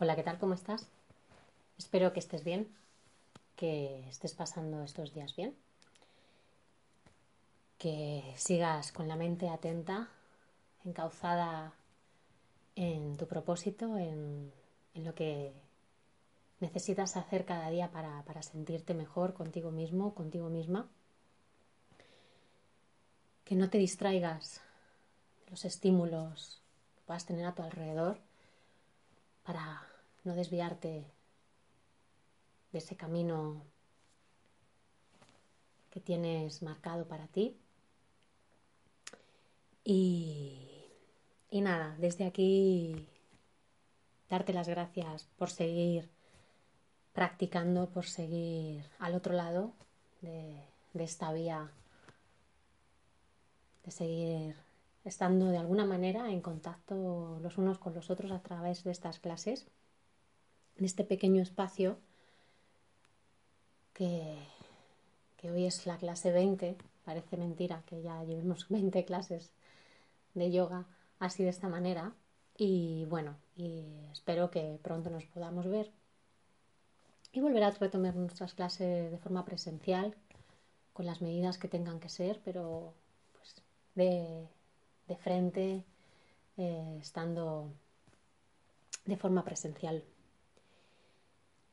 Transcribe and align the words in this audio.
Hola, 0.00 0.16
¿qué 0.16 0.24
tal? 0.24 0.40
¿Cómo 0.40 0.54
estás? 0.54 0.88
Espero 1.78 2.12
que 2.12 2.18
estés 2.18 2.42
bien, 2.42 2.66
que 3.54 4.00
estés 4.08 4.34
pasando 4.34 4.82
estos 4.82 5.14
días 5.14 5.36
bien, 5.36 5.54
que 7.78 8.34
sigas 8.36 8.90
con 8.90 9.06
la 9.06 9.14
mente 9.14 9.48
atenta, 9.48 10.08
encauzada 10.84 11.74
en 12.74 13.16
tu 13.16 13.28
propósito, 13.28 13.96
en, 13.96 14.52
lo 14.96 15.14
que 15.14 15.52
necesitas 16.58 17.16
hacer 17.16 17.44
cada 17.44 17.70
día 17.70 17.92
para, 17.92 18.42
sentirte 18.42 18.94
mejor 18.94 19.32
contigo 19.32 19.70
mismo, 19.70 20.12
contigo 20.12 20.48
misma. 20.48 20.88
Que 23.44 23.54
no 23.54 23.70
te 23.70 23.78
distraigas 23.78 24.60
de 25.44 25.52
los 25.52 25.64
estímulos 25.64 26.60
que 26.96 27.02
puedas 27.02 27.26
tener 27.26 27.46
a 27.46 27.54
tu 27.54 27.62
alrededor 27.62 28.18
para 29.44 29.86
no 30.24 30.34
desviarte 30.34 31.04
de 32.72 32.78
ese 32.78 32.96
camino 32.96 33.62
que 35.90 36.00
tienes 36.00 36.62
marcado 36.62 37.06
para 37.06 37.28
ti. 37.28 37.56
Y, 39.84 40.58
y 41.50 41.60
nada, 41.60 41.94
desde 41.98 42.26
aquí 42.26 43.06
darte 44.28 44.52
las 44.52 44.68
gracias 44.68 45.24
por 45.38 45.50
seguir 45.50 46.08
practicando, 47.12 47.90
por 47.90 48.06
seguir 48.06 48.84
al 48.98 49.14
otro 49.14 49.34
lado 49.34 49.72
de, 50.22 50.64
de 50.94 51.04
esta 51.04 51.32
vía, 51.32 51.70
de 53.84 53.90
seguir 53.92 54.63
estando 55.04 55.48
de 55.48 55.58
alguna 55.58 55.84
manera 55.84 56.30
en 56.30 56.40
contacto 56.40 57.38
los 57.42 57.58
unos 57.58 57.78
con 57.78 57.94
los 57.94 58.10
otros 58.10 58.32
a 58.32 58.40
través 58.40 58.84
de 58.84 58.90
estas 58.90 59.18
clases, 59.18 59.66
en 60.76 60.84
este 60.84 61.04
pequeño 61.04 61.42
espacio 61.42 61.98
que, 63.92 64.36
hoy 65.44 65.66
es 65.66 65.86
la 65.86 65.98
clase 65.98 66.32
20, 66.32 66.76
parece 67.04 67.36
mentira 67.36 67.82
que 67.86 68.02
ya 68.02 68.24
llevemos 68.24 68.66
20 68.70 69.04
clases 69.04 69.52
de 70.34 70.50
yoga 70.50 70.86
así 71.20 71.44
de 71.44 71.50
esta 71.50 71.68
manera. 71.68 72.12
Y 72.56 73.04
bueno, 73.06 73.36
y 73.56 73.84
espero 74.12 74.50
que 74.50 74.78
pronto 74.82 75.10
nos 75.10 75.24
podamos 75.26 75.66
ver 75.66 75.90
y 77.32 77.40
volver 77.40 77.64
a 77.64 77.70
retomar 77.70 78.14
nuestras 78.14 78.54
clases 78.54 79.10
de 79.10 79.18
forma 79.18 79.44
presencial 79.44 80.14
con 80.92 81.04
las 81.04 81.20
medidas 81.20 81.58
que 81.58 81.68
tengan 81.68 81.98
que 81.98 82.08
ser, 82.08 82.40
pero 82.44 82.94
pues 83.32 83.56
de 83.96 84.48
de 85.08 85.16
frente, 85.16 85.84
eh, 86.56 86.98
estando 87.00 87.70
de 89.04 89.16
forma 89.16 89.44
presencial. 89.44 90.04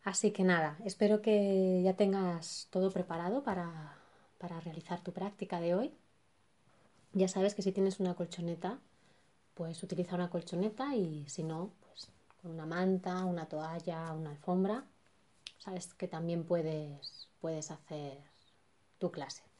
Así 0.03 0.31
que 0.31 0.43
nada, 0.43 0.77
espero 0.83 1.21
que 1.21 1.81
ya 1.83 1.95
tengas 1.95 2.67
todo 2.71 2.91
preparado 2.91 3.43
para, 3.43 3.97
para 4.39 4.59
realizar 4.59 5.01
tu 5.01 5.13
práctica 5.13 5.59
de 5.59 5.75
hoy. 5.75 5.93
Ya 7.13 7.27
sabes 7.27 7.53
que 7.53 7.61
si 7.61 7.71
tienes 7.71 7.99
una 7.99 8.15
colchoneta, 8.15 8.79
pues 9.53 9.83
utiliza 9.83 10.15
una 10.15 10.29
colchoneta 10.29 10.95
y 10.95 11.27
si 11.29 11.43
no, 11.43 11.71
pues 11.81 12.09
con 12.41 12.51
una 12.51 12.65
manta, 12.65 13.25
una 13.25 13.47
toalla, 13.47 14.11
una 14.13 14.31
alfombra, 14.31 14.85
sabes 15.59 15.93
que 15.93 16.07
también 16.07 16.45
puedes, 16.45 17.29
puedes 17.39 17.69
hacer 17.69 18.17
tu 18.97 19.11
clase. 19.11 19.50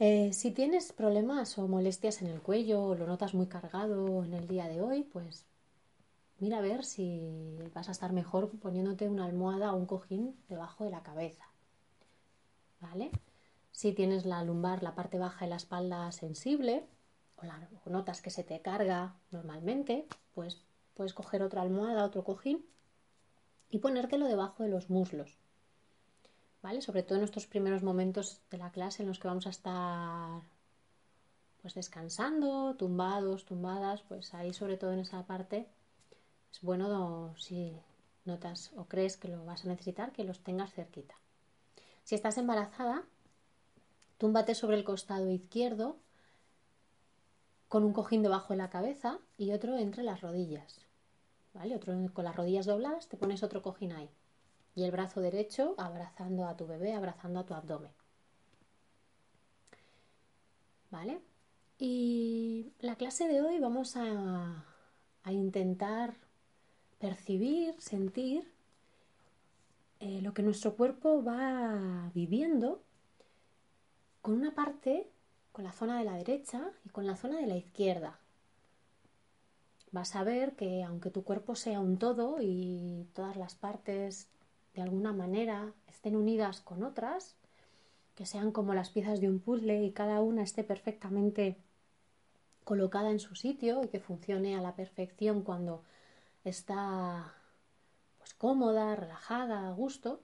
Eh, 0.00 0.32
si 0.32 0.52
tienes 0.52 0.92
problemas 0.92 1.58
o 1.58 1.66
molestias 1.66 2.22
en 2.22 2.28
el 2.28 2.40
cuello 2.40 2.82
o 2.82 2.94
lo 2.94 3.06
notas 3.06 3.34
muy 3.34 3.48
cargado 3.48 4.24
en 4.24 4.32
el 4.32 4.46
día 4.46 4.68
de 4.68 4.80
hoy, 4.80 5.02
pues 5.02 5.44
mira 6.38 6.58
a 6.58 6.60
ver 6.60 6.84
si 6.84 7.58
vas 7.74 7.88
a 7.88 7.92
estar 7.92 8.12
mejor 8.12 8.48
poniéndote 8.60 9.08
una 9.08 9.24
almohada 9.24 9.72
o 9.72 9.76
un 9.76 9.86
cojín 9.86 10.36
debajo 10.48 10.84
de 10.84 10.90
la 10.90 11.02
cabeza. 11.02 11.44
¿Vale? 12.80 13.10
Si 13.72 13.92
tienes 13.92 14.24
la 14.24 14.44
lumbar, 14.44 14.84
la 14.84 14.94
parte 14.94 15.18
baja 15.18 15.46
de 15.46 15.50
la 15.50 15.56
espalda 15.56 16.12
sensible, 16.12 16.86
o, 17.36 17.90
notas 17.90 18.22
que 18.22 18.30
se 18.30 18.44
te 18.44 18.60
carga 18.60 19.16
normalmente, 19.32 20.06
pues 20.34 20.64
puedes 20.94 21.12
coger 21.14 21.42
otra 21.42 21.62
almohada, 21.62 22.04
otro 22.04 22.22
cojín 22.22 22.64
y 23.68 23.78
ponértelo 23.78 24.26
debajo 24.26 24.62
de 24.62 24.68
los 24.68 24.90
muslos. 24.90 25.38
¿Vale? 26.62 26.82
Sobre 26.82 27.02
todo 27.02 27.18
en 27.18 27.24
estos 27.24 27.46
primeros 27.46 27.82
momentos 27.82 28.40
de 28.50 28.58
la 28.58 28.70
clase 28.70 29.02
en 29.02 29.08
los 29.08 29.18
que 29.18 29.28
vamos 29.28 29.46
a 29.46 29.50
estar 29.50 30.42
pues 31.60 31.74
descansando, 31.74 32.76
tumbados, 32.76 33.44
tumbadas, 33.44 34.02
pues 34.02 34.32
ahí 34.34 34.52
sobre 34.52 34.76
todo 34.76 34.92
en 34.92 35.00
esa 35.00 35.26
parte 35.26 35.68
es 36.52 36.60
bueno 36.62 37.34
si 37.36 37.76
notas 38.24 38.72
o 38.76 38.84
crees 38.84 39.16
que 39.16 39.28
lo 39.28 39.44
vas 39.44 39.64
a 39.64 39.68
necesitar 39.68 40.12
que 40.12 40.24
los 40.24 40.40
tengas 40.40 40.72
cerquita. 40.72 41.14
Si 42.04 42.14
estás 42.14 42.38
embarazada, 42.38 43.04
túmbate 44.18 44.54
sobre 44.54 44.76
el 44.76 44.84
costado 44.84 45.30
izquierdo 45.30 45.96
con 47.68 47.84
un 47.84 47.92
cojín 47.92 48.22
debajo 48.22 48.54
de 48.54 48.58
la 48.58 48.70
cabeza 48.70 49.18
y 49.36 49.52
otro 49.52 49.76
entre 49.76 50.02
las 50.02 50.20
rodillas. 50.20 50.80
¿Vale? 51.54 51.74
Otro 51.74 51.94
con 52.12 52.24
las 52.24 52.36
rodillas 52.36 52.66
dobladas, 52.66 53.08
te 53.08 53.16
pones 53.16 53.42
otro 53.42 53.62
cojín 53.62 53.92
ahí 53.92 54.10
y 54.78 54.84
el 54.84 54.92
brazo 54.92 55.20
derecho 55.20 55.74
abrazando 55.76 56.46
a 56.46 56.56
tu 56.56 56.64
bebé, 56.64 56.94
abrazando 56.94 57.40
a 57.40 57.44
tu 57.44 57.52
abdomen. 57.52 57.90
¿Vale? 60.90 61.20
Y 61.80 62.72
la 62.78 62.94
clase 62.94 63.26
de 63.26 63.42
hoy 63.42 63.58
vamos 63.58 63.96
a, 63.96 64.64
intentar 65.26 66.14
percibir, 66.98 67.74
sentir 67.80 68.50
eh, 70.00 70.22
lo 70.22 70.32
que 70.32 70.42
nuestro 70.42 70.74
cuerpo 70.74 71.22
va 71.22 72.10
viviendo 72.14 72.80
con 74.22 74.34
una 74.34 74.54
parte, 74.54 75.10
con 75.52 75.64
la 75.64 75.72
zona 75.72 75.98
de 75.98 76.04
la 76.04 76.14
derecha 76.14 76.70
y 76.84 76.88
con 76.88 77.04
la 77.04 77.16
zona 77.16 77.38
de 77.38 77.46
la 77.48 77.56
izquierda. 77.56 78.20
Vas 79.90 80.14
a 80.14 80.22
ver 80.22 80.54
que 80.54 80.84
aunque 80.84 81.10
tu 81.10 81.24
cuerpo 81.24 81.56
sea 81.56 81.80
un 81.80 81.98
todo 81.98 82.36
y 82.40 83.06
todas 83.12 83.36
las 83.36 83.54
partes 83.54 84.28
de 84.74 84.82
alguna 84.82 85.12
manera 85.12 85.72
estén 85.86 86.16
unidas 86.16 86.60
con 86.60 86.82
otras, 86.82 87.36
que 88.14 88.26
sean 88.26 88.52
como 88.52 88.74
las 88.74 88.90
piezas 88.90 89.20
de 89.20 89.28
un 89.28 89.38
puzzle 89.38 89.84
y 89.84 89.92
cada 89.92 90.20
una 90.20 90.42
esté 90.42 90.64
perfectamente 90.64 91.56
colocada 92.64 93.10
en 93.10 93.20
su 93.20 93.34
sitio 93.34 93.82
y 93.82 93.88
que 93.88 94.00
funcione 94.00 94.56
a 94.56 94.60
la 94.60 94.74
perfección 94.74 95.42
cuando 95.42 95.84
está 96.44 97.32
pues 98.18 98.34
cómoda, 98.34 98.96
relajada, 98.96 99.68
a 99.68 99.72
gusto, 99.72 100.20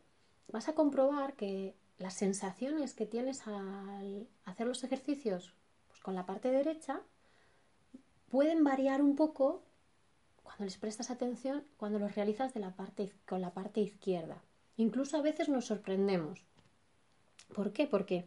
vas 0.48 0.68
a 0.68 0.74
comprobar 0.74 1.34
que 1.34 1.74
las 1.98 2.14
sensaciones 2.14 2.94
que 2.94 3.06
tienes 3.06 3.46
al 3.46 4.28
hacer 4.44 4.66
los 4.66 4.84
ejercicios 4.84 5.54
pues 5.88 6.00
con 6.00 6.14
la 6.14 6.26
parte 6.26 6.50
derecha 6.50 7.00
pueden 8.28 8.64
variar 8.64 9.00
un 9.00 9.16
poco 9.16 9.62
cuando 10.44 10.64
les 10.64 10.76
prestas 10.76 11.10
atención, 11.10 11.64
cuando 11.76 11.98
los 11.98 12.14
realizas 12.14 12.54
de 12.54 12.60
la 12.60 12.70
parte, 12.70 13.10
con 13.26 13.40
la 13.40 13.50
parte 13.50 13.80
izquierda. 13.80 14.40
Incluso 14.76 15.16
a 15.16 15.22
veces 15.22 15.48
nos 15.48 15.66
sorprendemos. 15.66 16.44
¿Por 17.52 17.72
qué? 17.72 17.88
Porque 17.88 18.26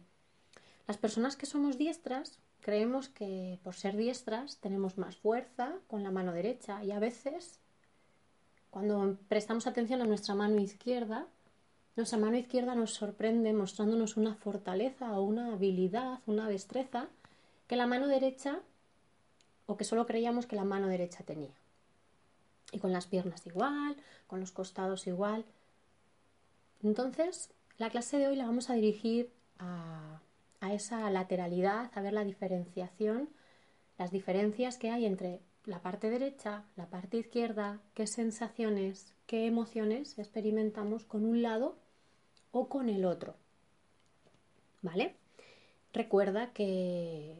las 0.86 0.98
personas 0.98 1.36
que 1.36 1.46
somos 1.46 1.78
diestras 1.78 2.38
creemos 2.60 3.08
que 3.08 3.58
por 3.62 3.74
ser 3.74 3.96
diestras 3.96 4.58
tenemos 4.58 4.98
más 4.98 5.16
fuerza 5.16 5.72
con 5.86 6.02
la 6.02 6.10
mano 6.10 6.32
derecha 6.32 6.84
y 6.84 6.90
a 6.92 6.98
veces 6.98 7.60
cuando 8.70 9.16
prestamos 9.28 9.66
atención 9.66 10.02
a 10.02 10.06
nuestra 10.06 10.34
mano 10.34 10.60
izquierda, 10.60 11.26
nuestra 11.96 12.18
mano 12.18 12.36
izquierda 12.36 12.74
nos 12.74 12.92
sorprende 12.92 13.52
mostrándonos 13.52 14.16
una 14.16 14.34
fortaleza 14.34 15.18
o 15.18 15.22
una 15.22 15.52
habilidad, 15.52 16.20
una 16.26 16.48
destreza 16.48 17.08
que 17.66 17.76
la 17.76 17.86
mano 17.86 18.06
derecha 18.06 18.60
o 19.66 19.76
que 19.76 19.84
solo 19.84 20.06
creíamos 20.06 20.46
que 20.46 20.56
la 20.56 20.64
mano 20.64 20.88
derecha 20.88 21.24
tenía. 21.24 21.54
Y 22.72 22.78
con 22.78 22.92
las 22.92 23.06
piernas 23.06 23.46
igual, 23.46 23.96
con 24.26 24.40
los 24.40 24.52
costados 24.52 25.06
igual. 25.06 25.44
Entonces, 26.82 27.50
la 27.78 27.90
clase 27.90 28.18
de 28.18 28.28
hoy 28.28 28.36
la 28.36 28.46
vamos 28.46 28.70
a 28.70 28.74
dirigir 28.74 29.30
a, 29.58 30.20
esa 30.70 31.08
lateralidad, 31.10 31.90
a 31.94 32.00
ver 32.00 32.12
la 32.12 32.24
diferenciación, 32.24 33.28
las 33.96 34.10
diferencias 34.10 34.76
que 34.76 34.90
hay 34.90 35.06
entre 35.06 35.40
la 35.64 35.80
parte 35.80 36.10
derecha, 36.10 36.64
la 36.76 36.86
parte 36.86 37.16
izquierda, 37.18 37.80
qué 37.94 38.06
sensaciones, 38.06 39.14
qué 39.26 39.46
emociones 39.46 40.18
experimentamos 40.18 41.04
con 41.04 41.24
un 41.24 41.42
lado 41.42 41.76
o 42.50 42.68
con 42.68 42.88
el 42.88 43.04
otro. 43.04 43.36
¿Vale? 44.82 45.14
Recuerda 45.92 46.52
que 46.52 47.38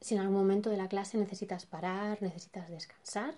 si 0.00 0.14
en 0.14 0.20
algún 0.20 0.36
momento 0.36 0.70
de 0.70 0.76
la 0.76 0.88
clase 0.88 1.18
necesitas 1.18 1.66
parar, 1.66 2.22
necesitas 2.22 2.68
descansar, 2.68 3.34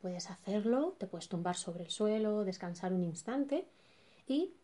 Puedes 0.00 0.30
hacerlo, 0.30 0.96
te 0.98 1.06
puedes 1.06 1.28
tumbar 1.28 1.56
sobre 1.56 1.84
el 1.84 1.90
suelo, 1.90 2.44
descansar 2.44 2.92
un 2.92 3.04
instante 3.04 3.66
y 4.26 4.54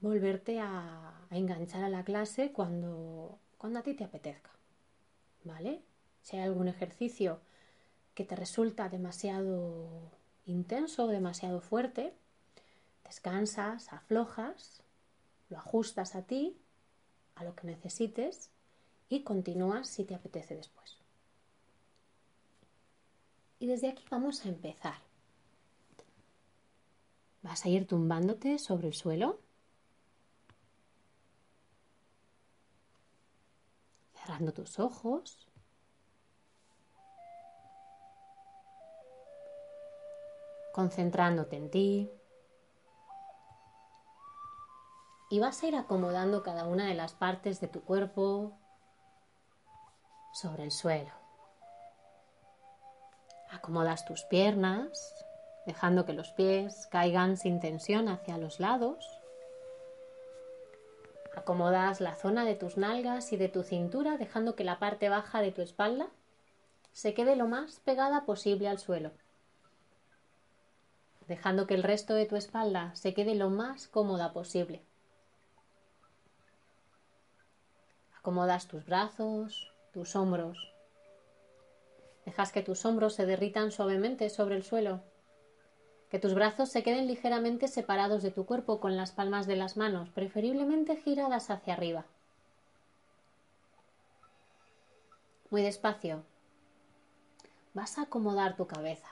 volverte 0.00 0.58
a, 0.60 1.26
enganchar 1.30 1.84
a 1.84 1.88
la 1.88 2.02
clase 2.02 2.52
cuando, 2.52 3.38
cuando 3.58 3.78
a 3.78 3.82
ti 3.82 3.94
te 3.94 4.04
apetezca. 4.04 4.50
¿Vale? 5.44 5.82
Si 6.22 6.36
hay 6.36 6.42
algún 6.42 6.68
ejercicio 6.68 7.40
que 8.14 8.24
te 8.24 8.36
resulta 8.36 8.88
demasiado 8.88 10.10
intenso 10.46 11.04
o 11.04 11.08
demasiado 11.08 11.60
fuerte, 11.60 12.14
descansas, 13.04 13.92
aflojas, 13.92 14.82
lo 15.48 15.58
ajustas 15.58 16.14
a 16.14 16.22
ti, 16.22 16.56
a 17.34 17.44
lo 17.44 17.54
que 17.54 17.66
necesites 17.66 18.50
y 19.08 19.22
continúas 19.22 19.88
si 19.88 20.04
te 20.04 20.14
apetece 20.14 20.56
después. 20.56 20.99
Y 23.60 23.66
desde 23.66 23.90
aquí 23.90 24.04
vamos 24.10 24.44
a 24.44 24.48
empezar. 24.48 24.94
Vas 27.42 27.64
a 27.64 27.68
ir 27.68 27.86
tumbándote 27.86 28.58
sobre 28.58 28.88
el 28.88 28.94
suelo. 28.94 29.38
Cerrando 34.14 34.54
tus 34.54 34.78
ojos. 34.78 35.46
Concentrándote 40.72 41.56
en 41.56 41.70
ti. 41.70 42.10
Y 45.28 45.38
vas 45.38 45.62
a 45.62 45.66
ir 45.66 45.76
acomodando 45.76 46.42
cada 46.42 46.66
una 46.66 46.86
de 46.86 46.94
las 46.94 47.12
partes 47.12 47.60
de 47.60 47.68
tu 47.68 47.82
cuerpo 47.82 48.58
sobre 50.32 50.64
el 50.64 50.70
suelo. 50.70 51.19
Acomodas 53.50 54.04
tus 54.04 54.22
piernas, 54.22 55.24
dejando 55.66 56.06
que 56.06 56.12
los 56.12 56.30
pies 56.30 56.86
caigan 56.90 57.36
sin 57.36 57.60
tensión 57.60 58.08
hacia 58.08 58.38
los 58.38 58.60
lados. 58.60 59.04
Acomodas 61.34 62.00
la 62.00 62.14
zona 62.14 62.44
de 62.44 62.54
tus 62.54 62.76
nalgas 62.76 63.32
y 63.32 63.36
de 63.36 63.48
tu 63.48 63.62
cintura, 63.62 64.16
dejando 64.18 64.54
que 64.54 64.64
la 64.64 64.78
parte 64.78 65.08
baja 65.08 65.40
de 65.40 65.52
tu 65.52 65.62
espalda 65.62 66.08
se 66.92 67.14
quede 67.14 67.36
lo 67.36 67.46
más 67.46 67.80
pegada 67.80 68.24
posible 68.24 68.68
al 68.68 68.78
suelo. 68.78 69.10
Dejando 71.26 71.66
que 71.66 71.74
el 71.74 71.82
resto 71.82 72.14
de 72.14 72.26
tu 72.26 72.36
espalda 72.36 72.94
se 72.94 73.14
quede 73.14 73.34
lo 73.34 73.50
más 73.50 73.88
cómoda 73.88 74.32
posible. 74.32 74.82
Acomodas 78.18 78.66
tus 78.66 78.84
brazos, 78.84 79.72
tus 79.92 80.14
hombros, 80.14 80.74
Dejas 82.30 82.52
que 82.52 82.62
tus 82.62 82.84
hombros 82.84 83.14
se 83.14 83.26
derritan 83.26 83.72
suavemente 83.72 84.30
sobre 84.30 84.54
el 84.54 84.62
suelo, 84.62 85.00
que 86.10 86.20
tus 86.20 86.32
brazos 86.32 86.68
se 86.68 86.84
queden 86.84 87.08
ligeramente 87.08 87.66
separados 87.66 88.22
de 88.22 88.30
tu 88.30 88.46
cuerpo 88.46 88.78
con 88.78 88.96
las 88.96 89.10
palmas 89.10 89.48
de 89.48 89.56
las 89.56 89.76
manos, 89.76 90.10
preferiblemente 90.10 90.94
giradas 90.94 91.50
hacia 91.50 91.74
arriba. 91.74 92.04
Muy 95.50 95.62
despacio. 95.62 96.22
Vas 97.74 97.98
a 97.98 98.02
acomodar 98.02 98.54
tu 98.54 98.68
cabeza. 98.68 99.08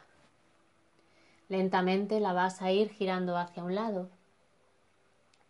Lentamente 1.48 2.20
la 2.20 2.32
vas 2.34 2.62
a 2.62 2.70
ir 2.70 2.88
girando 2.88 3.36
hacia 3.36 3.64
un 3.64 3.74
lado. 3.74 4.10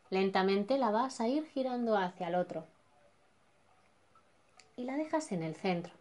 Lentamente 0.08 0.78
la 0.78 0.90
vas 0.90 1.20
a 1.20 1.28
ir 1.28 1.44
girando 1.48 1.98
hacia 1.98 2.28
el 2.28 2.34
otro. 2.34 2.64
Y 4.74 4.84
la 4.84 4.96
dejas 4.96 5.32
en 5.32 5.42
el 5.42 5.54
centro. 5.54 5.97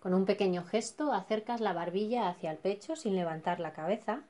Con 0.00 0.14
un 0.14 0.24
pequeño 0.24 0.64
gesto 0.64 1.12
acercas 1.12 1.60
la 1.60 1.72
barbilla 1.72 2.28
hacia 2.28 2.50
el 2.50 2.58
pecho 2.58 2.96
sin 2.96 3.16
levantar 3.16 3.60
la 3.60 3.72
cabeza, 3.72 4.22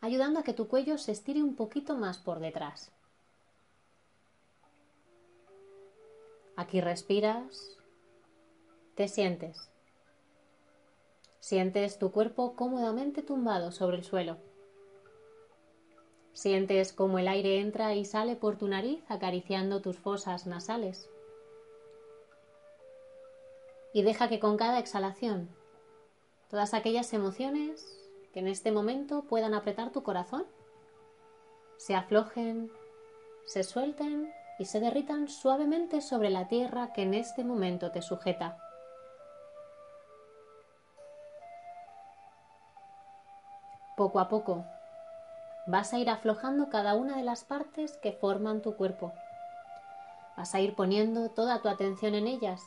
ayudando 0.00 0.40
a 0.40 0.42
que 0.42 0.52
tu 0.52 0.68
cuello 0.68 0.98
se 0.98 1.12
estire 1.12 1.42
un 1.42 1.56
poquito 1.56 1.96
más 1.96 2.18
por 2.18 2.38
detrás. 2.38 2.92
Aquí 6.56 6.80
respiras, 6.80 7.76
te 8.94 9.08
sientes. 9.08 9.70
Sientes 11.40 11.98
tu 11.98 12.12
cuerpo 12.12 12.56
cómodamente 12.56 13.22
tumbado 13.22 13.72
sobre 13.72 13.96
el 13.98 14.04
suelo. 14.04 14.36
Sientes 16.32 16.92
cómo 16.92 17.18
el 17.18 17.28
aire 17.28 17.60
entra 17.60 17.94
y 17.94 18.04
sale 18.04 18.36
por 18.36 18.56
tu 18.56 18.68
nariz 18.68 19.02
acariciando 19.08 19.80
tus 19.80 19.98
fosas 19.98 20.46
nasales 20.46 21.08
y 23.96 24.02
deja 24.02 24.28
que 24.28 24.40
con 24.40 24.58
cada 24.58 24.78
exhalación 24.78 25.48
todas 26.50 26.74
aquellas 26.74 27.14
emociones 27.14 27.98
que 28.34 28.40
en 28.40 28.46
este 28.46 28.70
momento 28.70 29.22
puedan 29.22 29.54
apretar 29.54 29.90
tu 29.90 30.02
corazón 30.02 30.44
se 31.78 31.94
aflojen, 31.94 32.70
se 33.46 33.64
suelten 33.64 34.30
y 34.58 34.66
se 34.66 34.80
derritan 34.80 35.28
suavemente 35.28 36.02
sobre 36.02 36.28
la 36.28 36.46
tierra 36.46 36.92
que 36.92 37.04
en 37.04 37.14
este 37.14 37.42
momento 37.42 37.90
te 37.90 38.02
sujeta. 38.02 38.58
Poco 43.96 44.20
a 44.20 44.28
poco 44.28 44.66
vas 45.66 45.94
a 45.94 45.98
ir 45.98 46.10
aflojando 46.10 46.68
cada 46.68 46.96
una 46.96 47.16
de 47.16 47.22
las 47.22 47.44
partes 47.44 47.96
que 47.96 48.12
forman 48.12 48.60
tu 48.60 48.76
cuerpo. 48.76 49.14
Vas 50.36 50.54
a 50.54 50.60
ir 50.60 50.74
poniendo 50.74 51.30
toda 51.30 51.62
tu 51.62 51.70
atención 51.70 52.14
en 52.14 52.26
ellas 52.26 52.62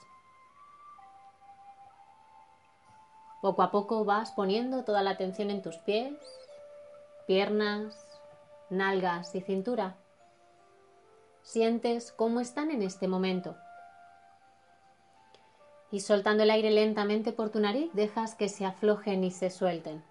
Poco 3.41 3.62
a 3.62 3.71
poco 3.71 4.03
vas 4.03 4.31
poniendo 4.31 4.83
toda 4.83 5.01
la 5.01 5.12
atención 5.12 5.50
en 5.50 5.62
tus 5.62 5.77
pies, 5.77 6.13
piernas, 7.25 8.06
nalgas 8.69 9.33
y 9.33 9.41
cintura. 9.41 9.95
Sientes 11.41 12.12
cómo 12.12 12.41
están 12.41 12.69
en 12.69 12.81
este 12.81 13.07
momento. 13.07 13.56
Y 15.89 16.01
soltando 16.01 16.44
el 16.44 16.51
aire 16.51 16.69
lentamente 16.69 17.31
por 17.31 17.50
tu 17.50 17.59
nariz, 17.62 17.89
dejas 17.94 18.36
que 18.36 18.50
se 18.50 18.65
aflojen 18.65 19.24
y 19.24 19.31
se 19.31 19.50
suelten. 19.50 20.03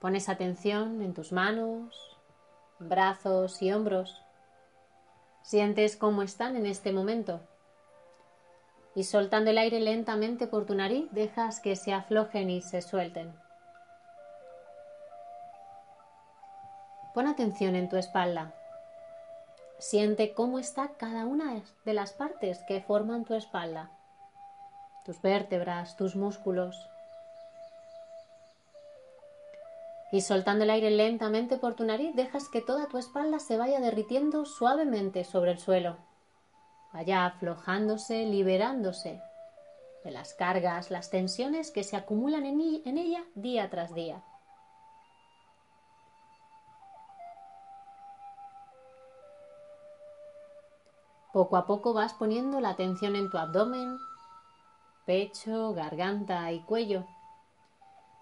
Pones 0.00 0.30
atención 0.30 1.02
en 1.02 1.12
tus 1.12 1.32
manos, 1.32 1.94
brazos 2.78 3.60
y 3.60 3.70
hombros. 3.72 4.22
Sientes 5.42 5.98
cómo 5.98 6.22
están 6.22 6.56
en 6.56 6.64
este 6.64 6.92
momento 6.92 7.40
y 8.94 9.04
soltando 9.04 9.50
el 9.50 9.58
aire 9.58 9.80
lentamente 9.80 10.46
por 10.46 10.66
tu 10.66 10.74
nariz 10.74 11.08
dejas 11.12 11.60
que 11.60 11.76
se 11.76 11.92
aflojen 11.92 12.50
y 12.50 12.60
se 12.60 12.82
suelten. 12.82 13.32
Pon 17.14 17.26
atención 17.26 17.76
en 17.76 17.88
tu 17.88 17.96
espalda. 17.96 18.54
Siente 19.78 20.34
cómo 20.34 20.58
está 20.58 20.88
cada 20.96 21.24
una 21.24 21.62
de 21.84 21.94
las 21.94 22.12
partes 22.12 22.62
que 22.68 22.82
forman 22.82 23.24
tu 23.24 23.34
espalda, 23.34 23.90
tus 25.04 25.20
vértebras, 25.22 25.96
tus 25.96 26.16
músculos. 26.16 26.88
Y 30.12 30.20
soltando 30.20 30.64
el 30.64 30.70
aire 30.70 30.90
lentamente 30.90 31.56
por 31.56 31.74
tu 31.74 31.84
nariz 31.84 32.14
dejas 32.16 32.48
que 32.48 32.60
toda 32.60 32.88
tu 32.88 32.98
espalda 32.98 33.38
se 33.38 33.56
vaya 33.56 33.80
derritiendo 33.80 34.44
suavemente 34.44 35.24
sobre 35.24 35.52
el 35.52 35.58
suelo 35.58 36.09
vaya 36.92 37.26
aflojándose, 37.26 38.26
liberándose 38.26 39.20
de 40.04 40.10
las 40.10 40.34
cargas, 40.34 40.90
las 40.90 41.10
tensiones 41.10 41.70
que 41.70 41.84
se 41.84 41.96
acumulan 41.96 42.46
en, 42.46 42.98
ella 42.98 43.24
día 43.34 43.68
tras 43.70 43.94
día. 43.94 44.22
Poco 51.32 51.56
a 51.56 51.66
poco 51.66 51.92
vas 51.92 52.12
poniendo 52.14 52.60
la 52.60 52.70
atención 52.70 53.14
en 53.14 53.30
tu 53.30 53.38
abdomen, 53.38 53.98
pecho, 55.06 55.72
garganta 55.74 56.50
y 56.50 56.60
cuello. 56.60 57.04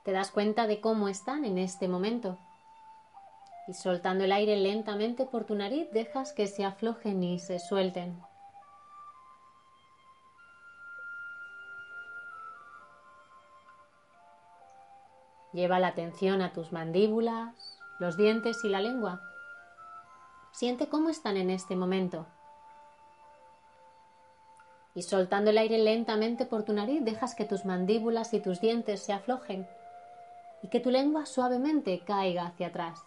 Te 0.05 0.13
das 0.13 0.31
cuenta 0.31 0.67
de 0.67 0.81
cómo 0.81 1.09
están 1.09 1.45
en 1.45 1.59
este 1.59 1.89
momento. 1.89 2.39
Y 3.67 3.75
soltando 3.75 4.25
el 4.25 4.33
aire 4.33 4.57
lentamente 4.57 5.25
por 5.27 5.45
tu 5.45 5.55
nariz 5.55 5.91
dejas 5.91 6.33
que 6.33 6.47
se 6.47 6.65
aflojen 6.65 7.23
y 7.23 7.39
se 7.39 7.59
suelten. 7.59 8.28
Lleva 15.59 15.81
la 15.81 15.89
atención 15.89 16.41
a 16.41 16.53
tus 16.53 16.71
mandíbulas, 16.71 17.53
los 17.99 18.17
dientes 18.17 18.63
y 18.63 18.69
la 18.69 18.81
lengua. 18.81 19.21
Siente 20.53 20.89
cómo 20.89 21.09
están 21.09 21.37
en 21.37 21.51
este 21.51 21.75
momento. 21.75 22.27
Y 24.95 25.03
soltando 25.03 25.51
el 25.51 25.59
aire 25.59 25.79
lentamente 25.79 26.47
por 26.47 26.63
tu 26.63 26.73
nariz, 26.75 27.05
dejas 27.05 27.35
que 27.35 27.45
tus 27.45 27.65
mandíbulas 27.65 28.33
y 28.35 28.39
tus 28.39 28.61
dientes 28.61 29.03
se 29.03 29.13
aflojen 29.13 29.67
y 30.63 30.69
que 30.69 30.79
tu 30.79 30.93
lengua 30.93 31.27
suavemente 31.27 32.05
caiga 32.07 32.47
hacia 32.47 32.69
atrás. 32.69 33.01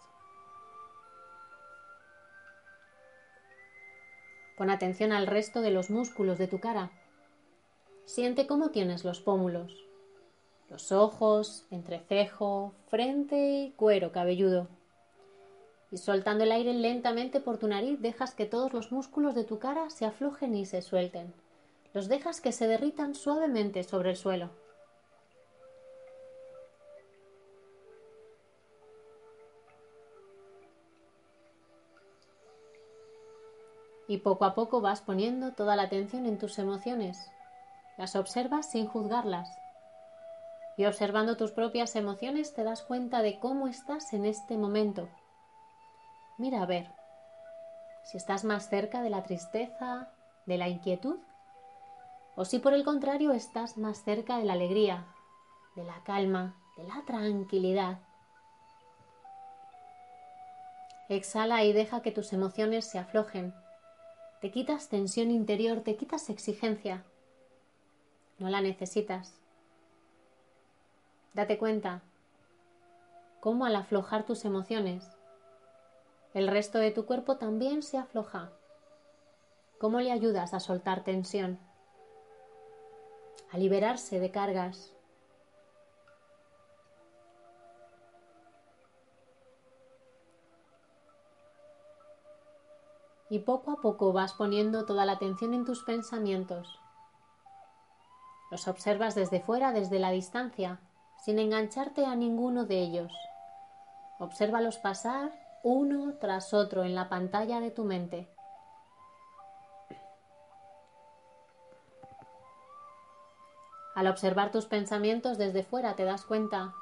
Pon 4.58 4.68
atención 4.68 5.12
al 5.12 5.26
resto 5.26 5.62
de 5.62 5.70
los 5.70 5.88
músculos 5.88 6.36
de 6.36 6.48
tu 6.48 6.60
cara. 6.60 6.90
Siente 8.04 8.46
cómo 8.46 8.68
tienes 8.68 9.04
los 9.04 9.22
pómulos, 9.22 9.86
los 10.72 10.90
ojos, 10.90 11.66
entrecejo, 11.70 12.72
frente 12.88 13.36
y 13.36 13.72
cuero 13.72 14.10
cabelludo. 14.10 14.68
Y 15.90 15.98
soltando 15.98 16.44
el 16.44 16.52
aire 16.52 16.72
lentamente 16.72 17.40
por 17.40 17.58
tu 17.58 17.68
nariz 17.68 18.00
dejas 18.00 18.34
que 18.34 18.46
todos 18.46 18.72
los 18.72 18.90
músculos 18.90 19.34
de 19.34 19.44
tu 19.44 19.58
cara 19.58 19.90
se 19.90 20.06
aflojen 20.06 20.56
y 20.56 20.64
se 20.64 20.80
suelten. 20.80 21.34
los 21.92 22.08
dejas 22.08 22.40
que 22.40 22.52
se 22.52 22.66
derritan 22.66 23.14
suavemente 23.14 23.84
sobre 23.84 24.08
el 24.08 24.16
suelo. 24.16 24.48
Y 34.08 34.16
poco 34.16 34.46
a 34.46 34.54
poco 34.54 34.80
vas 34.80 35.02
poniendo 35.02 35.52
toda 35.52 35.76
la 35.76 35.82
atención 35.82 36.24
en 36.24 36.38
tus 36.38 36.58
emociones. 36.58 37.18
Las 37.98 38.16
observas 38.16 38.70
sin 38.70 38.86
juzgarlas. 38.86 39.50
Y 40.76 40.86
observando 40.86 41.36
tus 41.36 41.52
propias 41.52 41.96
emociones 41.96 42.54
te 42.54 42.64
das 42.64 42.82
cuenta 42.82 43.22
de 43.22 43.38
cómo 43.38 43.68
estás 43.68 44.12
en 44.12 44.24
este 44.24 44.56
momento. 44.56 45.08
Mira 46.38 46.62
a 46.62 46.66
ver 46.66 46.90
si 48.04 48.16
estás 48.16 48.44
más 48.44 48.68
cerca 48.68 49.02
de 49.02 49.10
la 49.10 49.22
tristeza, 49.22 50.08
de 50.46 50.58
la 50.58 50.68
inquietud, 50.68 51.18
o 52.34 52.44
si 52.44 52.58
por 52.58 52.72
el 52.72 52.84
contrario 52.84 53.32
estás 53.32 53.76
más 53.76 54.02
cerca 54.02 54.38
de 54.38 54.44
la 54.44 54.54
alegría, 54.54 55.04
de 55.76 55.84
la 55.84 56.02
calma, 56.04 56.56
de 56.76 56.84
la 56.84 57.02
tranquilidad. 57.06 57.98
Exhala 61.08 61.62
y 61.64 61.72
deja 61.72 62.00
que 62.00 62.10
tus 62.10 62.32
emociones 62.32 62.86
se 62.86 62.98
aflojen. 62.98 63.54
Te 64.40 64.50
quitas 64.50 64.88
tensión 64.88 65.30
interior, 65.30 65.80
te 65.80 65.96
quitas 65.96 66.30
exigencia. 66.30 67.04
No 68.38 68.48
la 68.48 68.60
necesitas. 68.60 69.41
Date 71.34 71.56
cuenta 71.56 72.02
cómo 73.40 73.64
al 73.64 73.74
aflojar 73.74 74.26
tus 74.26 74.44
emociones, 74.44 75.10
el 76.34 76.46
resto 76.46 76.78
de 76.78 76.90
tu 76.90 77.06
cuerpo 77.06 77.38
también 77.38 77.82
se 77.82 77.96
afloja. 77.96 78.50
¿Cómo 79.78 80.00
le 80.00 80.12
ayudas 80.12 80.52
a 80.52 80.60
soltar 80.60 81.04
tensión? 81.04 81.58
A 83.50 83.56
liberarse 83.56 84.20
de 84.20 84.30
cargas. 84.30 84.94
Y 93.30 93.38
poco 93.38 93.70
a 93.70 93.80
poco 93.80 94.12
vas 94.12 94.34
poniendo 94.34 94.84
toda 94.84 95.06
la 95.06 95.12
atención 95.12 95.54
en 95.54 95.64
tus 95.64 95.82
pensamientos. 95.82 96.78
Los 98.50 98.68
observas 98.68 99.14
desde 99.14 99.40
fuera, 99.40 99.72
desde 99.72 99.98
la 99.98 100.10
distancia, 100.10 100.78
sin 101.24 101.38
engancharte 101.38 102.04
a 102.04 102.16
ninguno 102.16 102.64
de 102.64 102.80
ellos. 102.80 103.12
Obsérvalos 104.18 104.78
pasar 104.78 105.32
uno 105.62 106.14
tras 106.20 106.52
otro 106.52 106.82
en 106.82 106.96
la 106.96 107.08
pantalla 107.08 107.60
de 107.60 107.70
tu 107.70 107.84
mente. 107.84 108.28
Al 113.94 114.08
observar 114.08 114.50
tus 114.50 114.66
pensamientos 114.66 115.38
desde 115.38 115.62
fuera 115.62 115.94
te 115.94 116.04
das 116.04 116.24
cuenta 116.24 116.74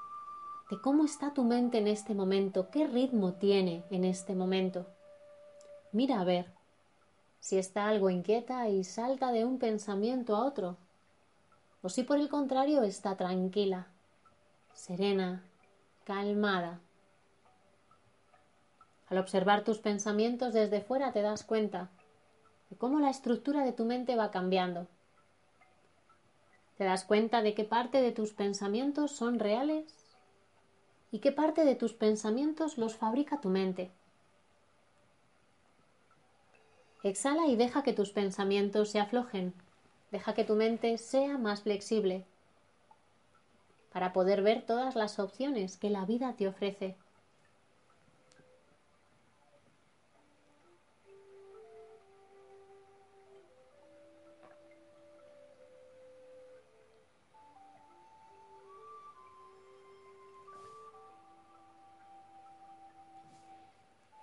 de 0.71 0.81
cómo 0.81 1.05
está 1.05 1.35
tu 1.35 1.45
mente 1.45 1.79
en 1.79 1.89
este 1.89 2.15
momento, 2.15 2.71
qué 2.71 2.87
ritmo 2.87 3.33
tiene 3.33 3.85
en 3.91 4.05
este 4.05 4.35
momento. 4.35 4.87
Mira 5.93 6.21
a 6.21 6.25
ver 6.25 6.47
si 7.41 7.59
está 7.59 7.89
algo 7.89 8.09
inquieta 8.09 8.69
y 8.69 8.85
salta 8.85 9.33
de 9.33 9.45
un 9.45 9.59
pensamiento 9.59 10.37
a 10.37 10.45
otro, 10.45 10.77
o 11.83 11.89
si 11.89 12.05
por 12.05 12.19
el 12.19 12.29
contrario 12.29 12.83
está 12.83 13.17
tranquila, 13.17 13.89
serena, 14.75 15.43
calmada. 16.05 16.81
Al 19.09 19.19
observar 19.19 19.65
tus 19.65 19.79
pensamientos 19.79 20.53
desde 20.55 20.81
fuera 20.81 21.13
te 21.13 21.23
das 21.23 21.45
cuenta 21.45 21.91
de 22.71 22.77
cómo 22.77 23.01
la 23.01 23.11
estructura 23.11 23.65
de 23.65 23.73
tu 23.73 23.85
mente 23.85 24.17
va 24.17 24.31
cambiando. 24.31 24.87
Te 26.79 26.85
das 26.85 27.05
cuenta 27.05 27.43
de 27.43 27.55
qué 27.55 27.65
parte 27.65 28.01
de 28.01 28.13
tus 28.13 28.33
pensamientos 28.33 29.11
son 29.13 29.39
reales 29.39 29.95
y 31.11 31.19
qué 31.19 31.33
parte 31.33 31.65
de 31.65 31.75
tus 31.75 31.93
pensamientos 31.93 32.79
los 32.79 32.97
fabrica 32.97 33.41
tu 33.41 33.49
mente. 33.49 33.91
Exhala 37.03 37.47
y 37.47 37.57
deja 37.57 37.83
que 37.83 37.93
tus 37.93 38.11
pensamientos 38.13 38.91
se 38.91 39.01
aflojen. 39.01 39.55
Deja 40.11 40.35
que 40.35 40.45
tu 40.45 40.55
mente 40.55 40.99
sea 40.99 41.39
más 41.39 41.63
flexible 41.63 42.27
para 43.93 44.13
poder 44.13 44.43
ver 44.43 44.65
todas 44.67 44.95
las 44.97 45.19
opciones 45.19 45.77
que 45.77 45.91
la 45.91 46.05
vida 46.05 46.35
te 46.37 46.49
ofrece. 46.49 46.97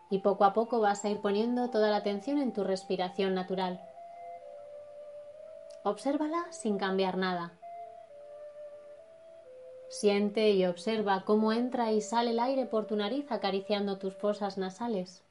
Y 0.09 0.19
poco 0.19 0.45
a 0.45 0.53
poco 0.53 0.79
vas 0.79 1.03
a 1.03 1.09
ir 1.09 1.19
poniendo 1.19 1.69
toda 1.69 1.89
la 1.89 1.97
atención 1.97 2.37
en 2.37 2.53
tu 2.53 2.63
respiración 2.63 3.35
natural. 3.35 3.81
Obsérvala 5.83 6.51
sin 6.51 6.77
cambiar 6.77 7.17
nada. 7.17 7.56
Siente 9.99 10.51
y 10.51 10.63
observa 10.63 11.23
cómo 11.25 11.51
entra 11.51 11.91
y 11.91 12.01
sale 12.01 12.29
el 12.29 12.39
aire 12.39 12.67
por 12.67 12.85
tu 12.85 12.95
nariz 12.95 13.31
acariciando 13.31 13.97
tus 13.97 14.13
fosas 14.15 14.55
nasales. 14.59 15.23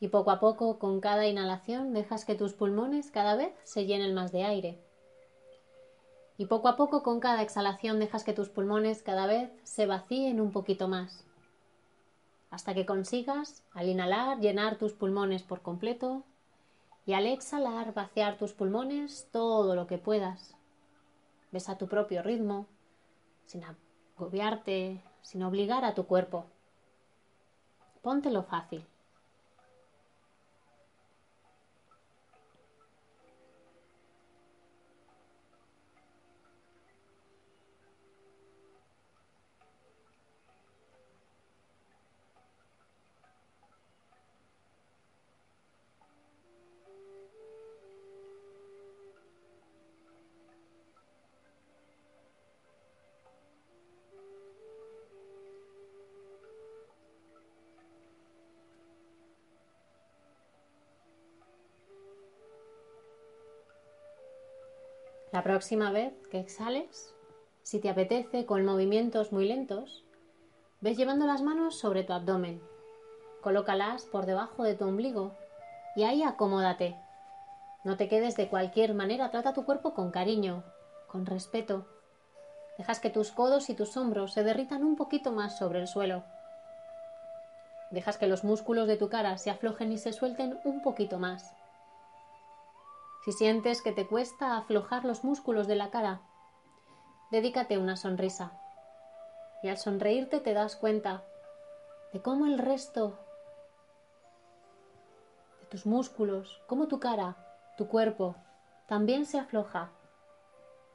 Y 0.00 0.08
poco 0.08 0.30
a 0.30 0.40
poco, 0.40 0.78
con 0.78 1.00
cada 1.00 1.26
inhalación, 1.26 1.92
dejas 1.92 2.24
que 2.24 2.36
tus 2.36 2.54
pulmones 2.54 3.10
cada 3.10 3.36
vez 3.36 3.52
se 3.64 3.84
llenen 3.84 4.14
más 4.14 4.32
de 4.32 4.44
aire. 4.44 4.78
Y 6.38 6.46
poco 6.46 6.68
a 6.68 6.76
poco, 6.76 7.02
con 7.02 7.20
cada 7.20 7.42
exhalación, 7.42 7.98
dejas 7.98 8.24
que 8.24 8.32
tus 8.32 8.48
pulmones 8.48 9.02
cada 9.02 9.26
vez 9.26 9.50
se 9.62 9.84
vacíen 9.84 10.40
un 10.40 10.52
poquito 10.52 10.88
más 10.88 11.27
hasta 12.50 12.74
que 12.74 12.86
consigas, 12.86 13.62
al 13.72 13.88
inhalar, 13.88 14.38
llenar 14.38 14.76
tus 14.76 14.92
pulmones 14.92 15.42
por 15.42 15.62
completo 15.62 16.24
y 17.06 17.12
al 17.14 17.26
exhalar, 17.26 17.94
vaciar 17.94 18.38
tus 18.38 18.52
pulmones 18.52 19.28
todo 19.32 19.74
lo 19.74 19.86
que 19.86 19.98
puedas. 19.98 20.54
Ves 21.52 21.68
a 21.68 21.78
tu 21.78 21.88
propio 21.88 22.22
ritmo, 22.22 22.66
sin 23.46 23.62
agobiarte, 23.64 25.02
sin 25.22 25.42
obligar 25.42 25.84
a 25.84 25.94
tu 25.94 26.06
cuerpo. 26.06 26.46
Póntelo 28.02 28.42
fácil. 28.42 28.86
La 65.38 65.44
próxima 65.44 65.92
vez 65.92 66.12
que 66.32 66.40
exhales, 66.40 67.14
si 67.62 67.78
te 67.78 67.88
apetece, 67.88 68.44
con 68.44 68.64
movimientos 68.64 69.30
muy 69.30 69.46
lentos, 69.46 70.04
ves 70.80 70.96
llevando 70.96 71.28
las 71.28 71.42
manos 71.42 71.78
sobre 71.78 72.02
tu 72.02 72.12
abdomen. 72.12 72.60
Colócalas 73.40 74.04
por 74.06 74.26
debajo 74.26 74.64
de 74.64 74.74
tu 74.74 74.84
ombligo 74.84 75.36
y 75.94 76.02
ahí 76.02 76.24
acomódate. 76.24 76.96
No 77.84 77.96
te 77.96 78.08
quedes 78.08 78.34
de 78.34 78.48
cualquier 78.48 78.94
manera, 78.94 79.30
trata 79.30 79.52
tu 79.52 79.64
cuerpo 79.64 79.94
con 79.94 80.10
cariño, 80.10 80.64
con 81.06 81.24
respeto. 81.24 81.86
Dejas 82.76 82.98
que 82.98 83.10
tus 83.10 83.30
codos 83.30 83.70
y 83.70 83.74
tus 83.74 83.96
hombros 83.96 84.32
se 84.32 84.42
derritan 84.42 84.82
un 84.82 84.96
poquito 84.96 85.30
más 85.30 85.56
sobre 85.56 85.78
el 85.78 85.86
suelo. 85.86 86.24
Dejas 87.92 88.18
que 88.18 88.26
los 88.26 88.42
músculos 88.42 88.88
de 88.88 88.96
tu 88.96 89.08
cara 89.08 89.38
se 89.38 89.50
aflojen 89.50 89.92
y 89.92 89.98
se 89.98 90.12
suelten 90.12 90.58
un 90.64 90.82
poquito 90.82 91.20
más. 91.20 91.54
Si 93.28 93.32
sientes 93.32 93.82
que 93.82 93.92
te 93.92 94.06
cuesta 94.06 94.56
aflojar 94.56 95.04
los 95.04 95.22
músculos 95.22 95.66
de 95.66 95.76
la 95.76 95.90
cara, 95.90 96.22
dedícate 97.30 97.76
una 97.76 97.98
sonrisa. 97.98 98.58
Y 99.62 99.68
al 99.68 99.76
sonreírte 99.76 100.40
te 100.40 100.54
das 100.54 100.76
cuenta 100.76 101.24
de 102.14 102.22
cómo 102.22 102.46
el 102.46 102.56
resto 102.56 103.18
de 105.60 105.66
tus 105.66 105.84
músculos, 105.84 106.62
cómo 106.68 106.88
tu 106.88 107.00
cara, 107.00 107.36
tu 107.76 107.86
cuerpo, 107.86 108.34
también 108.86 109.26
se 109.26 109.38
afloja. 109.38 109.90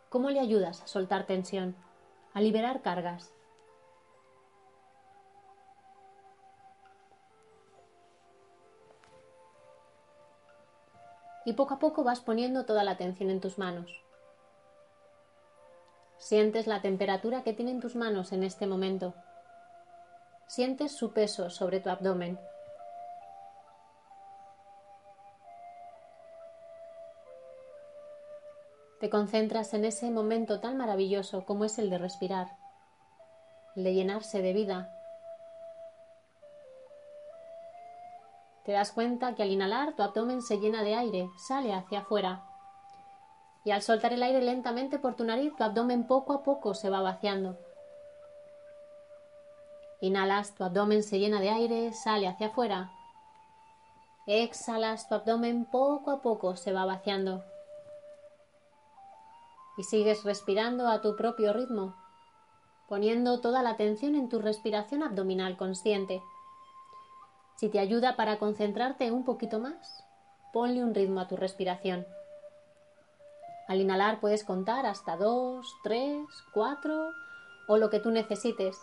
¿Cómo 0.10 0.32
le 0.32 0.40
ayudas 0.40 0.82
a 0.82 0.88
soltar 0.88 1.28
tensión, 1.28 1.76
a 2.34 2.42
liberar 2.42 2.82
cargas. 2.82 3.32
Y 11.46 11.54
poco 11.54 11.76
a 11.76 11.80
poco 11.80 12.04
vas 12.04 12.20
poniendo 12.20 12.66
toda 12.66 12.84
la 12.84 12.92
atención 12.92 13.30
en 13.30 13.42
tus 13.42 13.58
manos. 13.58 14.04
Sientes 16.18 16.68
la 16.68 16.82
temperatura 16.82 17.44
que 17.44 17.54
tienen 17.54 17.82
tus 17.82 17.96
manos 17.96 18.32
en 18.32 18.44
este 18.44 18.66
momento. 18.66 19.14
Sientes 20.48 20.94
su 20.96 21.12
peso 21.12 21.50
sobre 21.50 21.82
tu 21.82 21.90
abdomen. 21.90 22.40
Te 29.02 29.10
concentras 29.10 29.74
en 29.74 29.84
ese 29.84 30.10
momento 30.12 30.62
tan 30.62 30.78
maravilloso 30.78 31.44
como 31.44 31.66
es 31.66 31.78
el 31.78 31.90
de 31.90 31.98
respirar, 31.98 32.56
el 33.76 33.84
de 33.84 33.94
llenarse 33.94 34.42
de 34.42 34.54
vida. 34.54 35.03
Te 38.64 38.72
das 38.72 38.92
cuenta 38.92 39.36
que 39.36 39.44
al 39.44 39.52
inhalar 39.52 39.94
tu 39.96 40.04
abdomen 40.04 40.42
se 40.42 40.60
llena 40.60 40.84
de 40.84 40.96
aire, 40.96 41.30
sale 41.38 41.74
hacia 41.74 42.00
afuera. 42.00 42.44
Y 43.66 43.72
al 43.72 43.82
soltar 43.82 44.14
el 44.14 44.24
aire 44.24 44.42
lentamente 44.42 45.00
por 45.00 45.16
tu 45.16 45.24
nariz, 45.24 45.56
tu 45.56 45.64
abdomen 45.64 46.08
poco 46.08 46.34
a 46.34 46.44
poco 46.44 46.74
se 46.74 46.90
va 46.90 47.02
vaciando. 47.02 47.58
Inhalas, 50.02 50.56
tu 50.56 50.64
abdomen 50.64 51.04
se 51.04 51.20
llena 51.20 51.40
de 51.40 51.50
aire, 51.50 51.94
sale 51.94 52.28
hacia 52.28 52.48
afuera. 52.48 52.92
Exhalas, 54.26 55.08
tu 55.08 55.16
abdomen 55.16 55.66
poco 55.66 56.12
a 56.12 56.22
poco 56.22 56.56
se 56.56 56.72
va 56.72 56.86
vaciando 56.86 57.44
y 59.78 59.84
sigues 59.84 60.24
respirando 60.24 60.88
a 60.88 61.02
tu 61.02 61.16
propio 61.16 61.54
ritmo, 61.54 61.96
poniendo 62.88 63.40
toda 63.42 63.64
la 63.64 63.72
atención 63.72 64.16
en 64.16 64.30
tu 64.30 64.40
respiración 64.40 65.04
abdominal 65.04 65.58
consciente. 65.58 66.22
Si 67.56 67.70
te 67.70 67.80
ayuda 67.80 68.16
para 68.16 68.40
concentrarte 68.40 69.12
un 69.12 69.24
poquito 69.24 69.60
más, 69.60 70.04
ponle 70.52 70.84
un 70.84 70.94
ritmo 70.94 71.20
a 71.20 71.28
tu 71.28 71.38
respiración. 71.38 72.06
Al 73.68 73.80
inhalar 73.80 74.20
puedes 74.20 74.44
contar 74.44 74.86
hasta 74.86 75.16
dos, 75.16 75.66
tres, 75.84 76.26
cuatro 76.54 77.12
o 77.68 77.78
lo 77.78 77.90
que 77.90 78.00
tú 78.00 78.12
necesites. 78.12 78.78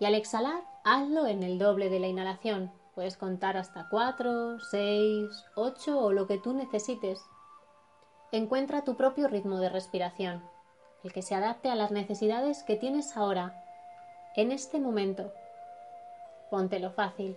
Y 0.00 0.04
al 0.04 0.14
exhalar, 0.14 0.62
hazlo 0.84 1.26
en 1.26 1.42
el 1.42 1.58
doble 1.58 1.88
de 1.88 1.98
la 1.98 2.08
inhalación. 2.08 2.70
Puedes 2.94 3.16
contar 3.16 3.56
hasta 3.56 3.88
cuatro, 3.88 4.58
seis, 4.60 5.44
ocho 5.54 5.98
o 5.98 6.12
lo 6.12 6.26
que 6.26 6.38
tú 6.38 6.52
necesites. 6.52 7.24
Encuentra 8.32 8.84
tu 8.84 8.96
propio 8.96 9.28
ritmo 9.28 9.58
de 9.58 9.70
respiración, 9.70 10.42
el 11.02 11.12
que 11.12 11.22
se 11.22 11.34
adapte 11.34 11.70
a 11.70 11.76
las 11.76 11.90
necesidades 11.90 12.62
que 12.62 12.76
tienes 12.76 13.16
ahora, 13.16 13.64
en 14.36 14.52
este 14.52 14.78
momento. 14.78 15.32
Póntelo 16.50 16.90
fácil. 16.90 17.36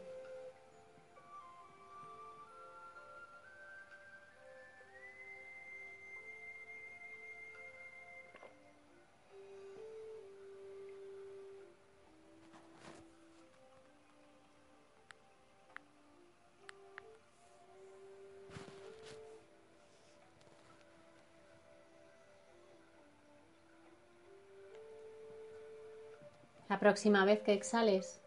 La 26.70 26.80
próxima 26.80 27.25
vez 27.25 27.41
que 27.41 27.51
exhales, 27.51 28.20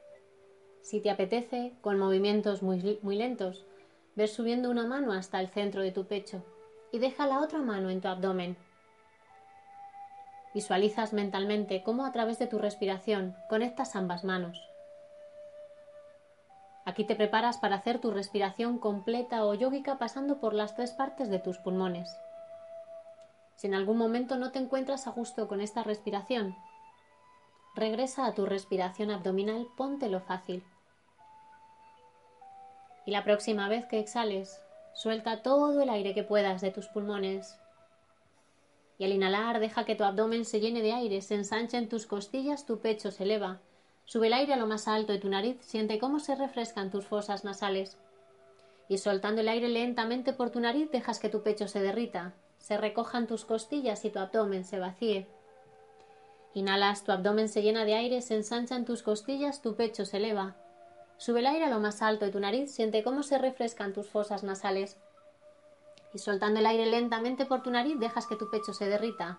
si 0.84 1.00
te 1.00 1.10
apetece, 1.10 1.72
con 1.80 1.98
movimientos 1.98 2.62
muy, 2.62 2.98
muy 3.02 3.16
lentos, 3.16 3.64
ves 4.16 4.34
subiendo 4.34 4.70
una 4.70 4.86
mano 4.86 5.14
hasta 5.14 5.40
el 5.40 5.48
centro 5.48 5.80
de 5.80 5.92
tu 5.92 6.04
pecho 6.04 6.44
y 6.92 6.98
deja 6.98 7.26
la 7.26 7.40
otra 7.40 7.60
mano 7.60 7.88
en 7.88 8.02
tu 8.02 8.08
abdomen. 8.08 8.58
Visualizas 10.52 11.14
mentalmente 11.14 11.82
cómo 11.82 12.04
a 12.04 12.12
través 12.12 12.38
de 12.38 12.46
tu 12.46 12.58
respiración 12.58 13.34
conectas 13.48 13.96
ambas 13.96 14.24
manos. 14.24 14.62
Aquí 16.84 17.04
te 17.04 17.16
preparas 17.16 17.56
para 17.56 17.76
hacer 17.76 17.98
tu 17.98 18.10
respiración 18.10 18.78
completa 18.78 19.46
o 19.46 19.54
yógica 19.54 19.96
pasando 19.96 20.38
por 20.38 20.52
las 20.52 20.76
tres 20.76 20.92
partes 20.92 21.30
de 21.30 21.38
tus 21.38 21.56
pulmones. 21.56 22.14
Si 23.56 23.68
en 23.68 23.74
algún 23.74 23.96
momento 23.96 24.36
no 24.36 24.52
te 24.52 24.58
encuentras 24.58 25.06
a 25.06 25.12
gusto 25.12 25.48
con 25.48 25.62
esta 25.62 25.82
respiración, 25.82 26.54
Regresa 27.74 28.26
a 28.26 28.34
tu 28.34 28.46
respiración 28.46 29.10
abdominal, 29.10 29.66
póntelo 29.76 30.20
fácil. 30.20 30.62
Y 33.06 33.10
la 33.10 33.24
próxima 33.24 33.68
vez 33.68 33.86
que 33.86 33.98
exhales, 33.98 34.60
suelta 34.94 35.42
todo 35.42 35.82
el 35.82 35.90
aire 35.90 36.14
que 36.14 36.24
puedas 36.24 36.60
de 36.60 36.70
tus 36.70 36.88
pulmones. 36.88 37.58
Y 38.98 39.04
al 39.04 39.12
inhalar, 39.12 39.60
deja 39.60 39.84
que 39.84 39.96
tu 39.96 40.04
abdomen 40.04 40.44
se 40.44 40.60
llene 40.60 40.80
de 40.80 40.92
aire, 40.92 41.20
se 41.20 41.34
ensanche 41.34 41.76
en 41.76 41.88
tus 41.88 42.06
costillas, 42.06 42.64
tu 42.64 42.78
pecho 42.78 43.10
se 43.10 43.24
eleva. 43.24 43.60
Sube 44.04 44.28
el 44.28 44.32
aire 44.34 44.54
a 44.54 44.56
lo 44.56 44.66
más 44.66 44.86
alto 44.86 45.12
de 45.12 45.18
tu 45.18 45.28
nariz, 45.28 45.56
siente 45.60 45.98
cómo 45.98 46.20
se 46.20 46.34
refrescan 46.34 46.90
tus 46.90 47.06
fosas 47.06 47.44
nasales. 47.44 47.98
Y 48.88 48.98
soltando 48.98 49.40
el 49.40 49.48
aire 49.48 49.68
lentamente 49.68 50.32
por 50.32 50.50
tu 50.50 50.60
nariz, 50.60 50.90
dejas 50.90 51.18
que 51.18 51.30
tu 51.30 51.42
pecho 51.42 51.68
se 51.68 51.80
derrita, 51.80 52.34
se 52.58 52.76
recojan 52.76 53.26
tus 53.26 53.44
costillas 53.44 54.04
y 54.04 54.10
tu 54.10 54.18
abdomen 54.18 54.64
se 54.64 54.78
vacíe. 54.78 55.26
Inhalas, 56.54 57.02
tu 57.02 57.10
abdomen 57.10 57.48
se 57.48 57.62
llena 57.62 57.84
de 57.84 57.94
aire, 57.94 58.20
se 58.20 58.36
ensanchan 58.36 58.84
tus 58.84 59.02
costillas, 59.02 59.60
tu 59.60 59.74
pecho 59.74 60.04
se 60.04 60.18
eleva. 60.18 60.56
Sube 61.16 61.40
el 61.40 61.46
aire 61.46 61.64
a 61.64 61.70
lo 61.70 61.80
más 61.80 62.02
alto 62.02 62.24
de 62.24 62.32
tu 62.32 62.40
nariz, 62.40 62.74
siente 62.74 63.02
cómo 63.02 63.22
se 63.22 63.38
refrescan 63.38 63.92
tus 63.92 64.08
fosas 64.08 64.42
nasales. 64.42 64.96
Y 66.12 66.18
soltando 66.18 66.60
el 66.60 66.66
aire 66.66 66.86
lentamente 66.86 67.46
por 67.46 67.62
tu 67.62 67.70
nariz, 67.70 67.98
dejas 67.98 68.26
que 68.26 68.36
tu 68.36 68.50
pecho 68.50 68.72
se 68.72 68.88
derrita. 68.88 69.38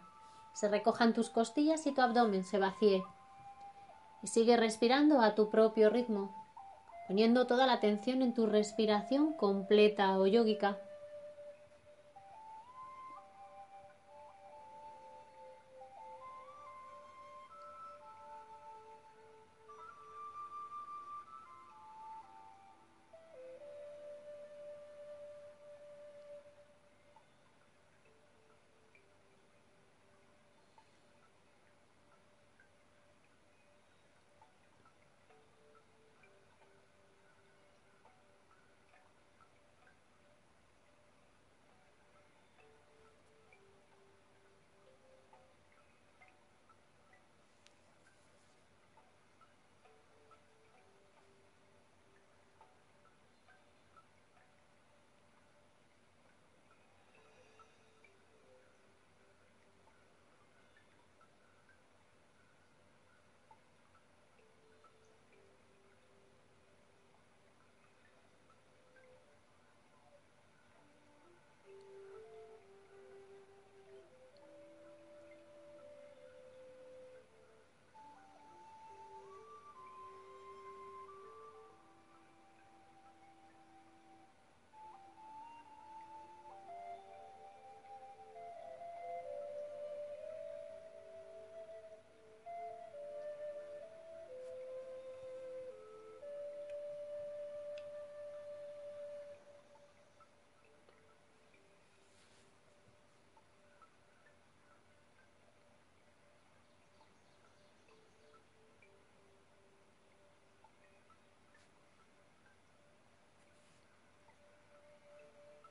Se 0.54 0.70
recojan 0.70 1.14
tus 1.14 1.30
costillas 1.30 1.86
y 1.86 1.94
tu 1.94 2.02
abdomen 2.02 2.44
se 2.44 2.60
vacíe. 2.60 3.04
Y 4.24 4.28
sigue 4.28 4.58
respirando 4.58 5.22
a 5.22 5.36
tu 5.36 5.50
propio 5.50 5.90
ritmo, 5.90 6.34
poniendo 7.08 7.46
toda 7.46 7.68
la 7.68 7.74
atención 7.74 8.22
en 8.22 8.34
tu 8.34 8.46
respiración 8.48 9.34
completa 9.34 10.18
o 10.18 10.26
yógica. 10.26 10.78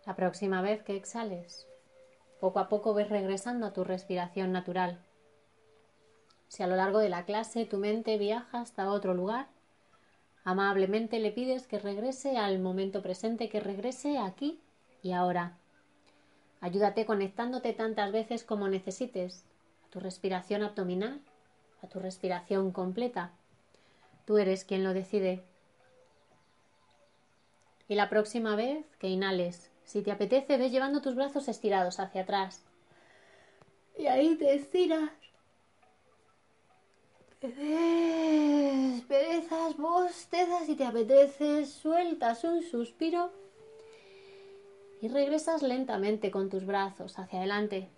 La 0.07 0.17
próxima 0.17 0.61
vez 0.61 0.83
que 0.83 0.97
exhales, 0.97 1.67
poco 2.39 2.59
a 2.59 2.69
poco 2.69 2.93
ves 2.93 3.09
regresando 3.09 3.67
a 3.67 3.73
tu 3.73 3.85
respiración 3.85 4.53
natural. 4.53 4.99
Si 6.49 6.63
a 6.63 6.67
lo 6.67 6.77
largo 6.77 6.99
de 6.99 7.09
la 7.09 7.25
clase 7.25 7.65
tu 7.65 7.79
mente 7.79 8.19
viaja 8.19 8.61
hasta 8.61 8.91
otro 8.91 9.15
lugar, 9.15 9.49
amablemente 10.45 11.21
le 11.21 11.33
pides 11.33 11.67
que 11.67 11.79
regrese 11.79 12.37
al 12.37 12.59
momento 12.59 13.01
presente, 13.01 13.49
que 13.49 13.61
regrese 13.61 14.19
aquí 14.19 14.61
y 15.03 15.13
ahora. 15.13 15.57
Ayúdate 16.61 17.07
conectándote 17.07 17.73
tantas 17.73 18.13
veces 18.13 18.45
como 18.45 18.69
necesites 18.69 19.45
a 19.87 19.91
tu 19.91 20.01
respiración 20.01 20.63
abdominal, 20.63 21.23
a 21.83 21.87
tu 21.87 21.99
respiración 21.99 22.73
completa. 22.73 23.33
Tú 24.27 24.37
eres 24.37 24.65
quien 24.65 24.85
lo 24.85 24.93
decide. 24.93 25.43
Y 27.89 27.95
la 27.95 28.11
próxima 28.11 28.55
vez 28.55 28.85
que 28.99 29.09
inhales, 29.09 29.71
si 29.85 30.03
te 30.03 30.11
apetece, 30.11 30.57
ves 30.57 30.73
llevando 30.73 31.01
tus 31.01 31.15
brazos 31.15 31.49
estirados 31.49 32.01
hacia 32.01 32.23
atrás. 32.23 32.63
Y 33.99 34.07
ahí 34.07 34.35
te 34.37 34.55
estiras. 34.55 35.11
Perezas, 39.07 39.77
bostezas 39.77 40.69
y 40.69 40.77
te 40.77 40.85
apetece, 40.85 41.67
sueltas 41.67 42.43
un 42.45 42.63
suspiro 42.63 43.31
y 45.03 45.09
regresas 45.09 45.63
lentamente 45.63 46.31
con 46.31 46.49
tus 46.49 46.65
brazos 46.65 47.19
hacia 47.19 47.41
adelante. 47.41 47.91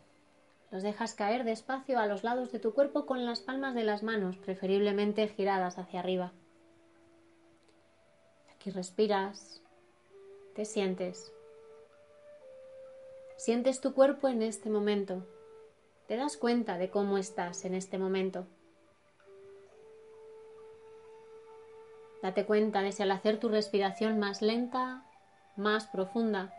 Los 0.72 0.82
dejas 0.82 1.14
caer 1.14 1.44
despacio 1.44 2.00
a 2.00 2.08
los 2.08 2.24
lados 2.24 2.50
de 2.50 2.58
tu 2.58 2.74
cuerpo 2.74 3.06
con 3.06 3.24
las 3.24 3.38
palmas 3.38 3.76
de 3.76 3.84
las 3.84 4.02
manos, 4.02 4.36
preferiblemente 4.36 5.28
giradas 5.28 5.78
hacia 5.78 6.00
arriba. 6.00 6.32
Aquí 8.52 8.70
respiras, 8.70 9.62
te 10.56 10.64
sientes. 10.64 11.35
Sientes 13.36 13.82
tu 13.82 13.92
cuerpo 13.92 14.28
en 14.28 14.40
este 14.40 14.70
momento. 14.70 15.26
Te 16.08 16.16
das 16.16 16.38
cuenta 16.38 16.78
de 16.78 16.90
cómo 16.90 17.18
estás 17.18 17.66
en 17.66 17.74
este 17.74 17.98
momento. 17.98 18.46
Date 22.22 22.46
cuenta 22.46 22.80
de 22.80 22.92
si 22.92 23.02
al 23.02 23.10
hacer 23.10 23.38
tu 23.38 23.48
respiración 23.48 24.18
más 24.18 24.40
lenta, 24.40 25.04
más 25.54 25.86
profunda, 25.86 26.54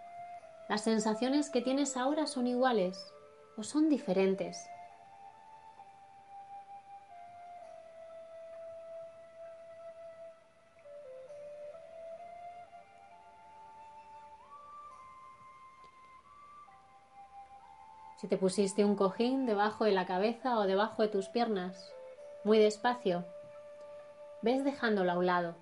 las 0.70 0.84
sensaciones 0.84 1.50
que 1.50 1.62
tienes 1.62 1.98
ahora 1.98 2.28
son 2.28 2.46
iguales 2.46 3.12
o 3.58 3.64
son 3.64 3.90
diferentes. 3.90 4.64
Te 18.30 18.38
pusiste 18.38 18.84
un 18.84 18.98
cojín 18.98 19.46
debajo 19.46 19.86
de 19.86 19.94
la 19.94 20.06
cabeza 20.06 20.58
o 20.60 20.64
debajo 20.64 21.02
de 21.02 21.08
tus 21.08 21.30
piernas, 21.30 21.94
muy 22.44 22.58
despacio, 22.58 23.24
ves 24.42 24.66
dejándolo 24.66 25.14
a 25.14 25.18
un 25.18 25.26
lado. 25.26 25.56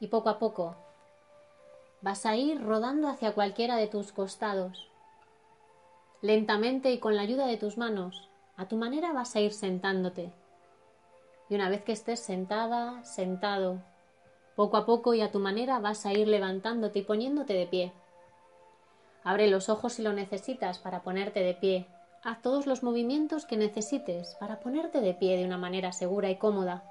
Y 0.00 0.06
poco 0.06 0.30
a 0.30 0.38
poco 0.38 0.76
vas 2.00 2.24
a 2.24 2.36
ir 2.36 2.64
rodando 2.64 3.06
hacia 3.08 3.34
cualquiera 3.34 3.76
de 3.76 3.86
tus 3.86 4.12
costados. 4.12 4.90
Lentamente 6.22 6.90
y 6.90 7.00
con 7.00 7.16
la 7.16 7.22
ayuda 7.22 7.46
de 7.46 7.58
tus 7.58 7.76
manos, 7.76 8.30
a 8.56 8.66
tu 8.66 8.76
manera 8.76 9.12
vas 9.12 9.36
a 9.36 9.40
ir 9.40 9.52
sentándote. 9.52 10.32
Y 11.50 11.54
una 11.54 11.68
vez 11.68 11.82
que 11.82 11.92
estés 11.92 12.20
sentada, 12.20 13.04
sentado, 13.04 13.82
poco 14.58 14.76
a 14.76 14.86
poco 14.86 15.14
y 15.14 15.20
a 15.20 15.30
tu 15.30 15.38
manera 15.38 15.78
vas 15.78 16.04
a 16.04 16.12
ir 16.12 16.26
levantándote 16.26 16.98
y 16.98 17.02
poniéndote 17.02 17.54
de 17.54 17.68
pie. 17.68 17.92
Abre 19.22 19.46
los 19.46 19.68
ojos 19.68 19.92
si 19.92 20.02
lo 20.02 20.12
necesitas 20.12 20.80
para 20.80 21.04
ponerte 21.04 21.44
de 21.44 21.54
pie. 21.54 21.86
Haz 22.24 22.42
todos 22.42 22.66
los 22.66 22.82
movimientos 22.82 23.46
que 23.46 23.56
necesites 23.56 24.34
para 24.40 24.58
ponerte 24.58 25.00
de 25.00 25.14
pie 25.14 25.36
de 25.36 25.44
una 25.44 25.58
manera 25.58 25.92
segura 25.92 26.28
y 26.28 26.38
cómoda. 26.38 26.82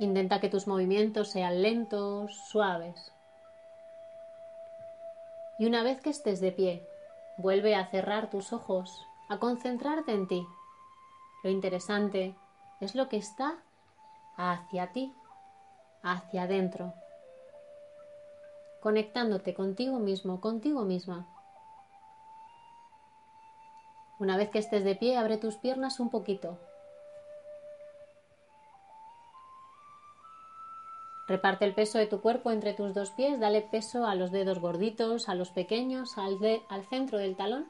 Intenta 0.00 0.40
que 0.40 0.48
tus 0.48 0.66
movimientos 0.66 1.30
sean 1.30 1.62
lentos, 1.62 2.36
suaves. 2.50 3.12
Y 5.60 5.66
una 5.66 5.84
vez 5.84 6.00
que 6.00 6.10
estés 6.10 6.40
de 6.40 6.50
pie, 6.50 6.88
vuelve 7.36 7.76
a 7.76 7.86
cerrar 7.86 8.28
tus 8.28 8.52
ojos, 8.52 9.00
a 9.28 9.38
concentrarte 9.38 10.10
en 10.10 10.26
ti, 10.26 10.44
lo 11.44 11.50
interesante 11.50 12.34
es 12.80 12.94
lo 12.94 13.10
que 13.10 13.18
está 13.18 13.58
hacia 14.36 14.92
ti, 14.92 15.14
hacia 16.02 16.44
adentro, 16.44 16.94
conectándote 18.80 19.52
contigo 19.52 19.98
mismo, 19.98 20.40
contigo 20.40 20.84
misma. 20.84 21.26
Una 24.18 24.38
vez 24.38 24.48
que 24.48 24.58
estés 24.58 24.84
de 24.84 24.96
pie, 24.96 25.18
abre 25.18 25.36
tus 25.36 25.56
piernas 25.56 26.00
un 26.00 26.08
poquito. 26.08 26.58
Reparte 31.28 31.66
el 31.66 31.74
peso 31.74 31.98
de 31.98 32.06
tu 32.06 32.22
cuerpo 32.22 32.52
entre 32.52 32.72
tus 32.72 32.94
dos 32.94 33.10
pies, 33.10 33.38
dale 33.38 33.60
peso 33.60 34.06
a 34.06 34.14
los 34.14 34.30
dedos 34.30 34.60
gorditos, 34.60 35.28
a 35.28 35.34
los 35.34 35.50
pequeños, 35.50 36.16
al, 36.16 36.38
al 36.70 36.84
centro 36.86 37.18
del 37.18 37.36
talón 37.36 37.68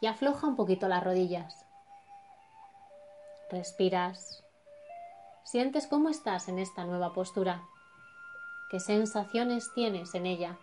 y 0.00 0.06
afloja 0.06 0.48
un 0.48 0.56
poquito 0.56 0.88
las 0.88 1.04
rodillas. 1.04 1.63
Respiras. 3.54 4.42
Sientes 5.44 5.86
cómo 5.86 6.08
estás 6.08 6.48
en 6.48 6.58
esta 6.58 6.82
nueva 6.82 7.12
postura. 7.12 7.62
¿Qué 8.68 8.80
sensaciones 8.80 9.72
tienes 9.74 10.12
en 10.16 10.26
ella? 10.26 10.58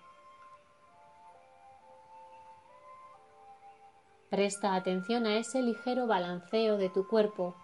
Presta 4.30 4.76
atención 4.76 5.26
a 5.26 5.38
ese 5.38 5.62
ligero 5.62 6.06
balanceo 6.06 6.76
de 6.76 6.90
tu 6.90 7.08
cuerpo, 7.08 7.56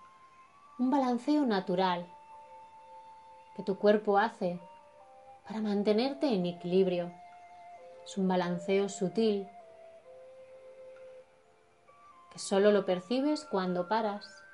un 0.80 0.92
balanceo 0.92 1.46
natural 1.46 2.08
que 3.58 3.64
tu 3.64 3.78
cuerpo 3.78 4.18
hace 4.18 4.62
para 5.46 5.60
mantenerte 5.60 6.34
en 6.34 6.46
equilibrio. 6.46 7.12
Es 8.06 8.18
un 8.18 8.30
balanceo 8.30 8.88
sutil 8.88 9.46
que 12.32 12.40
solo 12.40 12.72
lo 12.72 12.86
percibes 12.86 13.44
cuando 13.44 13.90
paras 13.90 14.47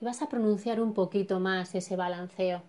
y 0.00 0.04
vas 0.04 0.22
a 0.22 0.28
pronunciar 0.28 0.80
un 0.80 0.94
poquito 0.94 1.40
más 1.40 1.74
ese 1.74 1.96
balanceo. 1.96 2.62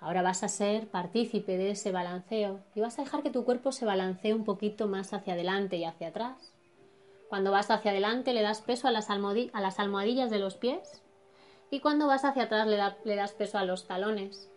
Ahora 0.00 0.22
vas 0.22 0.42
a 0.42 0.48
ser 0.48 0.88
partícipe 0.88 1.56
de 1.56 1.70
ese 1.70 1.90
balanceo 1.90 2.60
y 2.74 2.80
vas 2.80 2.98
a 2.98 3.02
dejar 3.02 3.22
que 3.22 3.30
tu 3.30 3.44
cuerpo 3.44 3.72
se 3.72 3.86
balancee 3.86 4.34
un 4.34 4.44
poquito 4.44 4.86
más 4.86 5.12
hacia 5.12 5.34
adelante 5.34 5.76
y 5.76 5.84
hacia 5.84 6.08
atrás. 6.08 6.52
Cuando 7.28 7.50
vas 7.50 7.70
hacia 7.70 7.90
adelante 7.90 8.32
le 8.32 8.42
das 8.42 8.60
peso 8.60 8.88
a 8.88 8.92
las, 8.92 9.10
almohadillas 9.10 10.30
de 10.30 10.38
los 10.38 10.56
pies 10.56 11.02
y 11.70 11.80
cuando 11.80 12.06
vas 12.06 12.24
hacia 12.24 12.44
atrás 12.44 12.68
le, 12.68 13.16
das 13.16 13.32
peso 13.32 13.58
a 13.58 13.64
los 13.64 13.86
talones. 13.86 14.50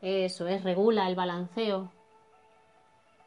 Eso 0.00 0.48
es, 0.48 0.64
regula 0.64 1.08
el 1.08 1.14
balanceo. 1.14 1.92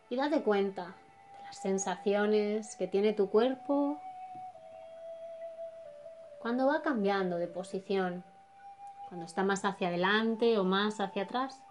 Y 0.09 0.17
date 0.17 0.41
cuenta 0.41 0.97
de 1.37 1.43
las 1.45 1.61
sensaciones 1.61 2.75
que 2.75 2.87
tiene 2.87 3.13
tu 3.13 3.29
cuerpo 3.29 3.97
cuando 6.41 6.65
va 6.65 6.81
cambiando 6.81 7.37
de 7.37 7.47
posición, 7.47 8.23
cuando 9.07 9.27
está 9.27 9.43
más 9.43 9.63
hacia 9.63 9.89
adelante 9.89 10.57
o 10.57 10.63
más 10.63 10.99
hacia 10.99 11.23
atrás. 11.23 11.61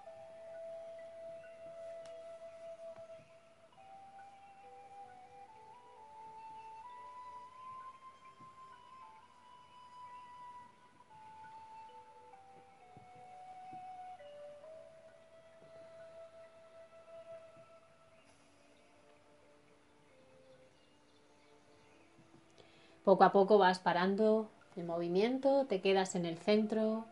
Poco 23.05 23.25
a 23.25 23.33
poco 23.33 23.59
vas 23.59 23.81
parando 23.81 24.49
movimiento, 24.85 25.67
te 25.67 25.81
quedas 25.81 26.15
en 26.15 26.27
el 26.27 26.39
centro, 26.39 27.07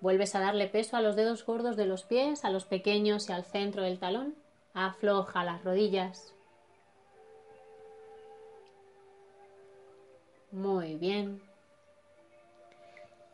vuelves 0.00 0.34
a 0.34 0.40
darle 0.40 0.66
peso 0.66 0.96
a 0.96 1.02
los 1.02 1.16
dedos 1.16 1.44
gordos 1.44 1.76
de 1.76 1.86
los 1.86 2.04
pies, 2.04 2.44
a 2.44 2.50
los 2.50 2.64
pequeños 2.64 3.28
y 3.28 3.32
al 3.32 3.44
centro 3.44 3.82
del 3.82 3.98
talón, 3.98 4.34
afloja 4.74 5.44
las 5.44 5.64
rodillas. 5.64 6.34
Muy 10.52 10.96
bien. 10.96 11.42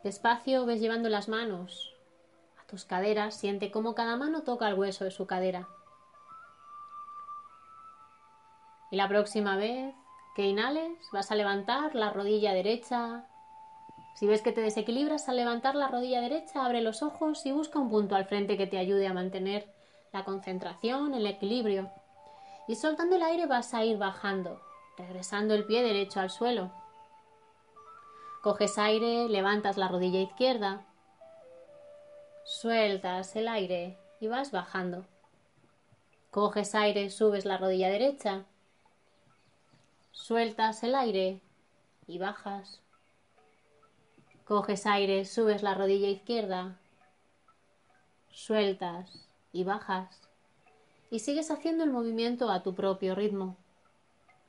Despacio 0.03 0.65
ves 0.65 0.79
llevando 0.79 1.09
las 1.09 1.27
manos 1.27 1.95
a 2.61 2.65
tus 2.67 2.85
caderas, 2.85 3.35
siente 3.35 3.71
cómo 3.71 3.95
cada 3.95 4.15
mano 4.15 4.43
toca 4.43 4.67
el 4.67 4.75
hueso 4.75 5.03
de 5.03 5.11
su 5.11 5.25
cadera. 5.25 5.67
Y 8.91 8.95
la 8.95 9.07
próxima 9.07 9.57
vez 9.57 9.93
que 10.37 10.45
inhales, 10.45 10.95
vas 11.11 11.31
a 11.31 11.35
levantar 11.35 11.95
la 11.95 12.11
rodilla 12.11 12.53
derecha. 12.53 13.25
Si 14.17 14.25
ves 14.25 14.41
que 14.41 14.51
te 14.51 14.61
desequilibras 14.61 15.29
al 15.29 15.35
levantar 15.35 15.75
la 15.75 15.89
rodilla 15.89 16.21
derecha, 16.21 16.65
abre 16.65 16.81
los 16.81 17.03
ojos 17.03 17.45
y 17.45 17.51
busca 17.51 17.77
un 17.77 17.91
punto 17.91 18.15
al 18.15 18.25
frente 18.25 18.57
que 18.57 18.65
te 18.65 18.79
ayude 18.79 19.05
a 19.05 19.13
mantener 19.13 19.71
la 20.11 20.23
concentración, 20.23 21.13
el 21.13 21.27
equilibrio. 21.27 21.91
Y 22.67 22.77
soltando 22.77 23.17
el 23.17 23.21
aire 23.21 23.45
vas 23.45 23.75
a 23.75 23.85
ir 23.85 23.99
bajando, 23.99 24.59
regresando 24.97 25.53
el 25.53 25.65
pie 25.65 25.83
derecho 25.83 26.19
al 26.19 26.31
suelo. 26.31 26.71
Coges 28.41 28.79
aire, 28.79 29.29
levantas 29.29 29.77
la 29.77 29.87
rodilla 29.87 30.19
izquierda, 30.19 30.83
sueltas 32.43 33.35
el 33.35 33.47
aire 33.47 33.99
y 34.19 34.27
vas 34.27 34.51
bajando. 34.51 35.05
Coges 36.31 36.73
aire, 36.73 37.11
subes 37.11 37.45
la 37.45 37.57
rodilla 37.57 37.89
derecha, 37.89 38.45
Sueltas 40.11 40.83
el 40.83 40.95
aire 40.95 41.39
y 42.07 42.17
bajas. 42.17 42.81
Coges 44.47 44.85
aire, 44.85 45.25
subes 45.25 45.61
la 45.61 45.73
rodilla 45.73 46.07
izquierda. 46.07 46.77
Sueltas 48.31 49.27
y 49.51 49.65
bajas. 49.65 50.21
Y 51.11 51.19
sigues 51.19 51.51
haciendo 51.51 51.83
el 51.83 51.91
movimiento 51.91 52.49
a 52.49 52.63
tu 52.63 52.73
propio 52.73 53.13
ritmo. 53.13 53.57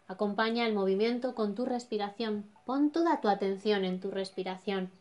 Acompaña 0.06 0.68
el 0.68 0.72
movimiento 0.72 1.34
con 1.34 1.56
tu 1.56 1.64
respiración. 1.64 2.48
Pon 2.64 2.92
toda 2.92 3.20
tu 3.20 3.28
atención 3.28 3.84
en 3.84 3.98
tu 3.98 4.12
respiración. 4.12 4.92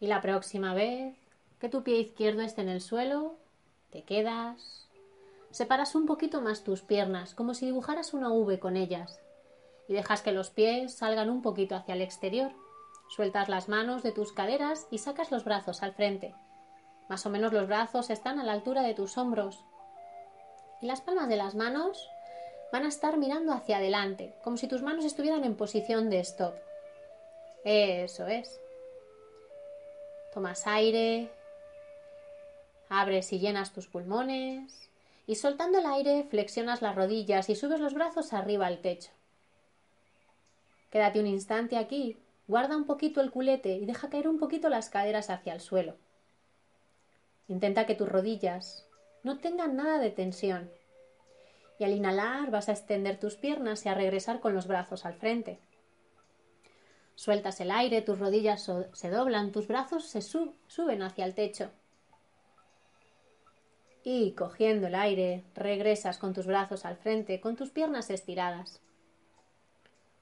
Y 0.00 0.08
la 0.08 0.20
próxima 0.20 0.74
vez 0.74 1.14
que 1.58 1.68
tu 1.68 1.82
pie 1.82 1.98
izquierdo 1.98 2.42
esté 2.42 2.60
en 2.60 2.68
el 2.68 2.80
suelo, 2.80 3.36
te 3.90 4.02
quedas, 4.02 4.86
separas 5.50 5.94
un 5.94 6.06
poquito 6.06 6.42
más 6.42 6.64
tus 6.64 6.82
piernas, 6.82 7.34
como 7.34 7.54
si 7.54 7.66
dibujaras 7.66 8.12
una 8.12 8.30
V 8.30 8.58
con 8.58 8.76
ellas, 8.76 9.20
y 9.88 9.94
dejas 9.94 10.20
que 10.20 10.32
los 10.32 10.50
pies 10.50 10.94
salgan 10.94 11.30
un 11.30 11.40
poquito 11.40 11.74
hacia 11.74 11.94
el 11.94 12.02
exterior. 12.02 12.52
Sueltas 13.08 13.48
las 13.48 13.68
manos 13.68 14.02
de 14.02 14.12
tus 14.12 14.32
caderas 14.32 14.86
y 14.90 14.98
sacas 14.98 15.30
los 15.30 15.44
brazos 15.44 15.82
al 15.82 15.94
frente. 15.94 16.34
Más 17.08 17.24
o 17.24 17.30
menos 17.30 17.52
los 17.52 17.68
brazos 17.68 18.10
están 18.10 18.38
a 18.38 18.44
la 18.44 18.52
altura 18.52 18.82
de 18.82 18.94
tus 18.94 19.16
hombros. 19.16 19.64
Y 20.82 20.86
las 20.86 21.00
palmas 21.00 21.28
de 21.28 21.36
las 21.36 21.54
manos 21.54 22.10
van 22.72 22.84
a 22.84 22.88
estar 22.88 23.16
mirando 23.16 23.52
hacia 23.52 23.78
adelante, 23.78 24.34
como 24.42 24.56
si 24.56 24.66
tus 24.66 24.82
manos 24.82 25.04
estuvieran 25.04 25.44
en 25.44 25.56
posición 25.56 26.10
de 26.10 26.18
stop. 26.20 26.54
Eso 27.64 28.26
es. 28.26 28.60
Tomas 30.36 30.66
aire, 30.66 31.30
abres 32.90 33.32
y 33.32 33.38
llenas 33.38 33.72
tus 33.72 33.86
pulmones 33.86 34.90
y 35.26 35.36
soltando 35.36 35.78
el 35.78 35.86
aire 35.86 36.24
flexionas 36.28 36.82
las 36.82 36.94
rodillas 36.94 37.48
y 37.48 37.56
subes 37.56 37.80
los 37.80 37.94
brazos 37.94 38.34
arriba 38.34 38.66
al 38.66 38.82
techo. 38.82 39.10
Quédate 40.90 41.20
un 41.20 41.26
instante 41.26 41.78
aquí, 41.78 42.18
guarda 42.48 42.76
un 42.76 42.84
poquito 42.84 43.22
el 43.22 43.30
culete 43.30 43.76
y 43.76 43.86
deja 43.86 44.10
caer 44.10 44.28
un 44.28 44.38
poquito 44.38 44.68
las 44.68 44.90
caderas 44.90 45.30
hacia 45.30 45.54
el 45.54 45.60
suelo. 45.62 45.96
Intenta 47.48 47.86
que 47.86 47.94
tus 47.94 48.10
rodillas 48.10 48.86
no 49.22 49.38
tengan 49.38 49.74
nada 49.74 49.98
de 49.98 50.10
tensión. 50.10 50.70
Y 51.78 51.84
al 51.84 51.92
inhalar 51.92 52.50
vas 52.50 52.68
a 52.68 52.72
extender 52.72 53.18
tus 53.18 53.36
piernas 53.36 53.86
y 53.86 53.88
a 53.88 53.94
regresar 53.94 54.40
con 54.40 54.52
los 54.52 54.66
brazos 54.66 55.06
al 55.06 55.14
frente. 55.14 55.60
Sueltas 57.16 57.60
el 57.62 57.70
aire, 57.70 58.02
tus 58.02 58.18
rodillas 58.18 58.70
se 58.92 59.10
doblan, 59.10 59.50
tus 59.50 59.66
brazos 59.66 60.04
se 60.06 60.20
suben 60.20 61.02
hacia 61.02 61.24
el 61.24 61.34
techo. 61.34 61.70
Y 64.04 64.32
cogiendo 64.32 64.86
el 64.86 64.94
aire, 64.94 65.42
regresas 65.54 66.18
con 66.18 66.34
tus 66.34 66.46
brazos 66.46 66.84
al 66.84 66.96
frente, 66.96 67.40
con 67.40 67.56
tus 67.56 67.70
piernas 67.70 68.10
estiradas. 68.10 68.80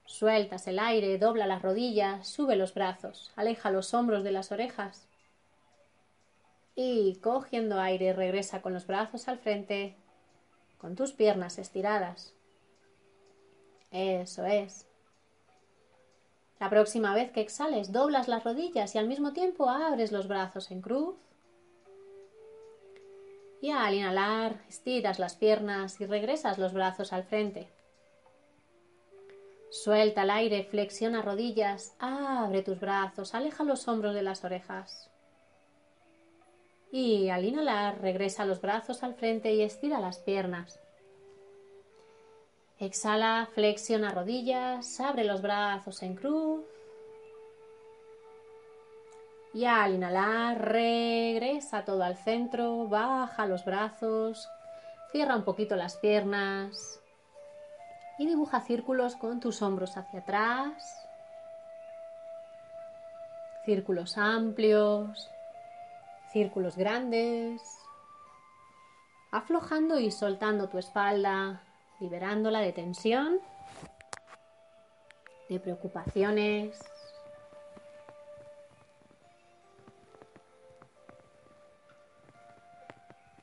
Sueltas 0.05 0.67
el 0.67 0.79
aire, 0.79 1.17
dobla 1.17 1.45
las 1.47 1.61
rodillas, 1.61 2.27
sube 2.27 2.55
los 2.55 2.73
brazos, 2.73 3.31
aleja 3.35 3.71
los 3.71 3.93
hombros 3.93 4.23
de 4.23 4.31
las 4.31 4.53
orejas. 4.53 5.05
Y 6.75 7.17
cogiendo 7.17 7.79
aire, 7.79 8.13
regresa 8.13 8.61
con 8.61 8.73
los 8.73 8.87
brazos 8.87 9.27
al 9.27 9.37
frente, 9.37 9.97
con 10.77 10.95
tus 10.95 11.11
piernas 11.11 11.57
estiradas. 11.57 12.33
Eso 13.91 14.45
es. 14.45 14.87
La 16.59 16.69
próxima 16.69 17.13
vez 17.13 17.31
que 17.31 17.41
exhales, 17.41 17.91
doblas 17.91 18.27
las 18.27 18.43
rodillas 18.43 18.95
y 18.95 18.97
al 18.97 19.07
mismo 19.07 19.33
tiempo 19.33 19.69
abres 19.69 20.11
los 20.11 20.27
brazos 20.27 20.71
en 20.71 20.81
cruz. 20.81 21.15
Y 23.61 23.71
al 23.71 23.93
inhalar, 23.93 24.61
estiras 24.69 25.19
las 25.19 25.35
piernas 25.35 25.99
y 25.99 26.05
regresas 26.05 26.57
los 26.57 26.73
brazos 26.73 27.11
al 27.11 27.23
frente. 27.23 27.67
Suelta 29.69 30.23
el 30.23 30.29
aire, 30.29 30.63
flexiona 30.63 31.21
rodillas, 31.21 31.95
abre 31.99 32.61
tus 32.61 32.79
brazos, 32.79 33.35
aleja 33.35 33.63
los 33.63 33.87
hombros 33.89 34.13
de 34.13 34.21
las 34.21 34.43
orejas. 34.45 35.09
Y 36.91 37.29
al 37.29 37.43
inhalar, 37.43 37.99
regresa 37.99 38.45
los 38.45 38.61
brazos 38.61 39.03
al 39.03 39.15
frente 39.15 39.53
y 39.53 39.61
estira 39.61 39.99
las 39.99 40.19
piernas. 40.19 40.79
Exhala, 42.79 43.47
flexiona 43.53 44.11
rodillas, 44.11 44.99
abre 44.99 45.23
los 45.23 45.41
brazos 45.41 46.03
en 46.03 46.15
cruz. 46.15 46.65
Y 49.53 49.63
al 49.63 49.95
inhalar, 49.95 50.61
regresa 50.61 51.85
todo 51.85 52.03
al 52.03 52.17
centro, 52.17 52.87
baja 52.87 53.45
los 53.45 53.63
brazos, 53.63 54.49
cierra 55.11 55.37
un 55.37 55.45
poquito 55.45 55.77
las 55.77 55.95
piernas 55.95 56.99
y 58.17 58.27
dibuja 58.27 58.59
círculos 58.59 59.15
con 59.15 59.39
tus 59.39 59.61
hombros 59.61 59.95
hacia 59.95 60.19
atrás. 60.19 61.07
Círculos 63.63 64.17
amplios, 64.17 65.31
círculos 66.33 66.75
grandes, 66.75 67.61
aflojando 69.31 69.99
y 69.99 70.11
soltando 70.11 70.67
tu 70.67 70.77
espalda, 70.77 71.64
liberándola 71.99 72.59
de 72.59 72.73
tensión, 72.73 73.39
de 75.49 75.59
preocupaciones. 75.59 76.79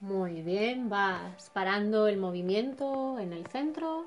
Muy 0.00 0.42
bien, 0.42 0.88
vas 0.88 1.50
parando 1.50 2.08
el 2.08 2.16
movimiento 2.16 3.18
en 3.18 3.32
el 3.32 3.46
centro. 3.46 4.06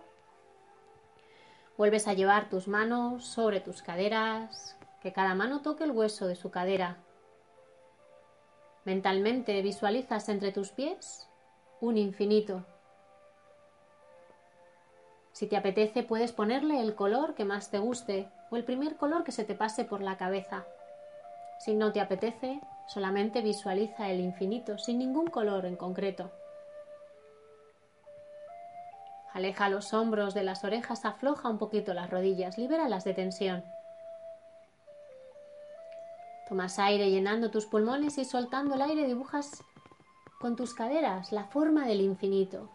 Vuelves 1.78 2.08
a 2.08 2.14
llevar 2.14 2.50
tus 2.50 2.68
manos 2.68 3.26
sobre 3.26 3.62
tus 3.62 3.82
caderas, 3.82 4.78
que 5.02 5.14
cada 5.14 5.36
mano 5.36 5.62
toque 5.62 5.86
el 5.86 5.92
hueso 5.92 6.28
de 6.28 6.36
su 6.36 6.52
cadera. 6.52 6.98
Mentalmente 8.84 9.62
visualizas 9.62 10.30
entre 10.30 10.52
tus 10.52 10.70
pies 10.72 11.28
un 11.82 11.98
infinito 11.98 12.66
si 15.36 15.48
te 15.48 15.58
apetece, 15.58 16.02
puedes 16.02 16.32
ponerle 16.32 16.80
el 16.80 16.96
color 16.96 17.36
que 17.36 17.44
más 17.44 17.70
te 17.70 17.78
guste 17.78 18.30
o 18.52 18.56
el 18.56 18.64
primer 18.64 18.96
color 18.96 19.26
que 19.26 19.34
se 19.34 19.44
te 19.44 19.54
pase 19.54 19.84
por 19.84 20.02
la 20.02 20.16
cabeza. 20.16 20.64
Si 21.60 21.74
no 21.74 21.92
te 21.92 22.00
apetece, 22.00 22.62
solamente 22.88 23.42
visualiza 23.42 24.10
el 24.10 24.22
infinito 24.22 24.78
sin 24.78 24.98
ningún 24.98 25.28
color 25.28 25.66
en 25.66 25.76
concreto. 25.76 26.32
Aleja 29.34 29.68
los 29.68 29.94
hombros 29.94 30.34
de 30.34 30.44
las 30.44 30.64
orejas, 30.64 31.04
afloja 31.04 31.50
un 31.50 31.58
poquito 31.58 31.94
las 31.94 32.10
rodillas, 32.10 32.58
libéralas 32.58 33.04
de 33.04 33.14
tensión. 33.14 33.66
Tomas 36.48 36.80
aire 36.80 37.12
llenando 37.12 37.52
tus 37.52 37.66
pulmones 37.66 38.18
y 38.20 38.24
soltando 38.24 38.76
el 38.76 38.82
aire 38.84 39.06
dibujas 39.06 39.62
con 40.40 40.56
tus 40.56 40.74
caderas 40.74 41.34
la 41.34 41.44
forma 41.44 41.86
del 41.86 42.00
infinito. 42.00 42.70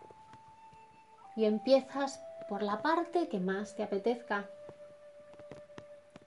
Y 1.37 1.47
empiezas 1.47 2.23
por 2.51 2.65
la 2.65 2.83
parte 2.83 3.29
que 3.29 3.39
más 3.39 3.77
te 3.77 3.85
apetezca, 3.85 4.51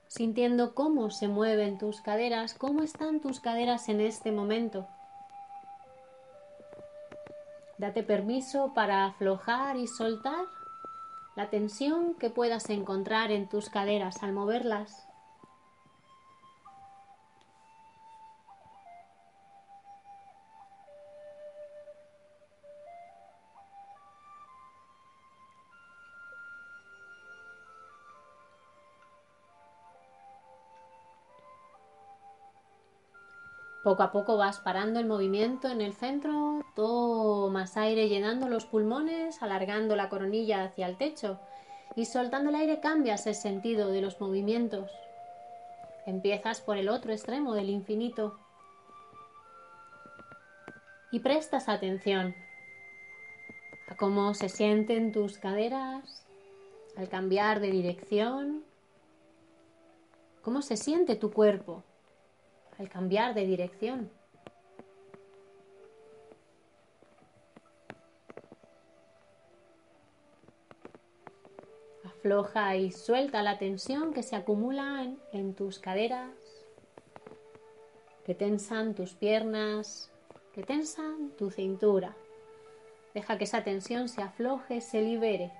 sintiendo 0.06 0.74
cómo 0.74 1.10
se 1.10 1.28
mueven 1.28 1.76
tus 1.76 2.00
caderas, 2.00 2.54
cómo 2.54 2.82
están 2.82 3.20
tus 3.20 3.40
caderas 3.40 3.90
en 3.90 4.00
este 4.00 4.32
momento. 4.32 4.88
Date 7.76 8.02
permiso 8.02 8.72
para 8.72 9.04
aflojar 9.04 9.76
y 9.76 9.86
soltar 9.86 10.46
la 11.36 11.50
tensión 11.50 12.14
que 12.14 12.30
puedas 12.30 12.70
encontrar 12.70 13.30
en 13.30 13.46
tus 13.46 13.68
caderas 13.68 14.22
al 14.22 14.32
moverlas. 14.32 15.06
Poco 33.84 34.02
a 34.02 34.12
poco 34.12 34.38
vas 34.38 34.60
parando 34.60 34.98
el 34.98 35.04
movimiento 35.04 35.68
en 35.68 35.82
el 35.82 35.92
centro, 35.92 36.64
tomas 36.74 37.76
aire 37.76 38.08
llenando 38.08 38.48
los 38.48 38.64
pulmones, 38.64 39.42
alargando 39.42 39.94
la 39.94 40.08
coronilla 40.08 40.64
hacia 40.64 40.86
el 40.86 40.96
techo 40.96 41.38
y 41.94 42.06
soltando 42.06 42.48
el 42.48 42.56
aire 42.56 42.80
cambias 42.80 43.26
el 43.26 43.34
sentido 43.34 43.90
de 43.90 44.00
los 44.00 44.18
movimientos. 44.22 44.90
Empiezas 46.06 46.62
por 46.62 46.78
el 46.78 46.88
otro 46.88 47.12
extremo 47.12 47.52
del 47.52 47.68
infinito 47.68 48.38
y 51.10 51.20
prestas 51.20 51.68
atención 51.68 52.34
a 53.88 53.96
cómo 53.98 54.32
se 54.32 54.48
sienten 54.48 55.12
tus 55.12 55.36
caderas 55.36 56.24
al 56.96 57.10
cambiar 57.10 57.60
de 57.60 57.70
dirección, 57.70 58.64
cómo 60.40 60.62
se 60.62 60.78
siente 60.78 61.16
tu 61.16 61.30
cuerpo 61.30 61.84
al 62.78 62.88
cambiar 62.88 63.34
de 63.34 63.46
dirección. 63.46 64.10
Afloja 72.04 72.76
y 72.76 72.90
suelta 72.90 73.42
la 73.42 73.58
tensión 73.58 74.14
que 74.14 74.22
se 74.22 74.36
acumula 74.36 75.06
en, 75.32 75.54
tus 75.54 75.78
caderas, 75.78 76.30
que 78.24 78.34
tensan 78.34 78.94
tus 78.94 79.14
piernas, 79.14 80.10
que 80.54 80.62
tensan 80.62 81.30
tu 81.36 81.50
cintura. 81.50 82.16
Deja 83.12 83.36
que 83.36 83.44
esa 83.44 83.62
tensión 83.62 84.08
se 84.08 84.22
afloje, 84.22 84.80
se 84.80 85.02
libere. 85.02 85.52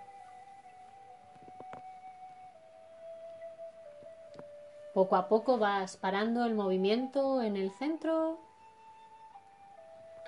Poco 4.94 5.16
a 5.16 5.26
poco 5.26 5.58
vas 5.58 5.96
parando 5.96 6.44
el 6.44 6.54
movimiento 6.54 7.42
en 7.42 7.56
el 7.56 7.72
centro. 7.72 8.38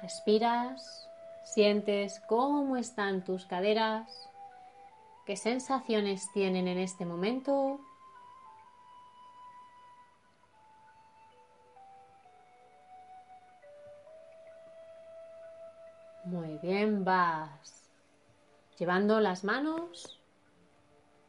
Respiras, 0.02 1.08
sientes 1.44 2.20
cómo 2.28 2.76
están 2.76 3.22
tus 3.22 3.46
caderas, 3.46 4.28
qué 5.24 5.36
sensaciones 5.36 6.32
tienen 6.32 6.66
en 6.66 6.78
este 6.78 7.06
momento. 7.06 7.78
Muy 16.24 16.58
bien, 16.58 17.04
vas 17.04 17.88
llevando 18.76 19.20
las 19.20 19.44
manos 19.44 20.20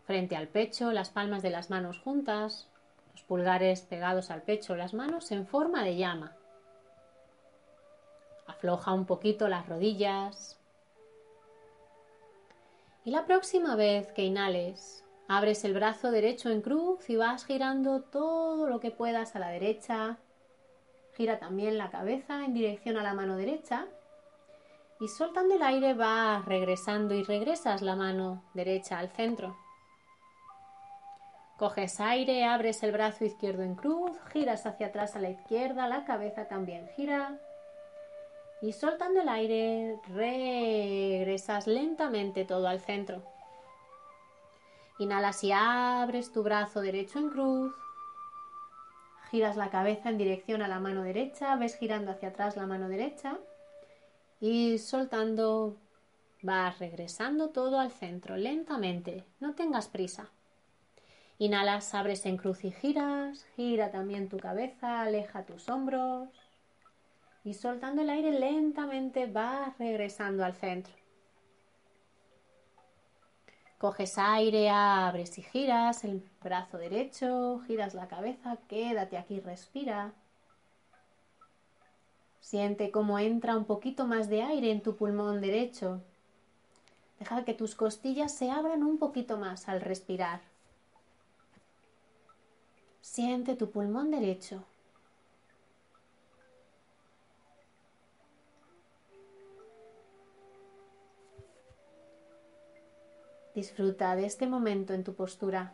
frente 0.07 0.35
al 0.35 0.47
pecho, 0.47 0.91
las 0.91 1.11
palmas 1.11 1.43
de 1.43 1.51
las 1.51 1.69
manos 1.69 1.99
juntas, 1.99 2.67
pulgares 3.23 3.81
pegados 3.81 4.31
al 4.31 4.41
pecho, 4.41 4.75
las 4.75 4.93
manos 4.93 5.31
en 5.31 5.45
forma 5.47 5.83
de 5.83 5.95
llama. 5.95 6.35
Afloja 8.47 8.93
un 8.93 9.05
poquito 9.05 9.47
las 9.47 9.67
rodillas. 9.67 10.59
Y 13.03 13.11
la 13.11 13.25
próxima 13.25 13.75
vez 13.75 14.11
que 14.13 14.23
inhales, 14.23 15.05
abres 15.27 15.63
el 15.63 15.73
brazo 15.73 16.11
derecho 16.11 16.49
en 16.49 16.61
cruz 16.61 17.09
y 17.09 17.15
vas 17.15 17.45
girando 17.45 18.01
todo 18.01 18.67
lo 18.67 18.79
que 18.79 18.91
puedas 18.91 19.35
a 19.35 19.39
la 19.39 19.49
derecha. 19.49 20.17
Gira 21.15 21.39
también 21.39 21.77
la 21.77 21.89
cabeza 21.89 22.45
en 22.45 22.53
dirección 22.53 22.97
a 22.97 23.03
la 23.03 23.13
mano 23.13 23.37
derecha. 23.37 23.87
Y 24.99 25.07
soltando 25.07 25.55
el 25.55 25.61
aire 25.61 25.93
vas 25.93 26.43
regresando 26.45 27.13
y 27.13 27.23
regresas 27.23 27.81
la 27.81 27.95
mano 27.95 28.43
derecha 28.53 28.97
al 28.99 29.09
centro. 29.09 29.55
Coges 31.57 31.99
aire, 31.99 32.45
abres 32.45 32.83
el 32.83 32.91
brazo 32.91 33.25
izquierdo 33.25 33.63
en 33.63 33.73
cruz, 33.73 34.11
giras 34.31 34.67
hacia 34.67 34.87
atrás 34.87 35.15
a 35.15 35.19
la 35.19 35.31
izquierda, 35.31 35.87
la 35.87 36.05
cabeza 36.05 36.47
también 36.47 36.87
gira. 36.95 37.39
Y 38.61 38.73
soltando 38.73 39.21
el 39.21 39.29
aire, 39.29 39.99
regresas 40.13 41.65
lentamente 41.65 42.45
todo 42.45 42.67
al 42.67 42.79
centro. 42.79 43.23
Inhalas 44.99 45.43
y 45.43 45.51
abres 45.51 46.31
tu 46.31 46.43
brazo 46.43 46.81
derecho 46.81 47.17
en 47.17 47.29
cruz. 47.29 47.73
Giras 49.31 49.57
la 49.57 49.71
cabeza 49.71 50.09
en 50.09 50.19
dirección 50.19 50.61
a 50.61 50.67
la 50.67 50.79
mano 50.79 51.01
derecha, 51.01 51.55
ves 51.55 51.75
girando 51.75 52.11
hacia 52.11 52.29
atrás 52.29 52.55
la 52.55 52.67
mano 52.67 52.87
derecha. 52.87 53.39
Y 54.39 54.77
soltando, 54.77 55.75
vas 56.43 56.77
regresando 56.77 57.49
todo 57.49 57.79
al 57.79 57.89
centro, 57.89 58.37
lentamente. 58.37 59.23
No 59.39 59.55
tengas 59.55 59.87
prisa. 59.87 60.29
Inhalas, 61.39 61.93
abres 61.93 62.25
en 62.25 62.37
cruz 62.37 62.63
y 62.65 62.71
giras, 62.71 63.45
gira 63.55 63.91
también 63.91 64.27
tu 64.27 64.37
cabeza, 64.37 65.01
aleja 65.01 65.45
tus 65.45 65.69
hombros 65.69 66.29
y 67.43 67.53
soltando 67.53 68.01
el 68.01 68.09
aire 68.09 68.39
lentamente 68.39 69.27
vas 69.27 69.77
regresando 69.77 70.43
al 70.43 70.55
centro. 70.55 70.93
Coges 73.77 74.17
aire, 74.17 74.71
abres 74.71 75.37
y 75.37 75.43
giras 75.43 76.03
el 76.03 76.27
brazo 76.43 76.79
derecho, 76.79 77.61
giras 77.67 77.93
la 77.93 78.07
cabeza, 78.07 78.57
quédate 78.67 79.19
aquí, 79.19 79.39
respira. 79.39 80.13
Siente 82.39 82.89
cómo 82.89 83.19
entra 83.19 83.55
un 83.55 83.65
poquito 83.65 84.07
más 84.07 84.29
de 84.29 84.41
aire 84.41 84.71
en 84.71 84.81
tu 84.81 84.95
pulmón 84.95 85.39
derecho. 85.39 86.01
Deja 87.19 87.45
que 87.45 87.53
tus 87.53 87.75
costillas 87.75 88.33
se 88.33 88.49
abran 88.49 88.83
un 88.83 88.97
poquito 88.97 89.37
más 89.37 89.69
al 89.69 89.81
respirar. 89.81 90.41
Siente 93.13 93.55
tu 93.55 93.71
pulmón 93.71 94.11
derecho. 94.11 94.63
Disfruta 103.55 104.15
de 104.15 104.25
este 104.25 104.45
momento 104.45 104.93
en 104.93 105.03
tu 105.03 105.15
postura. 105.15 105.73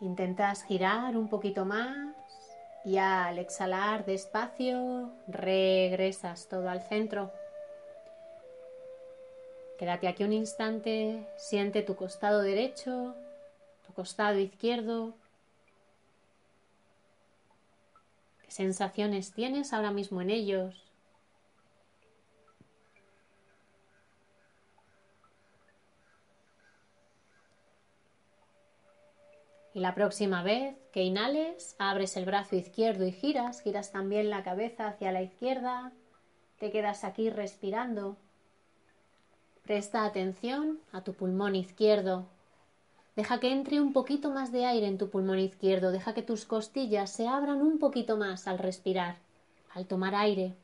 Intentas 0.00 0.64
girar 0.64 1.16
un 1.16 1.28
poquito 1.28 1.64
más 1.64 2.16
y 2.84 2.96
al 2.96 3.38
exhalar 3.38 4.06
despacio 4.06 5.12
regresas 5.28 6.48
todo 6.48 6.68
al 6.70 6.80
centro. 6.80 7.30
Quédate 9.78 10.08
aquí 10.08 10.24
un 10.24 10.32
instante, 10.32 11.26
siente 11.36 11.82
tu 11.82 11.96
costado 11.96 12.40
derecho, 12.40 13.14
tu 13.86 13.92
costado 13.92 14.38
izquierdo. 14.38 15.14
¿Qué 18.42 18.50
sensaciones 18.50 19.32
tienes 19.34 19.74
ahora 19.74 19.90
mismo 19.90 20.22
en 20.22 20.30
ellos? 20.30 20.82
Y 29.74 29.80
la 29.80 29.94
próxima 29.94 30.42
vez 30.42 30.74
que 30.90 31.02
inhales, 31.02 31.76
abres 31.78 32.16
el 32.16 32.24
brazo 32.24 32.56
izquierdo 32.56 33.04
y 33.04 33.12
giras, 33.12 33.60
giras 33.60 33.92
también 33.92 34.30
la 34.30 34.42
cabeza 34.42 34.88
hacia 34.88 35.12
la 35.12 35.20
izquierda, 35.20 35.92
te 36.58 36.70
quedas 36.70 37.04
aquí 37.04 37.28
respirando. 37.28 38.16
Presta 39.66 40.04
atención 40.04 40.78
a 40.92 41.00
tu 41.02 41.12
pulmón 41.12 41.56
izquierdo. 41.56 42.24
Deja 43.16 43.40
que 43.40 43.50
entre 43.50 43.80
un 43.80 43.92
poquito 43.92 44.30
más 44.30 44.52
de 44.52 44.64
aire 44.64 44.86
en 44.86 44.96
tu 44.96 45.10
pulmón 45.10 45.40
izquierdo. 45.40 45.90
Deja 45.90 46.14
que 46.14 46.22
tus 46.22 46.44
costillas 46.44 47.10
se 47.10 47.26
abran 47.26 47.60
un 47.60 47.80
poquito 47.80 48.16
más 48.16 48.46
al 48.46 48.60
respirar, 48.60 49.16
al 49.74 49.86
tomar 49.86 50.14
aire. 50.14 50.54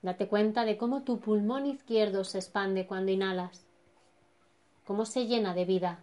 Date 0.00 0.26
cuenta 0.26 0.64
de 0.64 0.78
cómo 0.78 1.02
tu 1.02 1.20
pulmón 1.20 1.66
izquierdo 1.66 2.24
se 2.24 2.38
expande 2.38 2.86
cuando 2.86 3.12
inhalas, 3.12 3.66
cómo 4.86 5.04
se 5.04 5.26
llena 5.26 5.52
de 5.52 5.66
vida. 5.66 5.98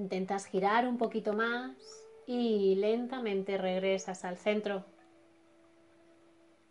Intentas 0.00 0.46
girar 0.46 0.88
un 0.88 0.96
poquito 0.96 1.34
más 1.34 1.76
y 2.26 2.74
lentamente 2.76 3.58
regresas 3.58 4.24
al 4.24 4.38
centro. 4.38 4.82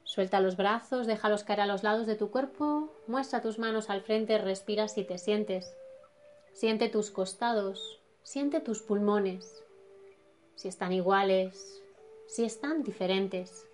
Suelta 0.03 0.39
los 0.39 0.57
brazos, 0.57 1.05
déjalos 1.05 1.43
caer 1.43 1.61
a 1.61 1.67
los 1.67 1.83
lados 1.83 2.07
de 2.07 2.15
tu 2.15 2.31
cuerpo, 2.31 2.91
muestra 3.05 3.43
tus 3.43 3.59
manos 3.59 3.91
al 3.91 4.01
frente, 4.01 4.39
respira 4.39 4.87
si 4.87 5.03
te 5.03 5.19
sientes. 5.19 5.71
Siente 6.53 6.89
tus 6.89 7.11
costados, 7.11 8.01
siente 8.23 8.61
tus 8.61 8.81
pulmones, 8.81 9.63
si 10.55 10.67
están 10.67 10.91
iguales, 10.91 11.83
si 12.27 12.45
están 12.45 12.81
diferentes. 12.81 13.67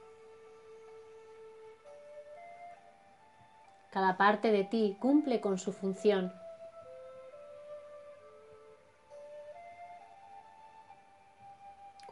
Cada 3.94 4.18
parte 4.18 4.52
de 4.52 4.66
ti 4.66 4.98
cumple 5.00 5.40
con 5.40 5.58
su 5.58 5.72
función. 5.72 6.34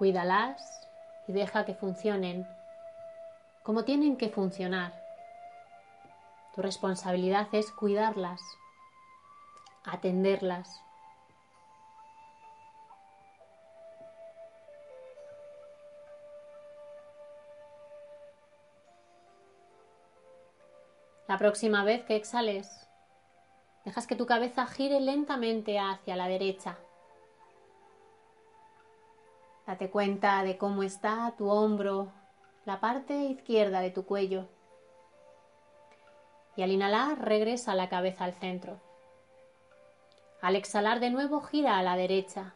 Cuídalas 0.03 0.85
y 1.29 1.31
deja 1.31 1.63
que 1.63 1.75
funcionen 1.75 2.45
como 3.63 3.85
tienen 3.85 4.17
que 4.17 4.27
funcionar. 4.27 4.91
Tu 6.53 6.61
responsabilidad 6.61 7.47
es 7.53 7.71
cuidarlas, 7.71 8.41
atenderlas. 9.85 10.83
La 21.29 21.37
próxima 21.37 21.85
vez 21.85 22.03
que 22.03 22.17
exhales, 22.17 22.89
dejas 23.85 24.05
que 24.05 24.17
tu 24.17 24.25
cabeza 24.25 24.67
gire 24.67 24.99
lentamente 24.99 25.79
hacia 25.79 26.17
la 26.17 26.27
derecha. 26.27 26.77
Date 29.65 29.89
cuenta 29.89 30.43
de 30.43 30.57
cómo 30.57 30.83
está 30.83 31.33
tu 31.37 31.49
hombro, 31.49 32.11
la 32.65 32.79
parte 32.79 33.15
izquierda 33.15 33.79
de 33.79 33.91
tu 33.91 34.05
cuello. 34.05 34.47
Y 36.55 36.63
al 36.63 36.71
inhalar, 36.71 37.19
regresa 37.19 37.73
la 37.73 37.89
cabeza 37.89 38.25
al 38.25 38.33
centro. 38.33 38.79
Al 40.41 40.55
exhalar 40.55 40.99
de 40.99 41.09
nuevo, 41.09 41.41
gira 41.41 41.77
a 41.77 41.83
la 41.83 41.95
derecha. 41.95 42.53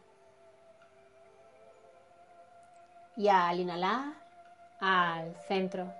Y 3.15 3.29
al 3.29 3.59
inhalar, 3.59 4.13
al 4.79 5.35
centro. 5.47 5.93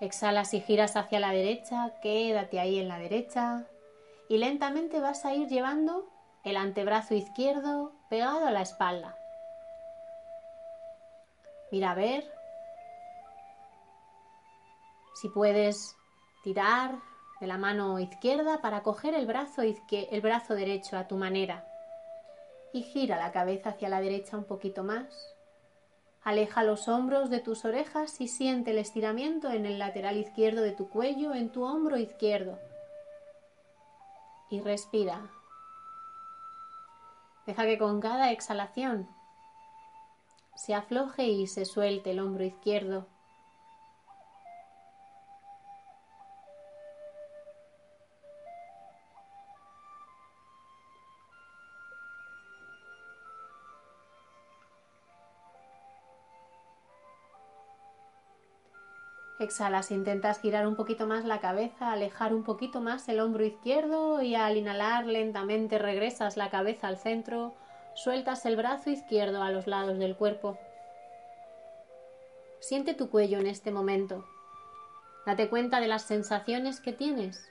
Exhalas 0.00 0.54
y 0.54 0.60
giras 0.60 0.96
hacia 0.96 1.18
la 1.18 1.30
derecha, 1.30 1.94
quédate 2.02 2.60
ahí 2.60 2.78
en 2.78 2.86
la 2.86 2.98
derecha 2.98 3.66
y 4.28 4.38
lentamente 4.38 5.00
vas 5.00 5.24
a 5.24 5.34
ir 5.34 5.48
llevando 5.48 6.08
el 6.44 6.56
antebrazo 6.56 7.14
izquierdo 7.14 7.92
pegado 8.08 8.46
a 8.46 8.50
la 8.50 8.62
espalda. 8.62 9.16
Mira 11.70 11.90
a 11.90 11.94
ver 11.94 12.24
si 15.14 15.28
puedes 15.28 15.96
tirar 16.42 16.98
de 17.40 17.46
la 17.46 17.58
mano 17.58 17.98
izquierda 17.98 18.60
para 18.60 18.82
coger 18.82 19.14
el 19.14 19.26
brazo, 19.26 19.62
el 19.62 20.20
brazo 20.20 20.54
derecho 20.54 20.96
a 20.96 21.06
tu 21.06 21.16
manera 21.16 21.64
y 22.72 22.82
gira 22.82 23.16
la 23.16 23.32
cabeza 23.32 23.70
hacia 23.70 23.88
la 23.88 24.00
derecha 24.00 24.36
un 24.36 24.44
poquito 24.44 24.84
más. 24.84 25.34
Aleja 26.22 26.62
los 26.62 26.88
hombros 26.88 27.30
de 27.30 27.40
tus 27.40 27.64
orejas 27.64 28.20
y 28.20 28.28
siente 28.28 28.72
el 28.72 28.78
estiramiento 28.78 29.50
en 29.50 29.66
el 29.66 29.78
lateral 29.78 30.16
izquierdo 30.16 30.62
de 30.62 30.72
tu 30.72 30.88
cuello, 30.88 31.34
en 31.34 31.50
tu 31.50 31.64
hombro 31.64 31.96
izquierdo. 31.96 32.58
Y 34.50 34.60
respira. 34.60 35.30
Deja 37.48 37.64
que 37.64 37.78
con 37.78 37.98
cada 37.98 38.30
exhalación 38.30 39.08
se 40.54 40.74
afloje 40.74 41.28
y 41.28 41.46
se 41.46 41.64
suelte 41.64 42.10
el 42.10 42.20
hombro 42.20 42.44
izquierdo 42.44 43.06
Exhalas, 59.48 59.90
intentas 59.90 60.42
girar 60.42 60.66
un 60.66 60.76
poquito 60.76 61.06
más 61.06 61.24
la 61.24 61.40
cabeza, 61.40 61.90
alejar 61.90 62.34
un 62.34 62.44
poquito 62.44 62.82
más 62.82 63.08
el 63.08 63.18
hombro 63.18 63.46
izquierdo 63.46 64.20
y 64.20 64.34
al 64.34 64.58
inhalar 64.58 65.06
lentamente 65.06 65.78
regresas 65.78 66.36
la 66.36 66.50
cabeza 66.50 66.86
al 66.86 66.98
centro, 66.98 67.54
sueltas 67.94 68.44
el 68.44 68.56
brazo 68.56 68.90
izquierdo 68.90 69.42
a 69.42 69.50
los 69.50 69.66
lados 69.66 69.98
del 69.98 70.16
cuerpo. 70.16 70.58
Siente 72.60 72.92
tu 72.92 73.08
cuello 73.08 73.38
en 73.38 73.46
este 73.46 73.70
momento. 73.70 74.26
Date 75.24 75.48
cuenta 75.48 75.80
de 75.80 75.88
las 75.88 76.02
sensaciones 76.02 76.80
que 76.80 76.92
tienes. 76.92 77.42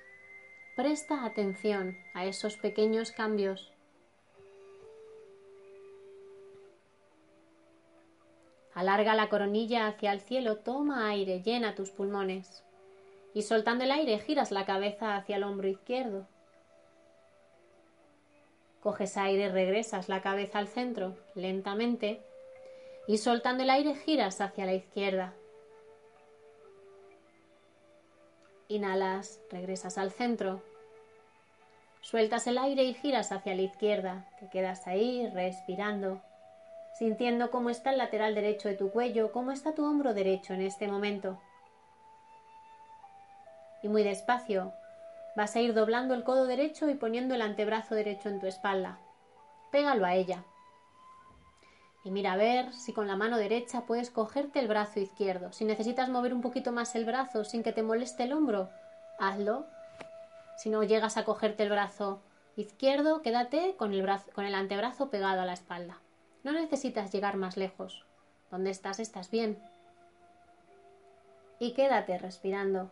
Presta 0.75 1.25
atención 1.25 1.97
a 2.13 2.25
esos 2.25 2.57
pequeños 2.57 3.11
cambios. 3.11 3.73
Alarga 8.77 9.15
la 9.15 9.27
coronilla 9.27 9.87
hacia 9.87 10.11
el 10.11 10.21
cielo, 10.21 10.57
toma 10.57 11.09
aire, 11.09 11.41
llena 11.41 11.73
tus 11.73 11.89
pulmones. 11.89 12.63
Y 13.33 13.41
soltando 13.41 13.85
el 13.85 13.89
aire, 13.89 14.19
giras 14.19 14.51
la 14.51 14.67
cabeza 14.67 15.15
hacia 15.15 15.37
el 15.37 15.43
hombro 15.45 15.67
izquierdo. 15.67 16.27
Coges 18.79 19.17
aire, 19.17 19.49
regresas 19.49 20.09
la 20.09 20.21
cabeza 20.21 20.59
al 20.59 20.67
centro, 20.67 21.15
lentamente. 21.33 22.21
Y 23.07 23.17
soltando 23.17 23.63
el 23.63 23.71
aire, 23.71 23.95
giras 23.95 24.41
hacia 24.41 24.67
la 24.67 24.75
izquierda. 24.75 25.33
Inhalas, 28.67 29.39
regresas 29.49 29.97
al 29.97 30.11
centro. 30.11 30.61
Sueltas 32.01 32.45
el 32.45 32.59
aire 32.59 32.83
y 32.83 32.93
giras 32.93 33.31
hacia 33.31 33.55
la 33.55 33.63
izquierda. 33.63 34.29
Te 34.39 34.47
quedas 34.51 34.85
ahí 34.85 35.27
respirando 35.33 36.21
sintiendo 36.97 37.51
cómo 37.51 37.69
está 37.69 37.91
el 37.91 37.99
lateral 37.99 38.33
derecho 38.33 38.69
de 38.69 38.75
tu 38.75 38.89
cuello, 38.89 39.31
cómo 39.31 39.51
está 39.51 39.75
tu 39.75 39.85
hombro 39.85 40.15
derecho 40.15 40.53
en 40.53 40.61
este 40.61 40.87
momento. 40.87 41.39
Y 43.83 43.87
muy 43.87 44.03
despacio 44.03 44.73
vas 45.35 45.55
a 45.55 45.59
ir 45.59 45.75
doblando 45.75 46.15
el 46.15 46.23
codo 46.23 46.47
derecho 46.47 46.89
y 46.89 46.95
poniendo 46.95 47.35
el 47.35 47.43
antebrazo 47.43 47.93
derecho 47.93 48.29
en 48.29 48.39
tu 48.39 48.47
espalda. 48.47 48.97
Pégalo 49.71 50.05
a 50.05 50.15
ella. 50.15 50.43
Y 52.03 52.09
mira 52.09 52.33
a 52.33 52.37
ver 52.37 52.73
si 52.73 52.93
con 52.93 53.05
la 53.07 53.15
mano 53.15 53.37
derecha 53.37 53.81
puedes 53.81 54.09
cogerte 54.09 54.57
el 54.59 54.67
brazo 54.67 54.99
izquierdo. 54.99 55.51
Si 55.51 55.65
necesitas 55.65 56.09
mover 56.09 56.33
un 56.33 56.41
poquito 56.41 56.71
más 56.71 56.95
el 56.95 57.05
brazo 57.05 57.43
sin 57.43 57.61
que 57.61 57.73
te 57.73 57.83
moleste 57.83 58.23
el 58.23 58.33
hombro, 58.33 58.69
hazlo. 59.19 59.67
Si 60.57 60.71
no 60.71 60.81
llegas 60.81 61.17
a 61.17 61.25
cogerte 61.25 61.61
el 61.61 61.69
brazo 61.69 62.23
izquierdo, 62.55 63.21
quédate 63.21 63.75
con 63.77 63.93
el, 63.93 64.03
con 64.33 64.45
el 64.45 64.55
antebrazo 64.55 65.11
pegado 65.11 65.41
a 65.41 65.45
la 65.45 65.53
espalda. 65.53 65.99
No 66.47 66.53
necesitas 66.53 67.11
llegar 67.11 67.35
más 67.35 67.57
lejos. 67.57 68.05
Donde 68.49 68.69
estás 68.69 69.01
estás 69.01 69.29
bien. 69.29 69.59
Y 71.59 71.73
quédate 71.73 72.17
respirando, 72.17 72.89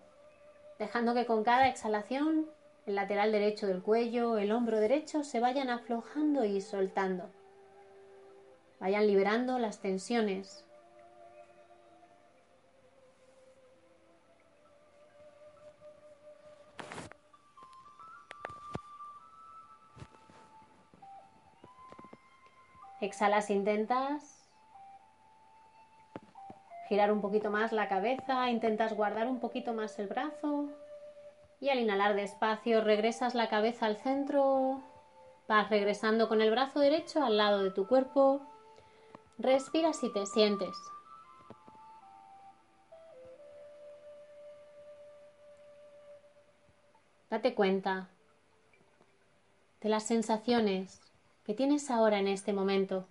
dejando 0.77 1.13
que 1.13 1.25
con 1.25 1.45
cada 1.45 1.69
exhalación 1.69 2.47
el 2.85 2.95
lateral 2.95 3.31
derecho 3.31 3.65
del 3.65 3.81
cuello, 3.81 4.37
el 4.39 4.51
hombro 4.51 4.81
derecho 4.81 5.23
se 5.23 5.39
vayan 5.39 5.69
aflojando 5.69 6.43
y 6.43 6.59
soltando. 6.59 7.29
Vayan 8.81 9.07
liberando 9.07 9.57
las 9.57 9.79
tensiones, 9.79 10.64
Exhalas, 23.05 23.51
intentas 23.51 24.49
girar 26.89 27.11
un 27.11 27.21
poquito 27.21 27.51
más 27.51 27.71
la 27.71 27.87
cabeza, 27.87 28.49
intentas 28.49 28.93
guardar 28.93 29.27
un 29.27 29.39
poquito 29.39 29.73
más 29.73 29.99
el 29.99 30.07
brazo 30.07 30.69
y 31.59 31.69
al 31.69 31.79
inhalar 31.79 32.15
despacio 32.15 32.81
regresas 32.81 33.35
la 33.35 33.47
cabeza 33.47 33.85
al 33.85 33.97
centro, 33.97 34.81
vas 35.47 35.69
regresando 35.69 36.27
con 36.27 36.41
el 36.41 36.49
brazo 36.49 36.79
derecho 36.79 37.23
al 37.23 37.37
lado 37.37 37.63
de 37.63 37.69
tu 37.69 37.87
cuerpo, 37.87 38.41
respiras 39.37 40.03
y 40.03 40.11
te 40.11 40.25
sientes. 40.25 40.75
Date 47.29 47.53
cuenta 47.53 48.07
de 49.81 49.89
las 49.89 50.03
sensaciones 50.03 51.04
que 51.45 51.53
tienes 51.53 51.91
ahora 51.91 52.17
en 52.17 52.27
este 52.27 52.53
momento. 52.53 53.07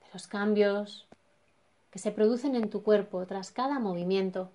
De 0.00 0.06
los 0.14 0.26
cambios 0.26 1.06
que 1.90 1.98
se 1.98 2.10
producen 2.10 2.56
en 2.56 2.70
tu 2.70 2.82
cuerpo 2.82 3.26
tras 3.26 3.50
cada 3.50 3.78
movimiento. 3.78 4.50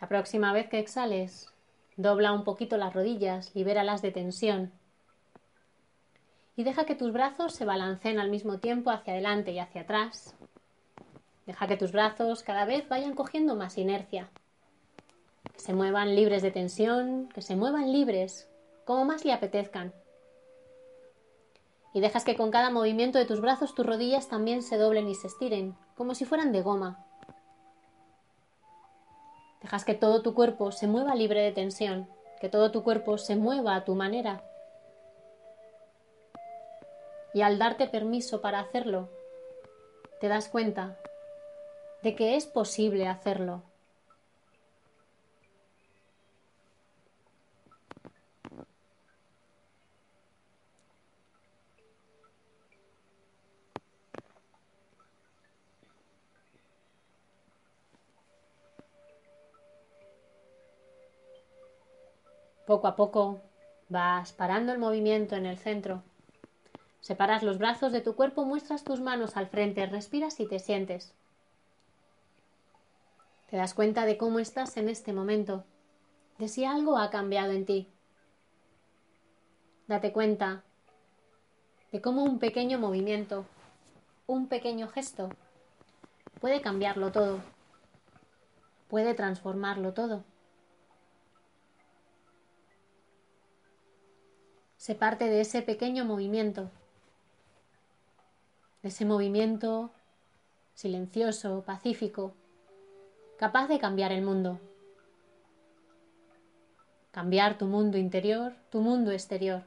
La 0.00 0.08
próxima 0.08 0.52
vez 0.52 0.68
que 0.68 0.80
exhales, 0.80 1.48
dobla 1.96 2.32
un 2.32 2.44
poquito 2.44 2.76
las 2.76 2.92
rodillas, 2.92 3.54
libéralas 3.54 4.02
de 4.02 4.10
tensión 4.10 4.72
y 6.56 6.64
deja 6.64 6.84
que 6.84 6.94
tus 6.94 7.12
brazos 7.12 7.54
se 7.54 7.64
balanceen 7.64 8.18
al 8.18 8.30
mismo 8.30 8.58
tiempo 8.58 8.90
hacia 8.90 9.12
adelante 9.12 9.52
y 9.52 9.58
hacia 9.58 9.82
atrás. 9.82 10.34
Deja 11.46 11.66
que 11.66 11.76
tus 11.76 11.92
brazos 11.92 12.42
cada 12.42 12.64
vez 12.64 12.88
vayan 12.88 13.14
cogiendo 13.14 13.54
más 13.56 13.76
inercia. 13.76 14.30
que 15.52 15.60
se 15.60 15.74
muevan 15.74 16.14
libres 16.14 16.42
de 16.42 16.50
tensión, 16.50 17.28
que 17.28 17.42
se 17.42 17.54
muevan 17.54 17.92
libres, 17.92 18.48
como 18.84 19.04
más 19.04 19.24
le 19.24 19.32
apetezcan. 19.32 19.92
Y 21.92 22.00
dejas 22.00 22.24
que 22.24 22.34
con 22.34 22.50
cada 22.50 22.70
movimiento 22.70 23.18
de 23.18 23.24
tus 23.24 23.40
brazos 23.40 23.74
tus 23.74 23.86
rodillas 23.86 24.28
también 24.28 24.62
se 24.62 24.78
doblen 24.78 25.08
y 25.08 25.14
se 25.14 25.28
estiren, 25.28 25.76
como 25.96 26.14
si 26.14 26.24
fueran 26.24 26.50
de 26.50 26.62
goma. 26.62 27.04
Dejas 29.62 29.84
que 29.84 29.94
todo 29.94 30.22
tu 30.22 30.34
cuerpo 30.34 30.72
se 30.72 30.86
mueva 30.86 31.14
libre 31.14 31.42
de 31.42 31.52
tensión, 31.52 32.08
que 32.40 32.48
todo 32.48 32.72
tu 32.72 32.82
cuerpo 32.82 33.16
se 33.16 33.36
mueva 33.36 33.76
a 33.76 33.84
tu 33.84 33.94
manera. 33.94 34.42
Y 37.34 37.42
al 37.42 37.58
darte 37.58 37.88
permiso 37.88 38.40
para 38.40 38.60
hacerlo, 38.60 39.10
te 40.20 40.28
das 40.28 40.48
cuenta 40.48 40.96
de 42.04 42.14
que 42.14 42.36
es 42.36 42.46
posible 42.46 43.08
hacerlo. 43.08 43.62
Poco 62.64 62.86
a 62.86 62.96
poco 62.96 63.40
vas 63.88 64.32
parando 64.32 64.72
el 64.72 64.78
movimiento 64.78 65.34
en 65.36 65.46
el 65.46 65.58
centro. 65.58 66.02
Separas 67.04 67.42
los 67.42 67.58
brazos 67.58 67.92
de 67.92 68.00
tu 68.00 68.14
cuerpo, 68.14 68.46
muestras 68.46 68.82
tus 68.82 68.98
manos 68.98 69.36
al 69.36 69.46
frente, 69.46 69.84
respiras 69.84 70.40
y 70.40 70.46
te 70.46 70.58
sientes. 70.58 71.12
Te 73.50 73.58
das 73.58 73.74
cuenta 73.74 74.06
de 74.06 74.16
cómo 74.16 74.38
estás 74.38 74.78
en 74.78 74.88
este 74.88 75.12
momento, 75.12 75.64
de 76.38 76.48
si 76.48 76.64
algo 76.64 76.96
ha 76.96 77.10
cambiado 77.10 77.52
en 77.52 77.66
ti. 77.66 77.92
Date 79.86 80.14
cuenta 80.14 80.64
de 81.92 82.00
cómo 82.00 82.24
un 82.24 82.38
pequeño 82.38 82.78
movimiento, 82.78 83.44
un 84.26 84.48
pequeño 84.48 84.88
gesto, 84.88 85.28
puede 86.40 86.62
cambiarlo 86.62 87.12
todo, 87.12 87.40
puede 88.88 89.12
transformarlo 89.12 89.92
todo. 89.92 90.24
se 94.78 94.94
parte 94.94 95.30
de 95.30 95.40
ese 95.40 95.62
pequeño 95.62 96.04
movimiento, 96.04 96.70
de 98.84 98.90
ese 98.90 99.06
movimiento 99.06 99.90
silencioso, 100.74 101.62
pacífico, 101.64 102.34
capaz 103.38 103.66
de 103.66 103.78
cambiar 103.78 104.12
el 104.12 104.20
mundo, 104.20 104.60
cambiar 107.10 107.56
tu 107.56 107.64
mundo 107.64 107.96
interior, 107.96 108.52
tu 108.68 108.82
mundo 108.82 109.10
exterior. 109.10 109.62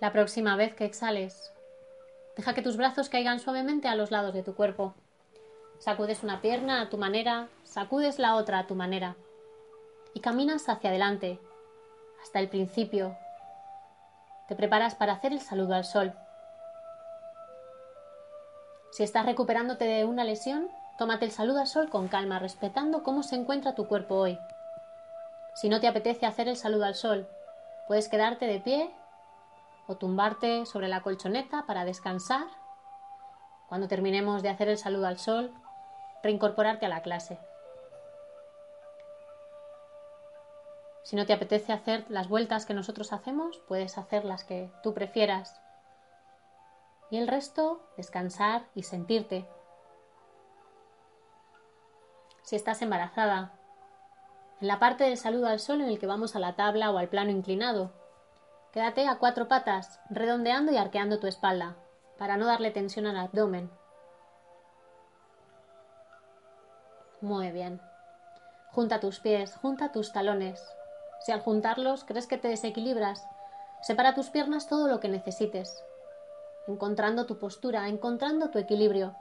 La 0.00 0.10
próxima 0.10 0.56
vez 0.56 0.74
que 0.74 0.86
exhales, 0.86 1.52
deja 2.34 2.54
que 2.54 2.62
tus 2.62 2.78
brazos 2.78 3.10
caigan 3.10 3.40
suavemente 3.40 3.88
a 3.88 3.94
los 3.94 4.10
lados 4.10 4.32
de 4.32 4.42
tu 4.42 4.54
cuerpo. 4.54 4.94
Sacudes 5.78 6.22
una 6.22 6.40
pierna 6.40 6.80
a 6.80 6.88
tu 6.88 6.96
manera, 6.96 7.50
sacudes 7.62 8.18
la 8.18 8.36
otra 8.36 8.60
a 8.60 8.66
tu 8.66 8.74
manera 8.74 9.16
y 10.14 10.20
caminas 10.20 10.68
hacia 10.68 10.90
adelante, 10.90 11.40
hasta 12.22 12.38
el 12.38 12.48
principio. 12.48 13.16
Te 14.48 14.56
preparas 14.56 14.94
para 14.94 15.12
hacer 15.12 15.32
el 15.32 15.40
saludo 15.40 15.74
al 15.74 15.84
sol. 15.84 16.14
Si 18.92 19.04
estás 19.04 19.24
recuperándote 19.24 19.84
de 19.84 20.04
una 20.04 20.24
lesión, 20.24 20.68
tómate 20.98 21.24
el 21.24 21.30
saludo 21.30 21.60
al 21.60 21.68
sol 21.68 21.88
con 21.88 22.08
calma, 22.08 22.38
respetando 22.38 23.02
cómo 23.02 23.22
se 23.22 23.36
encuentra 23.36 23.74
tu 23.74 23.86
cuerpo 23.86 24.16
hoy. 24.16 24.38
Si 25.54 25.68
no 25.68 25.80
te 25.80 25.86
apetece 25.86 26.26
hacer 26.26 26.48
el 26.48 26.56
saludo 26.56 26.84
al 26.84 26.94
sol, 26.94 27.28
puedes 27.86 28.08
quedarte 28.08 28.46
de 28.46 28.60
pie 28.60 28.90
o 29.86 29.96
tumbarte 29.96 30.66
sobre 30.66 30.88
la 30.88 31.02
colchoneta 31.02 31.64
para 31.66 31.84
descansar. 31.84 32.46
Cuando 33.68 33.86
terminemos 33.88 34.42
de 34.42 34.48
hacer 34.48 34.68
el 34.68 34.78
saludo 34.78 35.06
al 35.06 35.18
sol, 35.18 35.52
reincorporarte 36.22 36.86
a 36.86 36.88
la 36.88 37.02
clase. 37.02 37.38
Si 41.10 41.16
no 41.16 41.26
te 41.26 41.32
apetece 41.32 41.72
hacer 41.72 42.06
las 42.08 42.28
vueltas 42.28 42.66
que 42.66 42.72
nosotros 42.72 43.12
hacemos, 43.12 43.58
puedes 43.66 43.98
hacer 43.98 44.24
las 44.24 44.44
que 44.44 44.70
tú 44.84 44.94
prefieras. 44.94 45.60
Y 47.10 47.16
el 47.18 47.26
resto, 47.26 47.82
descansar 47.96 48.66
y 48.76 48.84
sentirte. 48.84 49.44
Si 52.42 52.54
estás 52.54 52.80
embarazada, 52.80 53.50
en 54.60 54.68
la 54.68 54.78
parte 54.78 55.02
del 55.02 55.16
saludo 55.16 55.48
al 55.48 55.58
sol 55.58 55.80
en 55.80 55.88
el 55.88 55.98
que 55.98 56.06
vamos 56.06 56.36
a 56.36 56.38
la 56.38 56.54
tabla 56.54 56.92
o 56.92 56.98
al 56.98 57.08
plano 57.08 57.32
inclinado, 57.32 57.90
quédate 58.72 59.08
a 59.08 59.18
cuatro 59.18 59.48
patas, 59.48 59.98
redondeando 60.10 60.70
y 60.70 60.76
arqueando 60.76 61.18
tu 61.18 61.26
espalda, 61.26 61.74
para 62.18 62.36
no 62.36 62.46
darle 62.46 62.70
tensión 62.70 63.08
al 63.08 63.16
abdomen. 63.16 63.68
Muy 67.20 67.50
bien. 67.50 67.80
Junta 68.70 69.00
tus 69.00 69.18
pies, 69.18 69.56
junta 69.56 69.90
tus 69.90 70.12
talones. 70.12 70.64
Si 71.20 71.32
al 71.32 71.40
juntarlos 71.40 72.04
crees 72.04 72.26
que 72.26 72.38
te 72.38 72.48
desequilibras, 72.48 73.26
separa 73.82 74.14
tus 74.14 74.30
piernas 74.30 74.68
todo 74.68 74.88
lo 74.88 75.00
que 75.00 75.08
necesites, 75.08 75.82
encontrando 76.66 77.26
tu 77.26 77.38
postura, 77.38 77.88
encontrando 77.88 78.50
tu 78.50 78.58
equilibrio. 78.58 79.14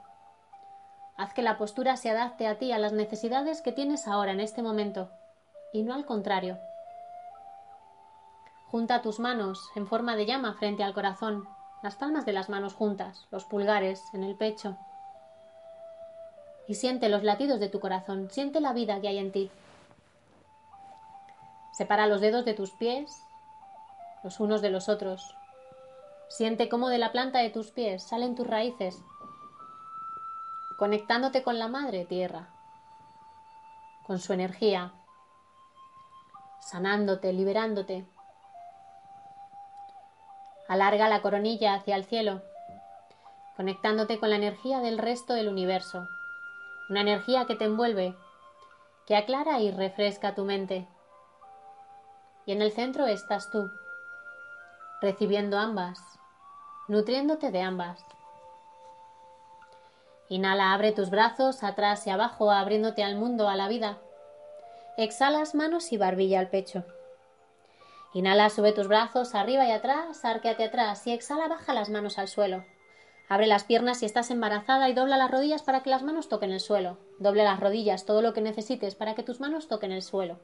Haz 1.18 1.34
que 1.34 1.42
la 1.42 1.58
postura 1.58 1.98
se 1.98 2.10
adapte 2.10 2.48
a 2.48 2.58
ti, 2.58 2.72
a 2.72 2.80
las 2.80 2.94
necesidades 2.94 3.62
que 3.62 3.72
tienes 3.72 4.08
ahora, 4.08 4.32
en 4.32 4.40
este 4.40 4.62
momento, 4.62 5.10
y 5.74 5.84
no 5.84 5.94
al 5.94 6.06
contrario. 6.06 6.58
Junta 8.68 9.02
tus 9.02 9.20
manos 9.20 9.62
en 9.76 9.88
forma 9.88 10.16
de 10.16 10.26
llama 10.26 10.54
frente 10.54 10.84
al 10.84 10.94
corazón, 10.94 11.48
las 11.84 11.96
palmas 11.96 12.26
de 12.26 12.34
las 12.34 12.50
manos 12.50 12.74
juntas, 12.74 13.28
los 13.32 13.46
pulgares 13.46 14.02
en 14.14 14.24
el 14.24 14.36
pecho 14.36 14.78
y 16.70 16.76
siente 16.76 17.10
los 17.10 17.24
latidos 17.24 17.60
de 17.60 17.68
tu 17.68 17.80
corazón, 17.80 18.30
siente 18.30 18.62
la 18.62 18.74
vida 18.74 19.02
que 19.02 19.08
hay 19.08 19.18
en 19.18 19.32
ti. 19.32 19.50
Separa 21.80 22.08
los 22.08 22.20
dedos 22.20 22.44
de 22.44 22.54
tus 22.54 22.72
pies, 22.72 23.24
los 24.22 24.42
unos 24.42 24.62
de 24.62 24.70
los 24.70 24.90
otros. 24.90 25.34
Siente 26.28 26.68
cómo 26.68 26.90
de 26.90 26.98
la 26.98 27.14
planta 27.14 27.40
de 27.40 27.52
tus 27.52 27.72
pies 27.72 28.04
salen 28.04 28.36
tus 28.36 28.46
raíces, 28.46 29.02
conectándote 30.78 31.42
con 31.42 31.58
la 31.58 31.70
madre 31.70 32.04
tierra, 32.04 32.50
con 34.06 34.20
su 34.20 34.34
energía, 34.34 34.92
sanándote, 36.60 37.32
liberándote. 37.32 38.06
Alarga 40.68 41.08
la 41.08 41.22
coronilla 41.22 41.76
hacia 41.76 41.96
el 41.96 42.04
cielo, 42.04 42.42
conectándote 43.56 44.20
con 44.20 44.32
la 44.32 44.36
energía 44.36 44.82
del 44.82 44.98
resto 44.98 45.34
del 45.34 45.48
universo 45.48 46.10
una 46.90 47.00
energía 47.00 47.46
que 47.46 47.56
te 47.56 47.64
envuelve, 47.64 48.16
que 49.06 49.16
aclara 49.16 49.62
y 49.62 49.72
refresca 49.72 50.36
tu 50.36 50.44
mente. 50.44 50.88
Y 52.50 52.52
en 52.52 52.64
el 52.64 52.72
centro 52.72 53.06
estás 53.06 53.52
tú, 53.52 53.70
recibiendo 55.02 55.60
ambas, 55.60 56.00
nutriéndote 56.88 57.52
de 57.52 57.62
ambas. 57.62 58.04
Inhala, 60.30 60.74
abre 60.74 60.92
tus 60.92 61.12
brazos 61.12 61.64
atrás 61.64 62.08
y 62.08 62.10
abajo, 62.10 62.50
abriéndote 62.50 63.04
al 63.04 63.18
mundo, 63.18 63.50
a 63.50 63.56
la 63.56 63.68
vida. 63.68 64.00
Exhalas 64.98 65.54
manos 65.54 65.92
y 65.92 65.98
barbilla 65.98 66.40
al 66.40 66.50
pecho. 66.50 66.86
Inhala, 68.16 68.50
sube 68.50 68.72
tus 68.72 68.88
brazos 68.88 69.36
arriba 69.36 69.68
y 69.68 69.72
atrás, 69.72 70.26
arqueate 70.26 70.64
atrás 70.64 71.06
y 71.06 71.12
exhala, 71.12 71.48
baja 71.50 71.76
las 71.76 71.90
manos 71.90 72.18
al 72.18 72.30
suelo. 72.30 72.66
Abre 73.28 73.46
las 73.46 73.64
piernas 73.64 74.00
si 74.00 74.08
estás 74.08 74.32
embarazada 74.32 74.90
y 74.90 74.94
dobla 74.94 75.18
las 75.18 75.30
rodillas 75.30 75.62
para 75.62 75.84
que 75.84 75.92
las 75.92 76.02
manos 76.02 76.30
toquen 76.30 76.50
el 76.50 76.62
suelo. 76.62 76.98
Doble 77.20 77.44
las 77.44 77.60
rodillas, 77.60 78.06
todo 78.06 78.24
lo 78.24 78.34
que 78.34 78.42
necesites 78.42 78.96
para 78.96 79.14
que 79.14 79.22
tus 79.22 79.40
manos 79.40 79.68
toquen 79.68 79.92
el 79.92 80.02
suelo. 80.02 80.40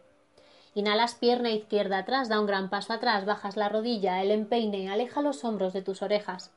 Inhalas 0.76 1.16
pierna 1.16 1.52
izquierda 1.52 2.00
atrás, 2.00 2.28
da 2.28 2.38
un 2.38 2.48
gran 2.48 2.70
paso 2.70 2.92
atrás, 2.92 3.24
bajas 3.24 3.56
la 3.56 3.70
rodilla, 3.70 4.22
el 4.22 4.30
empeine, 4.30 4.92
aleja 4.92 5.22
los 5.22 5.46
hombros 5.46 5.72
de 5.72 5.82
tus 5.82 6.02
orejas. 6.02 6.52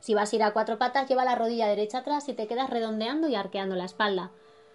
Si 0.00 0.12
vas 0.12 0.30
a 0.30 0.36
ir 0.36 0.42
a 0.42 0.52
cuatro 0.52 0.76
patas, 0.76 1.08
lleva 1.08 1.24
la 1.24 1.34
rodilla 1.34 1.66
derecha 1.66 1.98
atrás 1.98 2.28
y 2.28 2.34
te 2.34 2.46
quedas 2.46 2.68
redondeando 2.68 3.26
y 3.28 3.34
arqueando 3.34 3.74
la 3.74 3.86
espalda. 3.86 4.32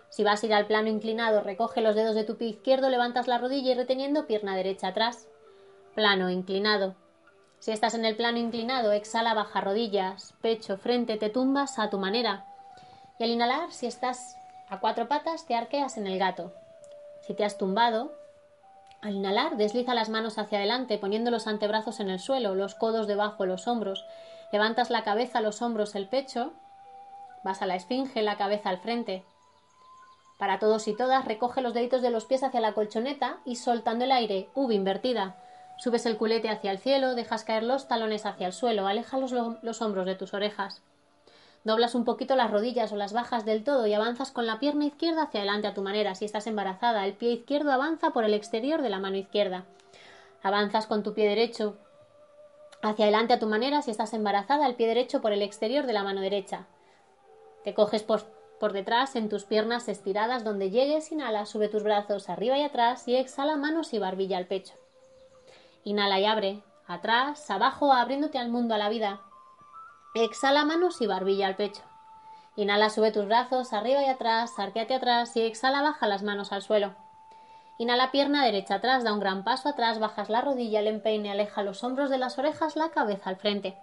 Si 0.09 0.23
vas 0.23 0.41
a 0.41 0.45
ir 0.47 0.55
al 0.55 0.65
plano 0.65 0.89
inclinado, 0.89 1.41
recoge 1.41 1.81
los 1.81 1.93
dedos 1.93 2.15
de 2.15 2.23
tu 2.23 2.35
pie 2.35 2.47
izquierdo, 2.47 2.89
levantas 2.89 3.27
la 3.27 3.37
rodilla 3.37 3.73
y 3.73 3.75
reteniendo 3.75 4.25
pierna 4.25 4.55
derecha 4.55 4.87
atrás. 4.87 5.27
Plano 5.93 6.31
inclinado. 6.31 6.95
Si 7.59 7.71
estás 7.71 7.93
en 7.93 8.05
el 8.05 8.15
plano 8.15 8.39
inclinado, 8.39 8.91
exhala, 8.91 9.35
baja 9.35 9.61
rodillas, 9.61 10.33
pecho, 10.41 10.77
frente, 10.77 11.17
te 11.17 11.29
tumbas 11.29 11.77
a 11.77 11.91
tu 11.91 11.99
manera. 11.99 12.47
Y 13.19 13.23
al 13.23 13.29
inhalar, 13.29 13.71
si 13.71 13.85
estás 13.85 14.35
a 14.67 14.79
cuatro 14.79 15.07
patas, 15.07 15.45
te 15.45 15.53
arqueas 15.53 15.97
en 15.97 16.07
el 16.07 16.17
gato. 16.17 16.51
Si 17.21 17.35
te 17.35 17.45
has 17.45 17.59
tumbado, 17.59 18.19
al 19.01 19.15
inhalar, 19.15 19.57
desliza 19.57 19.95
las 19.95 20.09
manos 20.09 20.37
hacia 20.37 20.59
adelante, 20.59 20.97
poniendo 20.99 21.31
los 21.31 21.47
antebrazos 21.47 21.99
en 21.99 22.09
el 22.09 22.19
suelo, 22.19 22.53
los 22.53 22.75
codos 22.75 23.07
debajo 23.07 23.43
de 23.43 23.49
los 23.49 23.67
hombros. 23.67 24.05
Levantas 24.51 24.91
la 24.91 25.03
cabeza, 25.03 25.41
los 25.41 25.61
hombros, 25.61 25.95
el 25.95 26.07
pecho. 26.07 26.53
Vas 27.43 27.61
a 27.63 27.65
la 27.65 27.75
esfinge, 27.75 28.21
la 28.21 28.37
cabeza 28.37 28.69
al 28.69 28.77
frente. 28.77 29.25
Para 30.37 30.59
todos 30.59 30.87
y 30.87 30.95
todas, 30.95 31.25
recoge 31.25 31.61
los 31.61 31.73
deditos 31.73 32.01
de 32.01 32.11
los 32.11 32.25
pies 32.25 32.43
hacia 32.43 32.61
la 32.61 32.73
colchoneta 32.73 33.39
y 33.43 33.55
soltando 33.55 34.05
el 34.05 34.11
aire, 34.11 34.49
V 34.53 34.73
invertida. 34.73 35.35
Subes 35.77 36.05
el 36.05 36.17
culete 36.17 36.49
hacia 36.49 36.71
el 36.71 36.77
cielo, 36.77 37.15
dejas 37.15 37.43
caer 37.43 37.63
los 37.63 37.87
talones 37.87 38.27
hacia 38.27 38.47
el 38.47 38.53
suelo, 38.53 38.85
aleja 38.85 39.17
los, 39.17 39.31
los 39.31 39.81
hombros 39.81 40.05
de 40.05 40.15
tus 40.15 40.35
orejas. 40.35 40.83
Doblas 41.63 41.93
un 41.93 42.05
poquito 42.05 42.35
las 42.35 42.49
rodillas 42.49 42.91
o 42.91 42.95
las 42.95 43.13
bajas 43.13 43.45
del 43.45 43.63
todo 43.63 43.85
y 43.85 43.93
avanzas 43.93 44.31
con 44.31 44.47
la 44.47 44.59
pierna 44.59 44.85
izquierda 44.85 45.23
hacia 45.23 45.41
adelante 45.41 45.67
a 45.67 45.73
tu 45.75 45.83
manera. 45.83 46.15
Si 46.15 46.25
estás 46.25 46.47
embarazada, 46.47 47.05
el 47.05 47.13
pie 47.13 47.33
izquierdo 47.33 47.71
avanza 47.71 48.09
por 48.09 48.23
el 48.23 48.33
exterior 48.33 48.81
de 48.81 48.89
la 48.89 48.99
mano 48.99 49.17
izquierda. 49.17 49.65
Avanzas 50.41 50.87
con 50.87 51.03
tu 51.03 51.13
pie 51.13 51.29
derecho 51.29 51.77
hacia 52.81 53.05
adelante 53.05 53.33
a 53.33 53.39
tu 53.39 53.45
manera. 53.45 53.83
Si 53.83 53.91
estás 53.91 54.13
embarazada, 54.13 54.65
el 54.65 54.75
pie 54.75 54.87
derecho 54.87 55.21
por 55.21 55.33
el 55.33 55.43
exterior 55.43 55.85
de 55.85 55.93
la 55.93 56.03
mano 56.03 56.21
derecha. 56.21 56.65
Te 57.63 57.75
coges 57.75 58.01
por, 58.01 58.23
por 58.59 58.73
detrás 58.73 59.15
en 59.15 59.29
tus 59.29 59.43
piernas 59.43 59.87
estiradas 59.87 60.43
donde 60.43 60.71
llegues, 60.71 61.11
inhala, 61.11 61.45
sube 61.45 61.67
tus 61.67 61.83
brazos 61.83 62.27
arriba 62.27 62.57
y 62.57 62.63
atrás 62.63 63.07
y 63.07 63.15
exhala 63.15 63.55
manos 63.55 63.93
y 63.93 63.99
barbilla 63.99 64.37
al 64.37 64.47
pecho. 64.47 64.73
Inhala 65.83 66.19
y 66.19 66.25
abre, 66.25 66.63
atrás, 66.87 67.51
abajo, 67.51 67.93
abriéndote 67.93 68.39
al 68.39 68.49
mundo, 68.49 68.73
a 68.73 68.79
la 68.79 68.89
vida. 68.89 69.21
Exhala 70.13 70.65
manos 70.65 70.99
y 70.99 71.07
barbilla 71.07 71.47
al 71.47 71.55
pecho. 71.55 71.83
Inhala, 72.57 72.89
sube 72.89 73.13
tus 73.13 73.27
brazos 73.27 73.71
arriba 73.71 74.03
y 74.03 74.07
atrás, 74.07 74.59
arqueate 74.59 74.95
atrás 74.95 75.37
y 75.37 75.41
exhala, 75.41 75.81
baja 75.81 76.05
las 76.05 76.21
manos 76.21 76.51
al 76.51 76.61
suelo. 76.61 76.95
Inhala 77.77 78.11
pierna 78.11 78.43
derecha 78.43 78.75
atrás, 78.75 79.05
da 79.05 79.13
un 79.13 79.21
gran 79.21 79.45
paso 79.45 79.69
atrás, 79.69 79.99
bajas 79.99 80.29
la 80.29 80.41
rodilla, 80.41 80.81
el 80.81 80.87
empeine, 80.87 81.31
aleja 81.31 81.63
los 81.63 81.81
hombros 81.85 82.09
de 82.09 82.17
las 82.17 82.37
orejas, 82.37 82.75
la 82.75 82.89
cabeza 82.89 83.29
al 83.29 83.37
frente. 83.37 83.77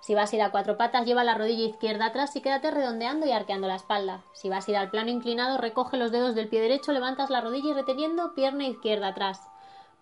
Si 0.00 0.14
vas 0.14 0.32
a 0.32 0.36
ir 0.36 0.42
a 0.42 0.50
cuatro 0.50 0.78
patas, 0.78 1.04
lleva 1.04 1.22
la 1.22 1.34
rodilla 1.34 1.68
izquierda 1.68 2.06
atrás 2.06 2.34
y 2.34 2.40
quédate 2.40 2.70
redondeando 2.70 3.26
y 3.26 3.32
arqueando 3.32 3.68
la 3.68 3.74
espalda. 3.74 4.22
Si 4.32 4.48
vas 4.48 4.66
a 4.66 4.70
ir 4.70 4.76
al 4.78 4.88
plano 4.88 5.10
inclinado, 5.10 5.58
recoge 5.58 5.98
los 5.98 6.12
dedos 6.12 6.34
del 6.34 6.48
pie 6.48 6.62
derecho, 6.62 6.92
levantas 6.92 7.28
la 7.28 7.42
rodilla 7.42 7.72
y 7.72 7.74
reteniendo 7.74 8.34
pierna 8.34 8.66
izquierda 8.66 9.08
atrás. 9.08 9.46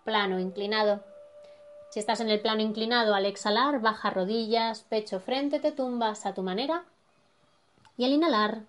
Plano 0.05 0.39
inclinado. 0.39 1.03
Si 1.89 1.99
estás 1.99 2.19
en 2.19 2.29
el 2.29 2.41
plano 2.41 2.61
inclinado, 2.61 3.15
al 3.15 3.25
exhalar, 3.25 3.79
baja 3.79 4.09
rodillas, 4.09 4.81
pecho 4.81 5.19
frente, 5.19 5.59
te 5.59 5.71
tumbas 5.71 6.25
a 6.25 6.33
tu 6.33 6.43
manera. 6.43 6.83
Y 7.95 8.03
al 8.03 8.11
inhalar, 8.11 8.63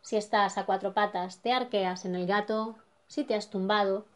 si 0.00 0.16
estás 0.16 0.56
a 0.56 0.64
cuatro 0.64 0.94
patas, 0.94 1.38
te 1.42 1.52
arqueas 1.52 2.06
en 2.06 2.14
el 2.14 2.26
gato, 2.26 2.76
si 3.08 3.24
te 3.24 3.34
has 3.34 3.50
tumbado. 3.50 4.06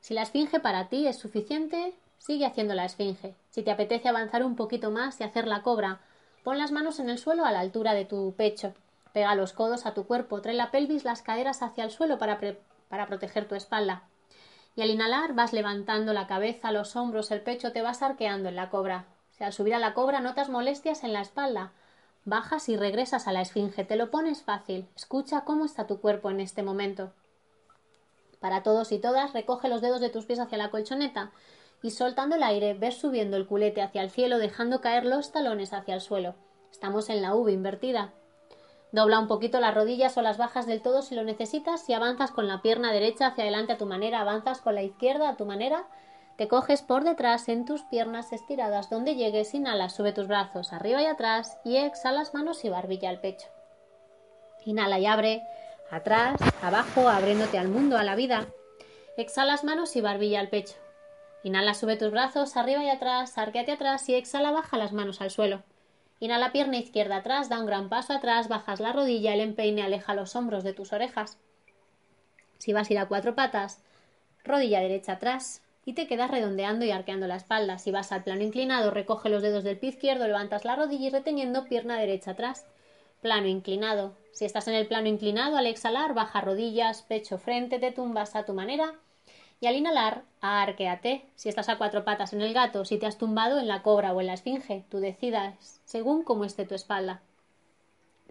Si 0.00 0.12
la 0.12 0.22
esfinge 0.22 0.60
para 0.60 0.88
ti 0.88 1.06
es 1.06 1.18
suficiente, 1.18 1.94
sigue 2.18 2.44
haciendo 2.44 2.74
la 2.74 2.84
esfinge. 2.84 3.34
Si 3.48 3.62
te 3.62 3.70
apetece 3.70 4.08
avanzar 4.08 4.44
un 4.44 4.56
poquito 4.56 4.90
más 4.90 5.18
y 5.20 5.24
hacer 5.24 5.46
la 5.46 5.62
cobra, 5.62 6.00
pon 6.42 6.58
las 6.58 6.70
manos 6.70 6.98
en 6.98 7.08
el 7.08 7.18
suelo 7.18 7.46
a 7.46 7.52
la 7.52 7.60
altura 7.60 7.94
de 7.94 8.04
tu 8.04 8.34
pecho. 8.36 8.74
Pega 9.14 9.34
los 9.34 9.54
codos 9.54 9.86
a 9.86 9.94
tu 9.94 10.06
cuerpo, 10.06 10.42
trae 10.42 10.54
la 10.54 10.70
pelvis, 10.70 11.04
las 11.04 11.22
caderas 11.22 11.62
hacia 11.62 11.84
el 11.84 11.90
suelo 11.90 12.18
para, 12.18 12.38
para 12.90 13.06
proteger 13.06 13.48
tu 13.48 13.54
espalda 13.54 14.04
y 14.76 14.82
al 14.82 14.90
inhalar 14.90 15.34
vas 15.34 15.52
levantando 15.52 16.12
la 16.12 16.26
cabeza, 16.26 16.72
los 16.72 16.96
hombros, 16.96 17.30
el 17.30 17.40
pecho, 17.40 17.72
te 17.72 17.82
vas 17.82 18.02
arqueando 18.02 18.48
en 18.48 18.56
la 18.56 18.70
cobra. 18.70 19.06
Si 19.30 19.44
al 19.44 19.52
subir 19.52 19.74
a 19.74 19.78
la 19.78 19.94
cobra 19.94 20.20
notas 20.20 20.48
molestias 20.48 21.04
en 21.04 21.12
la 21.12 21.20
espalda, 21.20 21.72
bajas 22.24 22.68
y 22.68 22.76
regresas 22.76 23.28
a 23.28 23.32
la 23.32 23.42
esfinge. 23.42 23.84
Te 23.84 23.96
lo 23.96 24.10
pones 24.10 24.42
fácil. 24.42 24.88
Escucha 24.96 25.42
cómo 25.42 25.64
está 25.64 25.86
tu 25.86 26.00
cuerpo 26.00 26.30
en 26.30 26.40
este 26.40 26.62
momento. 26.62 27.12
Para 28.40 28.62
todos 28.62 28.92
y 28.92 28.98
todas, 28.98 29.32
recoge 29.32 29.68
los 29.68 29.80
dedos 29.80 30.00
de 30.00 30.10
tus 30.10 30.26
pies 30.26 30.38
hacia 30.38 30.58
la 30.58 30.70
colchoneta 30.70 31.30
y 31.82 31.90
soltando 31.90 32.36
el 32.36 32.42
aire, 32.42 32.74
ves 32.74 32.96
subiendo 32.96 33.36
el 33.36 33.46
culete 33.46 33.82
hacia 33.82 34.02
el 34.02 34.10
cielo, 34.10 34.38
dejando 34.38 34.80
caer 34.80 35.04
los 35.04 35.32
talones 35.32 35.72
hacia 35.72 35.94
el 35.94 36.00
suelo. 36.00 36.34
Estamos 36.70 37.10
en 37.10 37.22
la 37.22 37.34
V 37.34 37.52
invertida. 37.52 38.12
Dobla 38.94 39.18
un 39.18 39.26
poquito 39.26 39.58
las 39.58 39.74
rodillas 39.74 40.16
o 40.18 40.22
las 40.22 40.38
bajas 40.38 40.66
del 40.66 40.80
todo 40.80 41.02
si 41.02 41.16
lo 41.16 41.24
necesitas 41.24 41.88
y 41.88 41.94
avanzas 41.94 42.30
con 42.30 42.46
la 42.46 42.62
pierna 42.62 42.92
derecha 42.92 43.26
hacia 43.26 43.42
adelante 43.42 43.72
a 43.72 43.76
tu 43.76 43.86
manera, 43.86 44.20
avanzas 44.20 44.60
con 44.60 44.76
la 44.76 44.84
izquierda 44.84 45.30
a 45.30 45.36
tu 45.36 45.46
manera, 45.46 45.88
te 46.36 46.46
coges 46.46 46.82
por 46.82 47.02
detrás 47.02 47.48
en 47.48 47.64
tus 47.64 47.82
piernas 47.82 48.32
estiradas 48.32 48.90
donde 48.90 49.16
llegues, 49.16 49.52
inhala, 49.52 49.88
sube 49.88 50.12
tus 50.12 50.28
brazos 50.28 50.72
arriba 50.72 51.02
y 51.02 51.06
atrás 51.06 51.58
y 51.64 51.76
exhalas 51.76 52.34
manos 52.34 52.64
y 52.64 52.68
barbilla 52.68 53.08
al 53.08 53.20
pecho. 53.20 53.48
Inhala 54.64 55.00
y 55.00 55.06
abre, 55.06 55.42
atrás, 55.90 56.40
abajo, 56.62 57.08
abriéndote 57.08 57.58
al 57.58 57.66
mundo, 57.66 57.98
a 57.98 58.04
la 58.04 58.14
vida. 58.14 58.46
Exhalas 59.16 59.64
manos 59.64 59.96
y 59.96 60.02
barbilla 60.02 60.38
al 60.38 60.50
pecho. 60.50 60.76
Inhala, 61.42 61.74
sube 61.74 61.96
tus 61.96 62.12
brazos 62.12 62.56
arriba 62.56 62.84
y 62.84 62.90
atrás, 62.90 63.38
arqueate 63.38 63.72
atrás 63.72 64.08
y 64.08 64.14
exhala, 64.14 64.52
baja 64.52 64.78
las 64.78 64.92
manos 64.92 65.20
al 65.20 65.32
suelo. 65.32 65.64
Inhala 66.20 66.52
pierna 66.52 66.78
izquierda 66.78 67.16
atrás, 67.16 67.48
da 67.48 67.58
un 67.58 67.66
gran 67.66 67.88
paso 67.88 68.12
atrás, 68.12 68.48
bajas 68.48 68.80
la 68.80 68.92
rodilla, 68.92 69.34
el 69.34 69.40
empeine 69.40 69.82
aleja 69.82 70.14
los 70.14 70.36
hombros 70.36 70.64
de 70.64 70.72
tus 70.72 70.92
orejas. 70.92 71.38
Si 72.58 72.72
vas 72.72 72.88
a 72.88 72.92
ir 72.92 72.98
a 72.98 73.06
cuatro 73.06 73.34
patas, 73.34 73.82
rodilla 74.44 74.80
derecha 74.80 75.12
atrás 75.12 75.62
y 75.84 75.92
te 75.92 76.06
quedas 76.06 76.30
redondeando 76.30 76.84
y 76.84 76.90
arqueando 76.90 77.26
la 77.26 77.36
espalda. 77.36 77.78
Si 77.78 77.90
vas 77.90 78.12
al 78.12 78.22
plano 78.22 78.42
inclinado, 78.42 78.90
recoge 78.90 79.28
los 79.28 79.42
dedos 79.42 79.64
del 79.64 79.78
pie 79.78 79.90
izquierdo, 79.90 80.26
levantas 80.26 80.64
la 80.64 80.76
rodilla 80.76 81.08
y 81.08 81.10
reteniendo 81.10 81.64
pierna 81.64 81.98
derecha 81.98 82.30
atrás. 82.30 82.66
Plano 83.20 83.48
inclinado. 83.48 84.16
Si 84.32 84.44
estás 84.44 84.68
en 84.68 84.74
el 84.74 84.86
plano 84.86 85.08
inclinado, 85.08 85.56
al 85.56 85.66
exhalar, 85.66 86.14
baja 86.14 86.40
rodillas, 86.40 87.02
pecho 87.02 87.38
frente, 87.38 87.78
te 87.78 87.92
tumbas 87.92 88.34
a 88.36 88.44
tu 88.44 88.54
manera 88.54 88.94
y 89.64 89.66
al 89.66 89.76
inhalar, 89.76 90.24
arqueate. 90.42 91.24
Si 91.36 91.48
estás 91.48 91.70
a 91.70 91.78
cuatro 91.78 92.04
patas 92.04 92.34
en 92.34 92.42
el 92.42 92.52
gato, 92.52 92.84
si 92.84 92.98
te 92.98 93.06
has 93.06 93.16
tumbado 93.16 93.58
en 93.58 93.66
la 93.66 93.82
cobra 93.82 94.12
o 94.12 94.20
en 94.20 94.26
la 94.26 94.34
esfinge, 94.34 94.84
tú 94.90 94.98
decidas 94.98 95.80
según 95.86 96.22
cómo 96.22 96.44
esté 96.44 96.66
tu 96.66 96.74
espalda. 96.74 97.22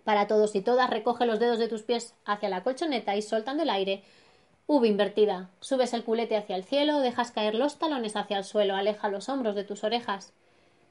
Para 0.04 0.28
todos 0.28 0.54
y 0.54 0.62
todas, 0.62 0.92
recoge 0.92 1.26
los 1.26 1.40
dedos 1.40 1.58
de 1.58 1.68
tus 1.68 1.82
pies 1.82 2.14
hacia 2.24 2.50
la 2.50 2.62
colchoneta 2.62 3.16
y 3.16 3.24
soltando 3.24 3.64
el 3.64 3.72
aire, 3.72 4.04
V 4.68 4.88
invertida. 4.88 5.50
Subes 5.60 5.96
el 5.96 6.04
culete 6.04 6.38
hacia 6.38 6.56
el 6.56 6.66
cielo, 6.66 7.00
dejas 7.00 7.32
caer 7.32 7.56
los 7.56 7.80
talones 7.80 8.16
hacia 8.16 8.38
el 8.38 8.44
suelo, 8.44 8.76
aleja 8.76 9.10
los 9.10 9.28
hombros 9.28 9.56
de 9.56 9.64
tus 9.64 9.84
orejas. 9.84 10.34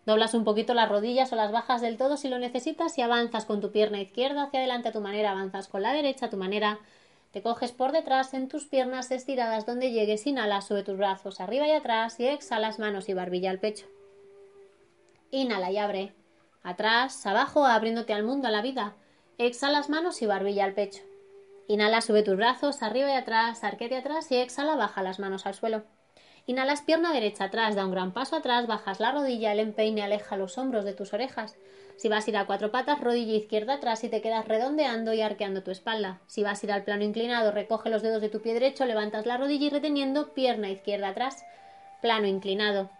Doblas 0.07 0.35
un 0.35 0.43
poquito 0.43 0.75
las 0.75 0.89
rodillas 0.89 1.33
o 1.33 1.37
las 1.37 1.53
bajas 1.53 1.83
del 1.83 1.99
todo 1.99 2.17
si 2.17 2.29
lo 2.29 2.41
necesitas 2.41 2.99
y 2.99 3.03
avanzas 3.03 3.45
con 3.45 3.61
tu 3.61 3.71
pierna 3.71 4.01
izquierda 4.01 4.43
hacia 4.43 4.59
adelante 4.59 4.89
a 4.89 4.93
tu 4.93 5.01
manera, 5.01 5.31
avanzas 5.31 5.69
con 5.69 5.83
la 5.83 5.93
derecha 5.93 6.27
a 6.27 6.31
tu 6.31 6.37
manera, 6.37 6.81
te 7.33 7.43
coges 7.43 7.73
por 7.73 7.93
detrás 7.93 8.35
en 8.35 8.49
tus 8.49 8.67
piernas 8.67 9.11
estiradas 9.11 9.65
donde 9.65 9.91
llegues, 9.91 10.27
inhala, 10.27 10.61
sube 10.61 10.83
tus 10.83 10.99
brazos 10.99 11.41
arriba 11.41 11.67
y 11.67 11.73
atrás 11.73 12.21
y 12.21 12.27
exhalas 12.27 12.79
manos 12.79 13.09
y 13.09 13.15
barbilla 13.15 13.51
al 13.51 13.59
pecho. 13.59 13.87
Inhala 15.31 15.71
y 15.71 15.79
abre. 15.79 16.13
Atrás, 16.63 17.25
abajo, 17.27 17.65
abriéndote 17.65 18.13
al 18.13 18.23
mundo, 18.23 18.49
a 18.49 18.51
la 18.51 18.61
vida. 18.61 18.95
Exhalas 19.39 19.89
manos 19.89 20.21
y 20.21 20.27
barbilla 20.27 20.65
al 20.65 20.75
pecho. 20.75 21.03
Inhala, 21.69 22.03
sube 22.03 22.23
tus 22.23 22.37
brazos 22.37 22.83
arriba 22.83 23.11
y 23.11 23.15
atrás, 23.15 23.65
arquete 23.65 23.97
atrás 23.97 24.31
y 24.31 24.37
exhala, 24.37 24.77
baja 24.77 25.03
las 25.03 25.19
manos 25.19 25.47
al 25.47 25.55
suelo. 25.55 25.85
Inhalas 26.45 26.83
pierna 26.83 27.15
derecha 27.15 27.45
atrás, 27.45 27.77
da 27.77 27.87
un 27.87 27.93
gran 27.93 28.13
paso 28.13 28.37
atrás, 28.37 28.67
bajas 28.67 29.01
la 29.01 29.11
rodilla, 29.11 29.53
el 29.53 29.61
empeine 29.61 30.03
aleja 30.03 30.37
los 30.37 30.59
hombros 30.59 30.85
de 30.85 30.93
tus 30.93 31.15
orejas. 31.15 31.57
Si 31.97 32.09
vas 32.09 32.27
a 32.27 32.31
ir 32.31 32.37
a 32.37 32.47
cuatro 32.47 32.71
patas, 32.71 33.01
rodilla 33.01 33.35
izquierda 33.35 33.75
atrás 33.75 34.03
y 34.05 34.09
te 34.09 34.21
quedas 34.21 34.49
redondeando 34.49 35.13
y 35.13 35.21
arqueando 35.21 35.63
tu 35.63 35.71
espalda. 35.71 36.21
Si 36.27 36.43
vas 36.43 36.63
a 36.63 36.67
ir 36.67 36.73
al 36.73 36.83
plano 36.83 37.05
inclinado, 37.05 37.53
recoge 37.53 37.91
los 37.91 38.03
dedos 38.03 38.21
de 38.21 38.29
tu 38.29 38.43
pie 38.43 38.55
derecho, 38.55 38.85
levantas 38.87 39.27
la 39.27 39.37
rodilla 39.37 39.67
y 39.67 39.71
reteniendo 39.71 40.33
pierna 40.35 40.71
izquierda 40.71 41.09
atrás. 41.09 41.45
Plano 42.01 42.27
inclinado. 42.27 42.91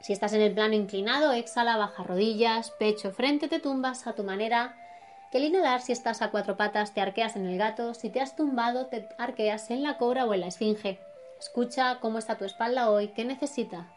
Si 0.00 0.12
estás 0.12 0.32
en 0.32 0.40
el 0.40 0.52
plano 0.52 0.74
inclinado, 0.74 1.32
exhala, 1.32 1.76
baja 1.76 2.02
rodillas, 2.02 2.70
pecho, 2.72 3.12
frente, 3.12 3.48
te 3.48 3.60
tumbas 3.60 4.06
a 4.06 4.14
tu 4.14 4.24
manera. 4.24 4.76
Que 5.30 5.38
al 5.38 5.44
inhalar, 5.44 5.80
si 5.80 5.92
estás 5.92 6.22
a 6.22 6.30
cuatro 6.30 6.56
patas, 6.56 6.92
te 6.92 7.00
arqueas 7.00 7.36
en 7.36 7.46
el 7.46 7.56
gato. 7.56 7.94
Si 7.94 8.10
te 8.10 8.20
has 8.20 8.36
tumbado, 8.36 8.86
te 8.86 9.08
arqueas 9.18 9.70
en 9.70 9.82
la 9.82 9.98
cobra 9.98 10.26
o 10.26 10.34
en 10.34 10.40
la 10.40 10.48
esfinge. 10.48 10.98
Escucha 11.38 11.98
cómo 12.00 12.18
está 12.18 12.36
tu 12.36 12.44
espalda 12.44 12.90
hoy, 12.90 13.08
qué 13.08 13.24
necesita. 13.24 13.88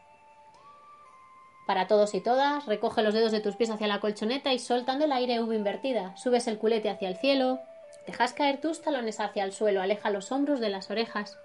Para 1.65 1.87
todos 1.87 2.13
y 2.13 2.21
todas, 2.21 2.65
recoge 2.67 3.01
los 3.01 3.13
dedos 3.13 3.31
de 3.31 3.41
tus 3.41 3.55
pies 3.55 3.71
hacia 3.71 3.87
la 3.87 3.99
colchoneta 3.99 4.53
y 4.53 4.59
soltando 4.59 5.05
el 5.05 5.11
aire 5.11 5.39
V 5.41 5.55
invertida, 5.55 6.15
subes 6.15 6.47
el 6.47 6.59
culete 6.59 6.89
hacia 6.89 7.07
el 7.07 7.17
cielo, 7.17 7.59
dejas 8.05 8.33
caer 8.33 8.61
tus 8.61 8.81
talones 8.81 9.19
hacia 9.19 9.43
el 9.43 9.51
suelo, 9.51 9.81
aleja 9.81 10.11
los 10.11 10.31
hombros 10.31 10.59
de 10.59 10.69
las 10.69 10.91
orejas, 10.91 11.39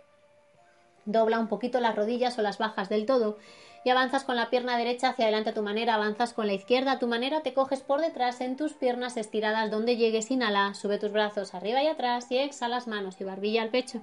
dobla 1.06 1.38
un 1.38 1.48
poquito 1.48 1.80
las 1.80 1.96
rodillas 1.96 2.38
o 2.38 2.42
las 2.42 2.58
bajas 2.58 2.88
del 2.90 3.06
todo 3.06 3.38
y 3.82 3.88
avanzas 3.88 4.24
con 4.24 4.36
la 4.36 4.50
pierna 4.50 4.76
derecha 4.76 5.08
hacia 5.08 5.24
adelante 5.24 5.50
a 5.50 5.54
tu 5.54 5.62
manera, 5.62 5.94
avanzas 5.94 6.34
con 6.34 6.46
la 6.46 6.52
izquierda 6.52 6.92
a 6.92 6.98
tu 6.98 7.06
manera, 7.06 7.40
te 7.40 7.54
coges 7.54 7.80
por 7.80 8.02
detrás 8.02 8.42
en 8.42 8.56
tus 8.56 8.74
piernas 8.74 9.16
estiradas 9.16 9.70
donde 9.70 9.96
llegues, 9.96 10.30
inhala, 10.30 10.74
sube 10.74 10.98
tus 10.98 11.12
brazos 11.12 11.54
arriba 11.54 11.82
y 11.82 11.86
atrás 11.86 12.30
y 12.30 12.36
exhalas 12.36 12.86
manos 12.86 13.18
y 13.20 13.24
barbilla 13.24 13.62
al 13.62 13.70
pecho. 13.70 14.02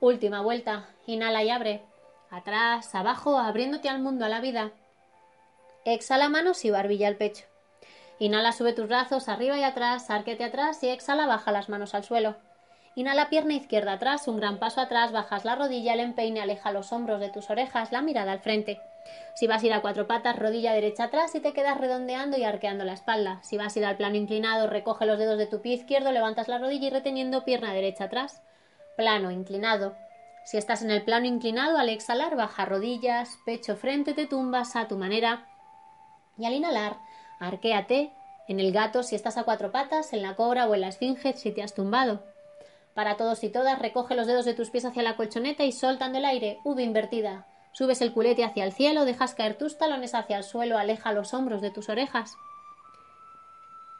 Última 0.00 0.40
vuelta, 0.40 0.88
inhala 1.06 1.42
y 1.42 1.50
abre, 1.50 1.82
atrás, 2.30 2.94
abajo, 2.94 3.38
abriéndote 3.38 3.90
al 3.90 4.00
mundo, 4.00 4.24
a 4.24 4.30
la 4.30 4.40
vida. 4.40 4.72
Exhala 5.90 6.28
manos 6.28 6.66
y 6.66 6.70
barbilla 6.70 7.08
al 7.08 7.16
pecho. 7.16 7.46
Inhala, 8.18 8.52
sube 8.52 8.74
tus 8.74 8.88
brazos 8.88 9.26
arriba 9.26 9.56
y 9.56 9.62
atrás, 9.62 10.10
arquete 10.10 10.44
atrás 10.44 10.82
y 10.82 10.90
exhala, 10.90 11.26
baja 11.26 11.50
las 11.50 11.70
manos 11.70 11.94
al 11.94 12.04
suelo. 12.04 12.36
Inhala 12.94 13.30
pierna 13.30 13.54
izquierda 13.54 13.94
atrás, 13.94 14.28
un 14.28 14.36
gran 14.36 14.58
paso 14.58 14.82
atrás, 14.82 15.12
bajas 15.12 15.46
la 15.46 15.56
rodilla, 15.56 15.94
el 15.94 16.00
empeine, 16.00 16.42
aleja 16.42 16.72
los 16.72 16.92
hombros 16.92 17.20
de 17.20 17.30
tus 17.30 17.48
orejas, 17.48 17.90
la 17.90 18.02
mirada 18.02 18.32
al 18.32 18.40
frente. 18.40 18.82
Si 19.34 19.46
vas 19.46 19.62
a 19.62 19.66
ir 19.66 19.72
a 19.72 19.80
cuatro 19.80 20.06
patas, 20.06 20.38
rodilla 20.38 20.74
derecha 20.74 21.04
atrás 21.04 21.34
y 21.34 21.40
te 21.40 21.54
quedas 21.54 21.78
redondeando 21.78 22.36
y 22.36 22.44
arqueando 22.44 22.84
la 22.84 22.92
espalda. 22.92 23.40
Si 23.42 23.56
vas 23.56 23.74
a 23.74 23.78
ir 23.78 23.86
al 23.86 23.96
plano 23.96 24.16
inclinado, 24.16 24.66
recoge 24.66 25.06
los 25.06 25.18
dedos 25.18 25.38
de 25.38 25.46
tu 25.46 25.62
pie 25.62 25.72
izquierdo, 25.72 26.12
levantas 26.12 26.48
la 26.48 26.58
rodilla 26.58 26.88
y 26.88 26.90
reteniendo 26.90 27.46
pierna 27.46 27.72
derecha 27.72 28.04
atrás. 28.04 28.42
Plano 28.98 29.30
inclinado. 29.30 29.96
Si 30.44 30.58
estás 30.58 30.82
en 30.82 30.90
el 30.90 31.02
plano 31.02 31.24
inclinado, 31.24 31.78
al 31.78 31.88
exhalar, 31.88 32.36
baja 32.36 32.66
rodillas, 32.66 33.38
pecho 33.46 33.74
frente, 33.74 34.12
te 34.12 34.26
tumbas 34.26 34.76
a 34.76 34.86
tu 34.86 34.98
manera. 34.98 35.46
Y 36.38 36.46
al 36.46 36.54
inhalar, 36.54 36.98
arquéate 37.40 38.12
en 38.48 38.60
el 38.60 38.72
gato 38.72 39.02
si 39.02 39.14
estás 39.14 39.36
a 39.36 39.44
cuatro 39.44 39.70
patas, 39.72 40.12
en 40.12 40.22
la 40.22 40.36
cobra 40.36 40.66
o 40.66 40.74
en 40.74 40.80
la 40.80 40.88
esfinge 40.88 41.34
si 41.34 41.52
te 41.52 41.62
has 41.62 41.74
tumbado. 41.74 42.22
Para 42.94 43.16
todos 43.16 43.44
y 43.44 43.50
todas, 43.50 43.78
recoge 43.78 44.14
los 44.14 44.26
dedos 44.26 44.44
de 44.44 44.54
tus 44.54 44.70
pies 44.70 44.84
hacia 44.84 45.02
la 45.02 45.16
colchoneta 45.16 45.64
y 45.64 45.72
soltando 45.72 46.18
el 46.18 46.24
aire, 46.24 46.58
V 46.64 46.82
invertida. 46.82 47.46
Subes 47.72 48.00
el 48.00 48.12
culete 48.12 48.44
hacia 48.44 48.64
el 48.64 48.72
cielo, 48.72 49.04
dejas 49.04 49.34
caer 49.34 49.56
tus 49.56 49.78
talones 49.78 50.14
hacia 50.14 50.38
el 50.38 50.44
suelo, 50.44 50.78
aleja 50.78 51.12
los 51.12 51.34
hombros 51.34 51.60
de 51.60 51.70
tus 51.70 51.88
orejas. 51.88 52.36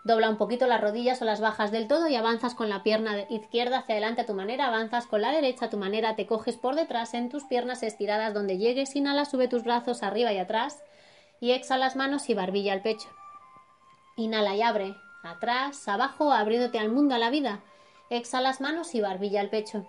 Dobla 0.05 0.30
un 0.30 0.39
poquito 0.39 0.66
las 0.66 0.80
rodillas 0.80 1.20
o 1.20 1.26
las 1.26 1.41
bajas 1.41 1.70
del 1.70 1.86
todo 1.86 2.09
y 2.09 2.16
avanzas 2.16 2.55
con 2.55 2.70
la 2.70 2.82
pierna 2.82 3.26
izquierda 3.28 3.80
hacia 3.80 3.97
adelante 3.97 4.22
a 4.22 4.26
tu 4.26 4.32
manera, 4.32 4.66
avanzas 4.66 5.07
con 5.07 5.20
la 5.20 5.32
derecha 5.32 5.66
a 5.66 5.70
tu 5.70 5.76
manera, 5.76 6.16
te 6.16 6.26
coges 6.26 6.57
por 6.57 6.76
detrás 6.76 7.12
en 7.14 7.28
tus 7.28 7.45
piernas 7.45 7.82
estiradas 7.82 8.32
donde 8.32 8.57
llegues, 8.57 8.97
inhala, 8.97 9.26
sube 9.26 9.49
tus 9.49 9.64
brazos 9.64 10.03
arriba 10.03 10.32
y 10.32 10.39
atrás 10.39 10.82
y 11.41 11.53
exhala 11.53 11.86
las 11.86 11.97
manos 11.97 12.28
y 12.28 12.34
barbilla 12.34 12.72
al 12.72 12.82
pecho. 12.82 13.09
Inhala 14.16 14.55
y 14.57 14.62
abre, 14.62 14.97
atrás, 15.22 15.86
abajo, 15.89 16.32
abriéndote 16.32 16.78
al 16.78 16.91
mundo, 16.91 17.14
a 17.14 17.18
la 17.18 17.30
vida. 17.30 17.61
Exhala 18.11 18.49
las 18.49 18.61
manos 18.61 18.95
y 18.95 19.01
barbilla 19.01 19.41
al 19.41 19.51
pecho. 19.51 19.86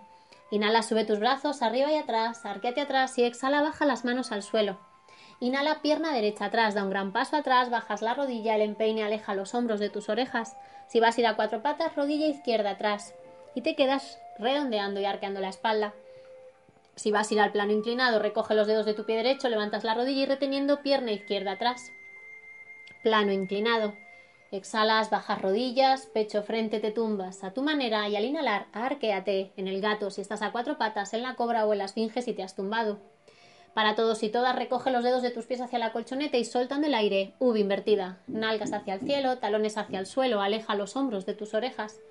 Inhala, 0.51 0.83
sube 0.83 1.05
tus 1.05 1.19
brazos 1.19 1.61
arriba 1.61 1.91
y 1.91 1.95
atrás, 1.95 2.45
arqueate 2.45 2.81
atrás 2.81 3.17
y 3.17 3.23
exhala, 3.23 3.61
baja 3.61 3.85
las 3.85 4.03
manos 4.03 4.31
al 4.31 4.43
suelo. 4.43 4.77
Inhala, 5.39 5.81
pierna 5.81 6.11
derecha 6.11 6.45
atrás, 6.45 6.73
da 6.75 6.83
un 6.83 6.89
gran 6.89 7.13
paso 7.13 7.37
atrás, 7.37 7.69
bajas 7.69 8.01
la 8.01 8.13
rodilla, 8.13 8.55
el 8.55 8.61
empeine 8.61 9.03
aleja 9.03 9.35
los 9.35 9.53
hombros 9.53 9.79
de 9.79 9.89
tus 9.89 10.09
orejas. 10.09 10.57
Si 10.87 10.99
vas 10.99 11.17
a 11.17 11.21
ir 11.21 11.27
a 11.27 11.35
cuatro 11.35 11.61
patas, 11.61 11.95
rodilla 11.95 12.27
izquierda 12.27 12.71
atrás. 12.71 13.13
Y 13.55 13.61
te 13.61 13.75
quedas 13.75 14.19
redondeando 14.37 14.99
y 14.99 15.05
arqueando 15.05 15.39
la 15.39 15.49
espalda. 15.49 15.93
Si 16.99 17.11
vas 17.11 17.31
a 17.31 17.33
ir 17.33 17.39
al 17.39 17.53
plano 17.53 17.71
inclinado, 17.71 18.19
recoge 18.19 18.53
los 18.55 18.67
dedos 18.67 18.85
de 18.85 18.93
tu 18.93 19.05
pie 19.05 19.15
derecho, 19.15 19.47
levantas 19.47 19.85
la 19.85 19.93
rodilla 19.93 20.23
y 20.23 20.25
reteniendo 20.25 20.81
pierna 20.81 21.13
izquierda 21.13 21.53
atrás. 21.53 21.93
Plano 23.03 23.31
inclinado. 23.31 23.93
Exhalas, 24.51 25.09
bajas 25.09 25.41
rodillas, 25.41 26.07
pecho 26.07 26.43
frente, 26.43 26.81
te 26.81 26.91
tumbas 26.91 27.45
a 27.45 27.53
tu 27.53 27.61
manera 27.61 28.09
y 28.09 28.17
al 28.17 28.25
inhalar, 28.25 28.67
arquéate 28.73 29.53
en 29.55 29.69
el 29.69 29.79
gato 29.79 30.11
si 30.11 30.19
estás 30.19 30.41
a 30.41 30.51
cuatro 30.51 30.77
patas, 30.77 31.13
en 31.13 31.21
la 31.21 31.35
cobra 31.35 31.65
o 31.65 31.71
en 31.71 31.77
la 31.77 31.85
esfinge 31.85 32.21
si 32.21 32.33
te 32.33 32.43
has 32.43 32.57
tumbado. 32.57 32.99
Para 33.73 33.95
todos 33.95 34.21
y 34.23 34.29
todas, 34.29 34.57
recoge 34.57 34.91
los 34.91 35.05
dedos 35.05 35.21
de 35.21 35.31
tus 35.31 35.45
pies 35.45 35.61
hacia 35.61 35.79
la 35.79 35.93
colchoneta 35.93 36.35
y 36.35 36.43
soltando 36.43 36.87
el 36.87 36.95
aire, 36.95 37.33
V 37.39 37.57
invertida. 37.61 38.17
Nalgas 38.27 38.73
hacia 38.73 38.95
el 38.95 38.99
cielo, 38.99 39.37
talones 39.37 39.77
hacia 39.77 39.99
el 39.99 40.05
suelo, 40.05 40.41
aleja 40.41 40.75
los 40.75 40.97
hombros 40.97 41.25
de 41.25 41.33
tus 41.33 41.53
orejas. 41.53 42.01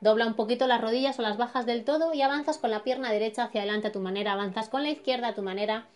Dobla 0.00 0.26
un 0.26 0.34
poquito 0.34 0.66
las 0.66 0.80
rodillas 0.80 1.18
o 1.18 1.22
las 1.22 1.36
bajas 1.36 1.64
del 1.66 1.84
todo 1.84 2.12
y 2.12 2.22
avanzas 2.22 2.58
con 2.58 2.70
la 2.70 2.82
pierna 2.82 3.10
derecha 3.10 3.44
hacia 3.44 3.62
adelante 3.62 3.88
a 3.88 3.92
tu 3.92 4.00
manera, 4.00 4.32
avanzas 4.32 4.68
con 4.68 4.82
la 4.82 4.90
izquierda 4.90 5.28
a 5.28 5.34
tu 5.34 5.42
manera. 5.42 5.86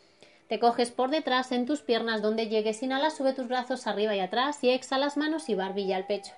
Te 0.48 0.58
coges 0.58 0.90
por 0.90 1.10
detrás 1.10 1.52
en 1.52 1.64
tus 1.64 1.82
piernas. 1.82 2.22
Donde 2.22 2.48
llegues, 2.48 2.82
inhala, 2.82 3.10
sube 3.10 3.34
tus 3.34 3.46
brazos 3.46 3.86
arriba 3.86 4.16
y 4.16 4.20
atrás 4.20 4.64
y 4.64 4.70
exhalas 4.70 5.16
manos 5.16 5.48
y 5.48 5.54
barbilla 5.54 5.96
al 5.96 6.06
pecho. 6.06 6.32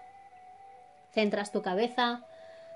Centras 1.12 1.52
tu 1.52 1.62
cabeza, 1.62 2.26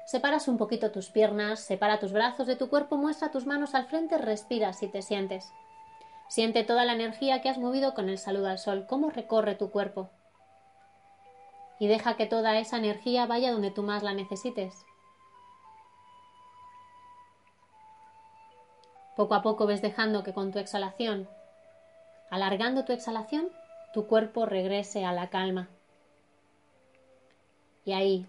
separas 0.06 0.48
un 0.48 0.56
poquito 0.56 0.92
tus 0.92 1.10
piernas, 1.10 1.60
separa 1.60 1.98
tus 1.98 2.12
brazos 2.12 2.46
de 2.46 2.56
tu 2.56 2.68
cuerpo, 2.68 2.96
muestra 2.96 3.30
tus 3.30 3.44
manos 3.44 3.74
al 3.74 3.86
frente, 3.86 4.16
respira 4.18 4.72
si 4.72 4.88
te 4.88 5.02
sientes. 5.02 5.52
Siente 6.28 6.64
toda 6.64 6.84
la 6.84 6.94
energía 6.94 7.42
que 7.42 7.48
has 7.48 7.58
movido 7.58 7.92
con 7.94 8.08
el 8.08 8.18
saludo 8.18 8.48
al 8.48 8.58
sol, 8.58 8.86
cómo 8.88 9.10
recorre 9.10 9.56
tu 9.56 9.70
cuerpo. 9.70 10.10
Y 11.78 11.88
deja 11.88 12.16
que 12.16 12.26
toda 12.26 12.58
esa 12.58 12.78
energía 12.78 13.26
vaya 13.26 13.52
donde 13.52 13.70
tú 13.70 13.82
más 13.82 14.02
la 14.02 14.14
necesites. 14.14 14.86
Poco 19.16 19.34
a 19.34 19.42
poco 19.42 19.66
ves 19.66 19.80
dejando 19.82 20.22
que 20.22 20.34
con 20.34 20.52
tu 20.52 20.58
exhalación, 20.58 21.28
alargando 22.30 22.84
tu 22.84 22.92
exhalación, 22.92 23.50
tu 23.94 24.06
cuerpo 24.06 24.44
regrese 24.44 25.06
a 25.06 25.12
la 25.12 25.30
calma. 25.30 25.68
Y 27.86 27.92
ahí, 27.92 28.26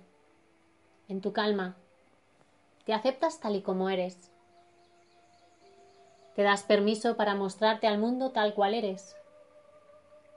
en 1.10 1.20
tu 1.20 1.34
calma, 1.34 1.76
te 2.86 2.93
aceptas 2.93 3.41
tal 3.41 3.58
y 3.58 3.62
como 3.62 3.89
eres. 3.89 4.32
Te 6.36 6.43
das 6.43 6.64
permiso 6.64 7.18
para 7.18 7.36
mostrarte 7.36 7.88
al 7.88 7.98
mundo 7.98 8.32
tal 8.32 8.54
cual 8.54 8.74
eres, 8.74 9.18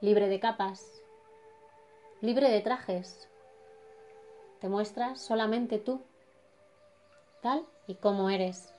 libre 0.01 0.29
de 0.29 0.41
capas, 0.41 1.00
libre 2.21 2.51
de 2.51 2.61
trajes. 2.61 3.29
Te 4.61 4.69
muestras 4.69 5.21
solamente 5.21 5.79
tú, 5.79 6.03
tal 7.41 7.65
y 7.87 7.95
como 7.95 8.29
eres. 8.29 8.75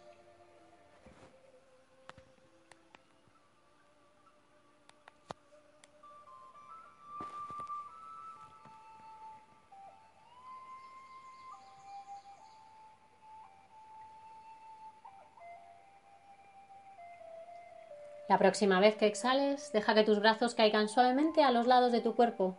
La 18.30 18.38
próxima 18.38 18.80
vez 18.80 18.96
que 18.96 19.08
exhales, 19.08 19.72
deja 19.74 19.94
que 19.94 20.04
tus 20.04 20.22
brazos 20.22 20.56
caigan 20.56 20.88
suavemente 20.88 21.44
a 21.44 21.52
los 21.52 21.68
lados 21.68 21.92
de 21.92 22.00
tu 22.00 22.16
cuerpo. 22.16 22.56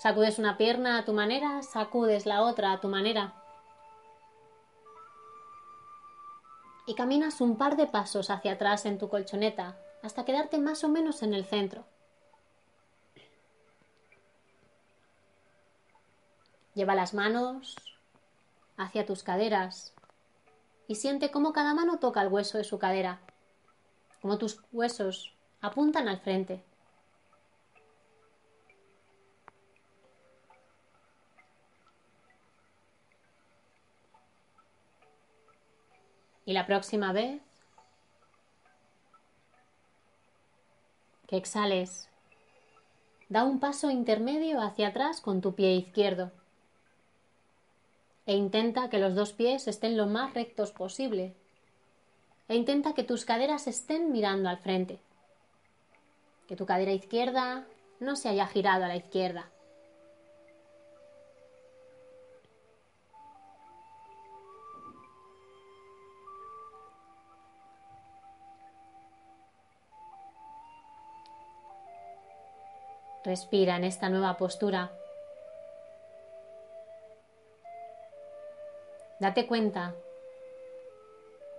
Sacudes 0.00 0.38
una 0.38 0.56
pierna 0.56 0.98
a 0.98 1.04
tu 1.04 1.12
manera, 1.12 1.62
sacudes 1.62 2.24
la 2.24 2.42
otra 2.42 2.72
a 2.72 2.80
tu 2.80 2.88
manera. 2.88 3.34
Y 6.86 6.94
caminas 6.94 7.40
un 7.40 7.56
par 7.56 7.76
de 7.76 7.86
pasos 7.86 8.30
hacia 8.30 8.52
atrás 8.52 8.86
en 8.86 8.98
tu 8.98 9.08
colchoneta 9.08 9.76
hasta 10.02 10.24
quedarte 10.24 10.58
más 10.58 10.82
o 10.84 10.88
menos 10.88 11.22
en 11.22 11.34
el 11.34 11.44
centro. 11.44 11.84
Lleva 16.74 16.94
las 16.94 17.12
manos 17.12 17.76
hacia 18.78 19.04
tus 19.04 19.22
caderas 19.22 19.92
y 20.88 20.94
siente 20.94 21.30
cómo 21.30 21.52
cada 21.52 21.74
mano 21.74 21.98
toca 21.98 22.22
el 22.22 22.28
hueso 22.28 22.56
de 22.56 22.64
su 22.64 22.78
cadera 22.78 23.20
como 24.20 24.38
tus 24.38 24.60
huesos 24.72 25.34
apuntan 25.60 26.08
al 26.08 26.18
frente. 26.18 26.62
Y 36.50 36.52
la 36.52 36.66
próxima 36.66 37.12
vez 37.12 37.40
que 41.28 41.36
exhales, 41.36 42.08
da 43.28 43.44
un 43.44 43.60
paso 43.60 43.88
intermedio 43.88 44.60
hacia 44.60 44.88
atrás 44.88 45.20
con 45.20 45.42
tu 45.42 45.54
pie 45.54 45.76
izquierdo 45.76 46.32
e 48.26 48.34
intenta 48.34 48.90
que 48.90 48.98
los 48.98 49.14
dos 49.14 49.32
pies 49.32 49.68
estén 49.68 49.96
lo 49.96 50.08
más 50.08 50.34
rectos 50.34 50.72
posible 50.72 51.36
e 52.48 52.56
intenta 52.56 52.94
que 52.94 53.04
tus 53.04 53.24
caderas 53.24 53.68
estén 53.68 54.10
mirando 54.10 54.48
al 54.48 54.58
frente. 54.58 54.98
Que 56.48 56.56
tu 56.56 56.66
cadera 56.66 56.90
izquierda 56.90 57.64
no 58.00 58.16
se 58.16 58.28
haya 58.28 58.48
girado 58.48 58.86
a 58.86 58.88
la 58.88 58.96
izquierda. 58.96 59.48
Respira 73.30 73.76
en 73.76 73.84
esta 73.84 74.08
nueva 74.08 74.36
postura. 74.36 74.90
Date 79.20 79.46
cuenta 79.46 79.94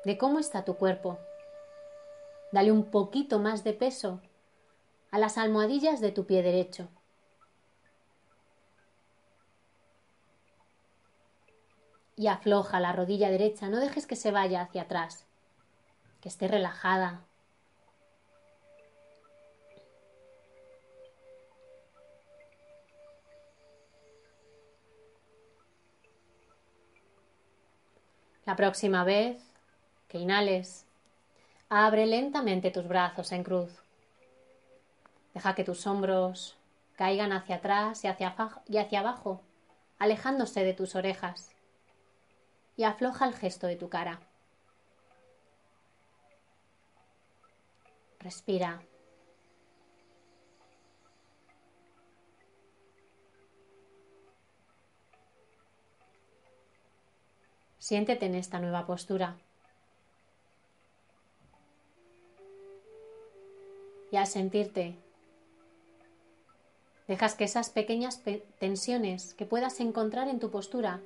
de 0.03 0.17
cómo 0.17 0.39
está 0.39 0.65
tu 0.65 0.75
cuerpo. 0.75 1.17
Dale 2.51 2.73
un 2.73 2.91
poquito 2.91 3.39
más 3.39 3.63
de 3.63 3.71
peso 3.71 4.19
a 5.11 5.17
las 5.17 5.37
almohadillas 5.37 6.01
de 6.01 6.11
tu 6.11 6.25
pie 6.25 6.43
derecho. 6.43 6.89
Y 12.17 12.27
afloja 12.27 12.81
la 12.81 12.91
rodilla 12.91 13.29
derecha, 13.29 13.69
no 13.69 13.79
dejes 13.79 14.07
que 14.07 14.17
se 14.17 14.31
vaya 14.31 14.59
hacia 14.59 14.81
atrás, 14.81 15.25
que 16.19 16.27
esté 16.27 16.49
relajada. 16.49 17.21
La 28.45 28.55
próxima 28.55 29.03
vez 29.03 29.37
que 30.07 30.17
inhales, 30.17 30.85
abre 31.69 32.05
lentamente 32.05 32.69
tus 32.69 32.87
brazos 32.87 33.31
en 33.31 33.43
cruz. 33.43 33.71
Deja 35.33 35.55
que 35.55 35.63
tus 35.63 35.87
hombros 35.87 36.57
caigan 36.97 37.31
hacia 37.31 37.55
atrás 37.55 38.03
y 38.03 38.07
hacia, 38.07 38.35
y 38.67 38.77
hacia 38.77 38.99
abajo, 38.99 39.41
alejándose 39.99 40.65
de 40.65 40.73
tus 40.73 40.95
orejas. 40.95 41.51
Y 42.75 42.83
afloja 42.83 43.25
el 43.25 43.35
gesto 43.35 43.67
de 43.67 43.77
tu 43.77 43.89
cara. 43.89 44.19
Respira. 48.19 48.81
Siéntete 57.91 58.25
en 58.25 58.35
esta 58.35 58.57
nueva 58.57 58.85
postura. 58.85 59.35
Y 64.13 64.15
al 64.15 64.27
sentirte, 64.27 64.95
dejas 67.09 67.35
que 67.35 67.43
esas 67.43 67.69
pequeñas 67.69 68.21
tensiones 68.59 69.33
que 69.33 69.45
puedas 69.45 69.81
encontrar 69.81 70.29
en 70.29 70.39
tu 70.39 70.51
postura 70.51 71.01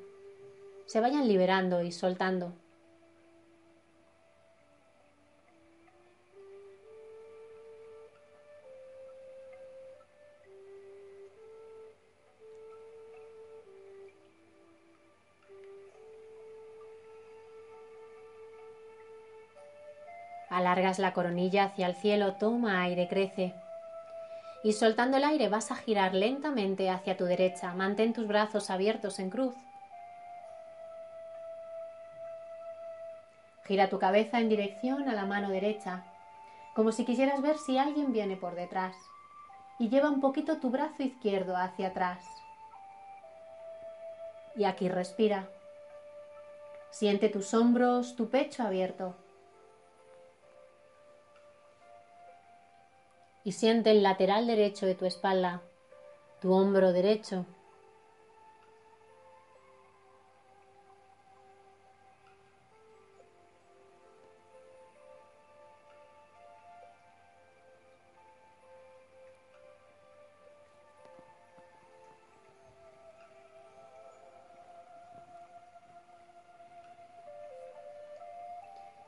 se 0.86 1.00
vayan 1.00 1.28
liberando 1.28 1.82
y 1.82 1.92
soltando. 1.92 2.54
Alargas 20.76 21.00
la 21.00 21.14
coronilla 21.14 21.64
hacia 21.64 21.88
el 21.88 21.96
cielo, 21.96 22.34
toma 22.34 22.82
aire, 22.82 23.08
crece. 23.08 23.54
Y 24.62 24.74
soltando 24.74 25.16
el 25.16 25.24
aire 25.24 25.48
vas 25.48 25.72
a 25.72 25.76
girar 25.76 26.14
lentamente 26.14 26.90
hacia 26.90 27.16
tu 27.16 27.24
derecha. 27.24 27.74
Mantén 27.74 28.12
tus 28.12 28.28
brazos 28.28 28.70
abiertos 28.70 29.20
en 29.20 29.30
cruz. 29.30 29.56
Gira 33.64 33.88
tu 33.88 34.00
cabeza 34.00 34.42
en 34.42 34.50
dirección 34.50 35.08
a 35.08 35.14
la 35.14 35.26
mano 35.26 35.50
derecha, 35.50 36.04
como 36.76 36.92
si 36.92 37.06
quisieras 37.06 37.42
ver 37.42 37.58
si 37.58 37.78
alguien 37.78 38.12
viene 38.12 38.36
por 38.36 38.56
detrás. 38.56 38.98
Y 39.80 39.88
lleva 39.88 40.10
un 40.10 40.20
poquito 40.20 40.58
tu 40.58 40.72
brazo 40.72 41.04
izquierdo 41.04 41.56
hacia 41.56 41.88
atrás. 41.88 42.26
Y 44.58 44.66
aquí 44.66 44.90
respira. 44.90 45.48
Siente 46.90 47.30
tus 47.30 47.54
hombros, 47.54 48.18
tu 48.18 48.30
pecho 48.30 48.64
abierto. 48.64 49.16
Y 53.46 53.52
siente 53.52 53.92
el 53.92 54.02
lateral 54.02 54.48
derecho 54.48 54.88
de 54.88 54.96
tu 54.96 55.06
espalda, 55.06 55.62
tu 56.42 56.52
hombro 56.52 56.92
derecho. 56.92 57.46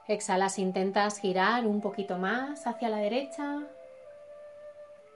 Exhalas, 0.07 0.57
intentas 0.57 1.19
girar 1.19 1.65
un 1.65 1.81
poquito 1.81 2.17
más 2.17 2.65
hacia 2.65 2.87
la 2.87 2.97
derecha, 2.97 3.67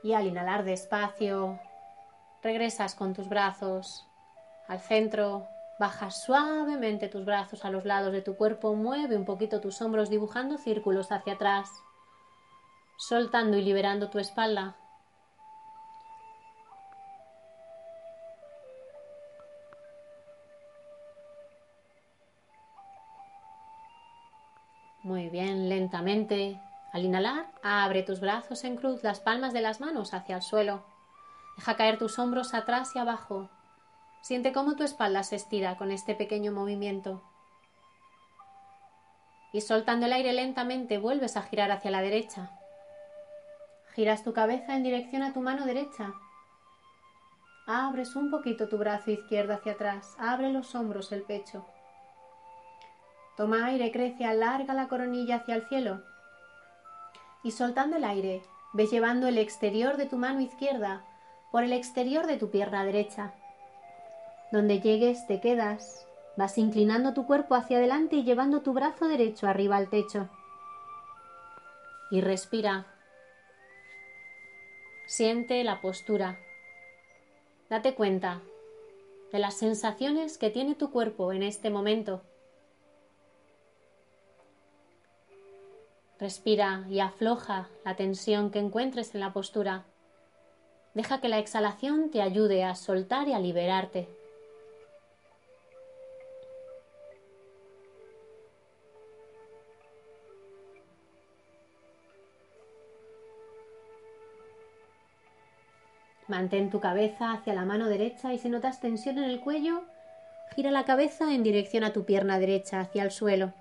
y 0.03 0.13
al 0.13 0.27
inhalar 0.27 0.63
despacio, 0.63 1.59
regresas 2.41 2.95
con 2.95 3.13
tus 3.13 3.29
brazos 3.29 4.07
al 4.67 4.79
centro, 4.79 5.47
bajas 5.79 6.23
suavemente 6.23 7.07
tus 7.07 7.25
brazos 7.25 7.65
a 7.65 7.69
los 7.69 7.85
lados 7.85 8.11
de 8.13 8.21
tu 8.21 8.35
cuerpo, 8.35 8.73
mueve 8.73 9.17
un 9.17 9.25
poquito 9.25 9.61
tus 9.61 9.81
hombros 9.81 10.09
dibujando 10.09 10.57
círculos 10.57 11.11
hacia 11.11 11.33
atrás, 11.33 11.69
soltando 12.97 13.57
y 13.57 13.63
liberando 13.63 14.09
tu 14.09 14.19
espalda. 14.19 14.75
Muy 25.03 25.29
bien, 25.29 25.67
lentamente 25.67 26.61
al 26.91 27.05
inhalar, 27.05 27.49
abre 27.63 28.03
tus 28.03 28.19
brazos 28.19 28.65
en 28.65 28.75
cruz, 28.75 29.01
las 29.01 29.21
palmas 29.21 29.53
de 29.53 29.61
las 29.61 29.79
manos 29.79 30.13
hacia 30.13 30.35
el 30.35 30.41
suelo. 30.41 30.83
Deja 31.55 31.77
caer 31.77 31.97
tus 31.97 32.19
hombros 32.19 32.53
atrás 32.53 32.95
y 32.95 32.99
abajo. 32.99 33.49
Siente 34.21 34.51
cómo 34.51 34.75
tu 34.75 34.83
espalda 34.83 35.23
se 35.23 35.37
estira 35.37 35.77
con 35.77 35.91
este 35.91 36.15
pequeño 36.15 36.51
movimiento. 36.51 37.21
Y 39.53 39.61
soltando 39.61 40.05
el 40.05 40.13
aire 40.13 40.33
lentamente 40.33 40.97
vuelves 40.97 41.37
a 41.37 41.43
girar 41.43 41.71
hacia 41.71 41.91
la 41.91 42.01
derecha. 42.01 42.51
Giras 43.95 44.23
tu 44.23 44.33
cabeza 44.33 44.75
en 44.75 44.83
dirección 44.83 45.23
a 45.23 45.33
tu 45.33 45.41
mano 45.41 45.65
derecha. 45.65 46.13
Abres 47.67 48.15
un 48.17 48.29
poquito 48.31 48.67
tu 48.67 48.77
brazo 48.77 49.11
izquierdo 49.11 49.53
hacia 49.53 49.73
atrás. 49.73 50.15
Abre 50.19 50.51
los 50.51 50.75
hombros, 50.75 51.11
el 51.11 51.23
pecho. 51.23 51.65
Toma 53.37 53.65
aire, 53.65 53.91
crece, 53.91 54.25
alarga 54.25 54.73
la 54.73 54.87
coronilla 54.89 55.37
hacia 55.37 55.55
el 55.55 55.67
cielo 55.67 56.10
y 57.43 57.51
soltando 57.51 57.97
el 57.97 58.03
aire, 58.03 58.41
ves 58.73 58.91
llevando 58.91 59.27
el 59.27 59.37
exterior 59.37 59.97
de 59.97 60.05
tu 60.05 60.17
mano 60.17 60.41
izquierda 60.41 61.05
por 61.51 61.63
el 61.63 61.73
exterior 61.73 62.27
de 62.27 62.37
tu 62.37 62.49
pierna 62.49 62.85
derecha. 62.85 63.33
Donde 64.51 64.79
llegues 64.79 65.27
te 65.27 65.39
quedas, 65.39 66.05
vas 66.37 66.57
inclinando 66.57 67.13
tu 67.13 67.25
cuerpo 67.25 67.55
hacia 67.55 67.77
adelante 67.77 68.17
y 68.17 68.23
llevando 68.23 68.61
tu 68.61 68.73
brazo 68.73 69.07
derecho 69.07 69.47
arriba 69.47 69.77
al 69.77 69.89
techo. 69.89 70.29
Y 72.11 72.21
respira. 72.21 72.85
Siente 75.07 75.63
la 75.63 75.81
postura. 75.81 76.37
Date 77.69 77.95
cuenta 77.95 78.41
de 79.31 79.39
las 79.39 79.57
sensaciones 79.57 80.37
que 80.37 80.49
tiene 80.49 80.75
tu 80.75 80.91
cuerpo 80.91 81.31
en 81.31 81.43
este 81.43 81.69
momento. 81.69 82.21
Respira 86.21 86.85
y 86.87 86.99
afloja 86.99 87.67
la 87.83 87.95
tensión 87.95 88.51
que 88.51 88.59
encuentres 88.59 89.15
en 89.15 89.21
la 89.21 89.33
postura. 89.33 89.85
Deja 90.93 91.19
que 91.19 91.29
la 91.29 91.39
exhalación 91.39 92.11
te 92.11 92.21
ayude 92.21 92.63
a 92.63 92.75
soltar 92.75 93.27
y 93.27 93.33
a 93.33 93.39
liberarte. 93.39 94.07
Mantén 106.27 106.69
tu 106.69 106.79
cabeza 106.79 107.31
hacia 107.31 107.55
la 107.55 107.65
mano 107.65 107.87
derecha 107.87 108.31
y 108.31 108.37
si 108.37 108.47
notas 108.47 108.79
tensión 108.79 109.17
en 109.17 109.23
el 109.23 109.39
cuello, 109.39 109.81
gira 110.55 110.69
la 110.69 110.85
cabeza 110.85 111.33
en 111.33 111.41
dirección 111.41 111.83
a 111.83 111.93
tu 111.93 112.05
pierna 112.05 112.37
derecha, 112.37 112.79
hacia 112.79 113.01
el 113.01 113.09
suelo. 113.09 113.53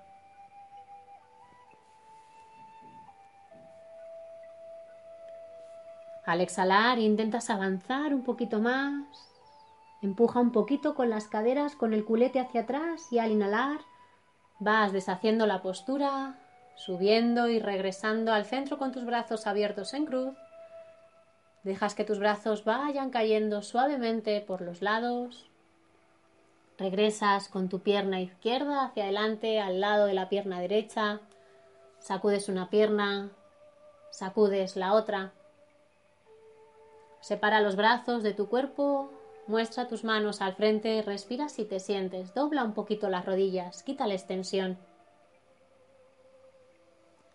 Al 6.31 6.39
exhalar 6.39 6.97
intentas 6.97 7.49
avanzar 7.49 8.13
un 8.13 8.23
poquito 8.23 8.59
más. 8.61 9.05
Empuja 10.01 10.39
un 10.39 10.53
poquito 10.53 10.95
con 10.95 11.09
las 11.09 11.27
caderas, 11.27 11.75
con 11.75 11.93
el 11.93 12.05
culete 12.05 12.39
hacia 12.39 12.61
atrás 12.61 13.11
y 13.11 13.19
al 13.19 13.31
inhalar 13.31 13.81
vas 14.57 14.93
deshaciendo 14.93 15.45
la 15.45 15.61
postura, 15.61 16.39
subiendo 16.77 17.49
y 17.49 17.59
regresando 17.59 18.31
al 18.31 18.45
centro 18.45 18.77
con 18.77 18.93
tus 18.93 19.03
brazos 19.03 19.45
abiertos 19.45 19.93
en 19.93 20.05
cruz. 20.05 20.33
Dejas 21.63 21.95
que 21.95 22.05
tus 22.05 22.17
brazos 22.17 22.63
vayan 22.63 23.09
cayendo 23.09 23.61
suavemente 23.61 24.39
por 24.39 24.61
los 24.61 24.81
lados. 24.81 25.49
Regresas 26.77 27.49
con 27.49 27.67
tu 27.67 27.79
pierna 27.79 28.21
izquierda 28.21 28.85
hacia 28.85 29.03
adelante 29.03 29.59
al 29.59 29.81
lado 29.81 30.05
de 30.05 30.13
la 30.13 30.29
pierna 30.29 30.61
derecha. 30.61 31.19
Sacudes 31.99 32.47
una 32.47 32.69
pierna, 32.69 33.31
sacudes 34.11 34.77
la 34.77 34.93
otra. 34.93 35.33
Separa 37.21 37.61
los 37.61 37.75
brazos 37.75 38.23
de 38.23 38.33
tu 38.33 38.49
cuerpo, 38.49 39.11
muestra 39.45 39.87
tus 39.87 40.03
manos 40.03 40.41
al 40.41 40.55
frente, 40.55 41.03
respira 41.03 41.49
si 41.49 41.65
te 41.65 41.79
sientes, 41.79 42.33
dobla 42.33 42.63
un 42.63 42.73
poquito 42.73 43.09
las 43.09 43.25
rodillas, 43.25 43.83
quita 43.83 44.07
la 44.07 44.15
extensión 44.15 44.79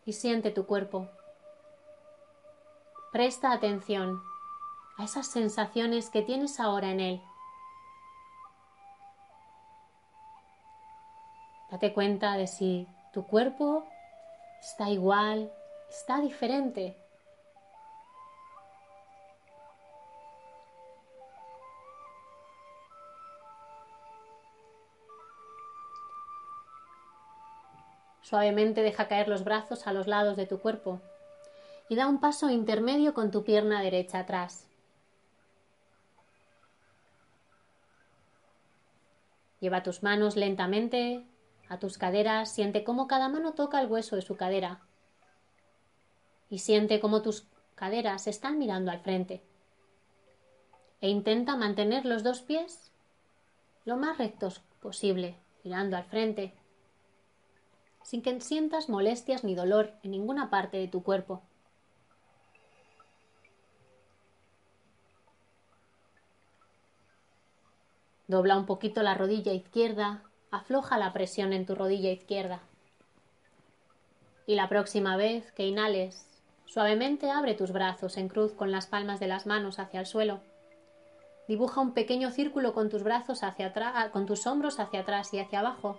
y 0.05 0.13
siente 0.13 0.51
tu 0.51 0.67
cuerpo. 0.67 1.09
Presta 3.13 3.53
atención 3.53 4.21
a 4.99 5.05
esas 5.05 5.29
sensaciones 5.29 6.11
que 6.11 6.23
tienes 6.23 6.59
ahora 6.59 6.91
en 6.91 7.01
él. 7.01 7.23
Date 11.71 11.93
cuenta 11.93 12.37
de 12.37 12.49
si 12.49 12.89
tu 13.13 13.25
cuerpo 13.27 13.85
está 14.61 14.91
igual, 14.91 15.53
está 15.89 16.21
diferente 16.21 16.97
Suavemente 28.29 28.83
deja 28.83 29.07
caer 29.07 29.29
los 29.29 29.45
brazos 29.45 29.87
a 29.87 29.93
los 29.93 30.09
lados 30.09 30.37
de 30.37 30.47
tu 30.47 30.59
cuerpo 30.59 31.01
y 31.89 31.95
da 31.95 32.09
un 32.09 32.19
paso 32.19 32.51
intermedio 32.51 33.15
con 33.15 33.31
tu 33.31 33.45
pierna 33.45 33.81
derecha 33.83 34.19
atrás. 34.19 34.67
Lleva 39.61 39.85
tus 39.85 40.03
manos 40.03 40.35
lentamente 40.35 41.25
a 41.69 41.79
tus 41.79 41.99
caderas, 41.99 42.51
siente 42.51 42.83
cómo 42.83 43.07
cada 43.07 43.29
mano 43.29 43.53
toca 43.53 43.81
el 43.81 43.87
hueso 43.87 44.17
de 44.17 44.23
su 44.23 44.37
cadera 44.37 44.81
y 46.51 46.59
siente 46.59 46.99
cómo 46.99 47.23
tus 47.23 47.47
caderas 47.77 48.27
están 48.27 48.59
mirando 48.59 48.91
al 48.91 48.99
frente. 48.99 49.41
E 51.01 51.09
intenta 51.11 51.55
mantener 51.55 52.05
los 52.05 52.25
dos 52.25 52.41
pies 52.41 52.91
lo 53.85 53.97
más 53.97 54.19
rectos 54.19 54.63
posible, 54.81 55.37
mirando 55.63 55.97
al 55.97 56.07
frente 56.07 56.53
sin 58.07 58.23
que 58.23 58.41
sientas 58.41 58.89
molestias 58.89 59.43
ni 59.43 59.57
dolor 59.57 59.91
en 60.05 60.13
ninguna 60.13 60.49
parte 60.49 60.77
de 60.77 60.87
tu 60.87 61.03
cuerpo. 61.03 61.43
Dobla 68.29 68.57
un 68.59 68.65
poquito 68.65 69.03
la 69.03 69.15
rodilla 69.15 69.53
izquierda, 69.53 70.23
afloja 70.53 70.99
la 70.99 71.13
presión 71.13 71.53
en 71.53 71.67
tu 71.67 71.75
rodilla 71.75 72.13
izquierda. 72.13 72.61
Y 74.47 74.55
la 74.55 74.69
próxima 74.69 75.17
vez 75.17 75.51
que 75.51 75.67
inhales, 75.67 76.29
suavemente 76.65 77.33
abre 77.33 77.55
tus 77.55 77.73
brazos 77.73 78.19
en 78.19 78.29
cruz 78.29 78.53
con 78.53 78.71
las 78.71 78.87
palmas 78.87 79.19
de 79.19 79.27
las 79.27 79.47
manos 79.47 79.81
hacia 79.81 79.99
el 79.99 80.07
suelo. 80.07 80.39
Dibuja 81.49 81.81
un 81.81 81.93
pequeño 81.93 82.31
círculo 82.31 82.73
con 82.73 82.89
tus 82.89 83.03
brazos 83.03 83.43
hacia 83.43 83.67
atrás, 83.67 84.11
con 84.11 84.27
tus 84.27 84.47
hombros 84.47 84.79
hacia 84.79 85.01
atrás 85.01 85.35
y 85.35 85.41
hacia 85.41 85.59
abajo, 85.59 85.99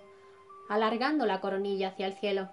alargando 0.69 1.25
la 1.25 1.39
coronilla 1.39 1.89
hacia 1.89 2.07
el 2.07 2.13
cielo. 2.13 2.49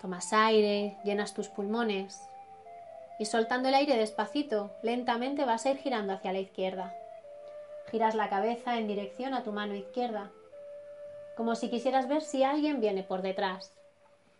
Tomas 0.00 0.32
aire, 0.32 0.98
llenas 1.04 1.34
tus 1.34 1.48
pulmones 1.48 2.28
y 3.18 3.24
soltando 3.24 3.68
el 3.68 3.74
aire 3.74 3.96
despacito, 3.96 4.70
lentamente 4.82 5.44
vas 5.44 5.64
a 5.64 5.70
ir 5.70 5.78
girando 5.78 6.12
hacia 6.12 6.32
la 6.32 6.38
izquierda. 6.38 6.94
Giras 7.90 8.14
la 8.14 8.28
cabeza 8.28 8.78
en 8.78 8.88
dirección 8.88 9.32
a 9.32 9.42
tu 9.42 9.52
mano 9.52 9.74
izquierda, 9.74 10.30
como 11.36 11.54
si 11.54 11.70
quisieras 11.70 12.08
ver 12.08 12.22
si 12.22 12.44
alguien 12.44 12.80
viene 12.80 13.02
por 13.02 13.22
detrás. 13.22 13.72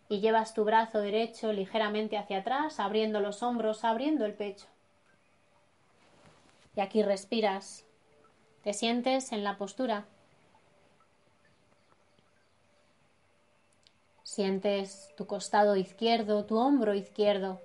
Y 0.08 0.20
llevas 0.20 0.54
tu 0.54 0.64
brazo 0.64 1.00
derecho 1.00 1.52
ligeramente 1.52 2.16
hacia 2.16 2.38
atrás, 2.38 2.78
abriendo 2.78 3.20
los 3.20 3.42
hombros, 3.42 3.82
abriendo 3.84 4.24
el 4.24 4.34
pecho. 4.34 4.66
Y 6.76 6.80
aquí 6.80 7.02
respiras. 7.02 7.84
Te 8.62 8.72
sientes 8.72 9.32
en 9.32 9.42
la 9.42 9.56
postura 9.56 10.06
Sientes 14.36 15.14
tu 15.16 15.26
costado 15.26 15.76
izquierdo, 15.76 16.44
tu 16.44 16.58
hombro 16.58 16.92
izquierdo. 16.92 17.58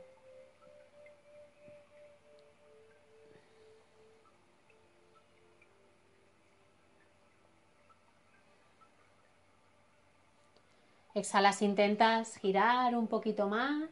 Exhalas, 11.13 11.61
intentas 11.61 12.37
girar 12.37 12.95
un 12.95 13.07
poquito 13.07 13.49
más. 13.49 13.89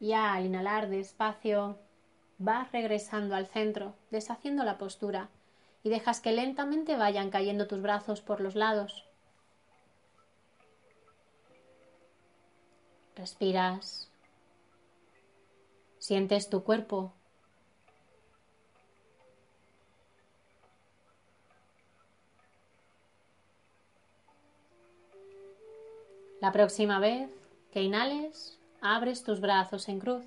Y 0.00 0.14
al 0.14 0.46
inhalar 0.46 0.88
despacio, 0.88 1.76
vas 2.38 2.72
regresando 2.72 3.34
al 3.34 3.48
centro, 3.48 3.92
deshaciendo 4.10 4.64
la 4.64 4.78
postura 4.78 5.28
y 5.82 5.90
dejas 5.90 6.22
que 6.22 6.32
lentamente 6.32 6.96
vayan 6.96 7.28
cayendo 7.28 7.66
tus 7.66 7.82
brazos 7.82 8.22
por 8.22 8.40
los 8.40 8.54
lados. 8.54 9.09
Respiras. 13.16 14.08
Sientes 15.98 16.48
tu 16.48 16.62
cuerpo. 16.62 17.12
La 26.40 26.52
próxima 26.52 26.98
vez 26.98 27.30
que 27.70 27.82
inhales, 27.82 28.58
abres 28.80 29.22
tus 29.22 29.40
brazos 29.40 29.90
en 29.90 30.00
cruz, 30.00 30.24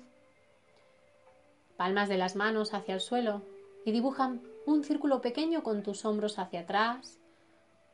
palmas 1.76 2.08
de 2.08 2.16
las 2.16 2.36
manos 2.36 2.72
hacia 2.72 2.94
el 2.94 3.00
suelo 3.00 3.42
y 3.84 3.90
dibujan 3.90 4.40
un 4.64 4.84
círculo 4.84 5.20
pequeño 5.20 5.64
con 5.64 5.82
tus 5.82 6.04
hombros 6.04 6.38
hacia 6.38 6.60
atrás, 6.60 7.18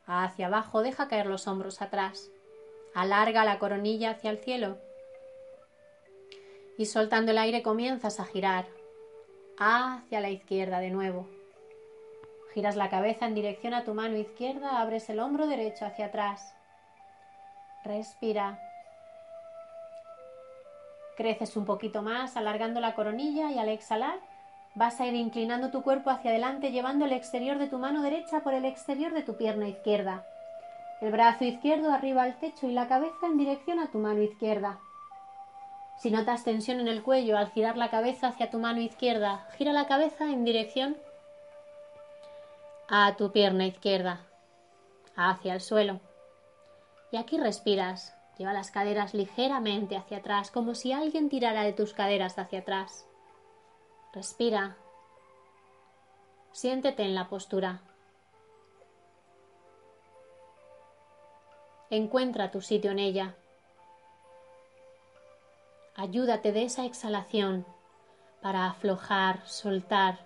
hacia 0.05 0.47
abajo, 0.47 0.83
deja 0.83 1.07
caer 1.07 1.25
los 1.25 1.47
hombros 1.47 1.81
atrás, 1.81 2.29
alarga 2.93 3.45
la 3.45 3.59
coronilla 3.59 4.11
hacia 4.11 4.31
el 4.31 4.39
cielo 4.39 4.77
y 6.77 6.85
soltando 6.85 7.31
el 7.31 7.37
aire 7.37 7.61
comienzas 7.61 8.19
a 8.19 8.25
girar 8.25 8.65
hacia 9.57 10.19
la 10.19 10.29
izquierda 10.29 10.79
de 10.79 10.89
nuevo. 10.89 11.27
Giras 12.53 12.75
la 12.75 12.89
cabeza 12.89 13.27
en 13.27 13.35
dirección 13.35 13.73
a 13.73 13.83
tu 13.83 13.93
mano 13.93 14.17
izquierda, 14.17 14.81
abres 14.81 15.09
el 15.09 15.19
hombro 15.19 15.47
derecho 15.47 15.85
hacia 15.85 16.07
atrás. 16.07 16.53
Respira. 17.85 18.59
Creces 21.15 21.55
un 21.55 21.65
poquito 21.65 22.01
más, 22.01 22.35
alargando 22.35 22.79
la 22.79 22.95
coronilla 22.95 23.51
y 23.51 23.59
al 23.59 23.69
exhalar 23.69 24.19
vas 24.73 24.99
a 24.99 25.05
ir 25.05 25.13
inclinando 25.13 25.69
tu 25.69 25.83
cuerpo 25.83 26.09
hacia 26.09 26.31
adelante, 26.31 26.71
llevando 26.71 27.05
el 27.05 27.13
exterior 27.13 27.57
de 27.57 27.67
tu 27.67 27.77
mano 27.77 28.01
derecha 28.01 28.41
por 28.41 28.53
el 28.53 28.65
exterior 28.65 29.13
de 29.13 29.21
tu 29.21 29.37
pierna 29.37 29.67
izquierda. 29.67 30.25
El 31.01 31.11
brazo 31.11 31.45
izquierdo 31.45 31.91
arriba 31.91 32.21
al 32.21 32.39
techo 32.39 32.67
y 32.67 32.71
la 32.71 32.87
cabeza 32.87 33.25
en 33.25 33.37
dirección 33.37 33.79
a 33.79 33.89
tu 33.89 33.97
mano 33.97 34.21
izquierda. 34.21 34.79
Si 35.97 36.11
notas 36.11 36.43
tensión 36.43 36.79
en 36.79 36.87
el 36.87 37.01
cuello 37.01 37.37
al 37.37 37.51
girar 37.51 37.75
la 37.75 37.89
cabeza 37.89 38.27
hacia 38.27 38.51
tu 38.51 38.59
mano 38.59 38.79
izquierda, 38.81 39.47
gira 39.57 39.73
la 39.73 39.87
cabeza 39.87 40.25
en 40.25 40.45
dirección 40.45 40.95
a 42.87 43.15
tu 43.15 43.31
pierna 43.31 43.65
izquierda, 43.65 44.21
hacia 45.15 45.55
el 45.55 45.61
suelo. 45.61 45.99
Y 47.11 47.17
aquí 47.17 47.37
respiras. 47.37 48.15
Lleva 48.37 48.53
las 48.53 48.71
caderas 48.71 49.13
ligeramente 49.13 49.97
hacia 49.97 50.17
atrás, 50.17 50.49
como 50.49 50.73
si 50.73 50.93
alguien 50.93 51.29
tirara 51.29 51.63
de 51.63 51.73
tus 51.73 51.93
caderas 51.93 52.39
hacia 52.39 52.59
atrás. 52.59 53.05
Respira. 54.13 54.77
Siéntete 56.51 57.03
en 57.03 57.13
la 57.13 57.27
postura. 57.27 57.81
Encuentra 61.91 62.51
tu 62.51 62.61
sitio 62.61 62.91
en 62.91 62.99
ella. 62.99 63.35
Ayúdate 65.93 66.53
de 66.53 66.63
esa 66.63 66.85
exhalación 66.85 67.65
para 68.41 68.65
aflojar, 68.67 69.45
soltar, 69.45 70.19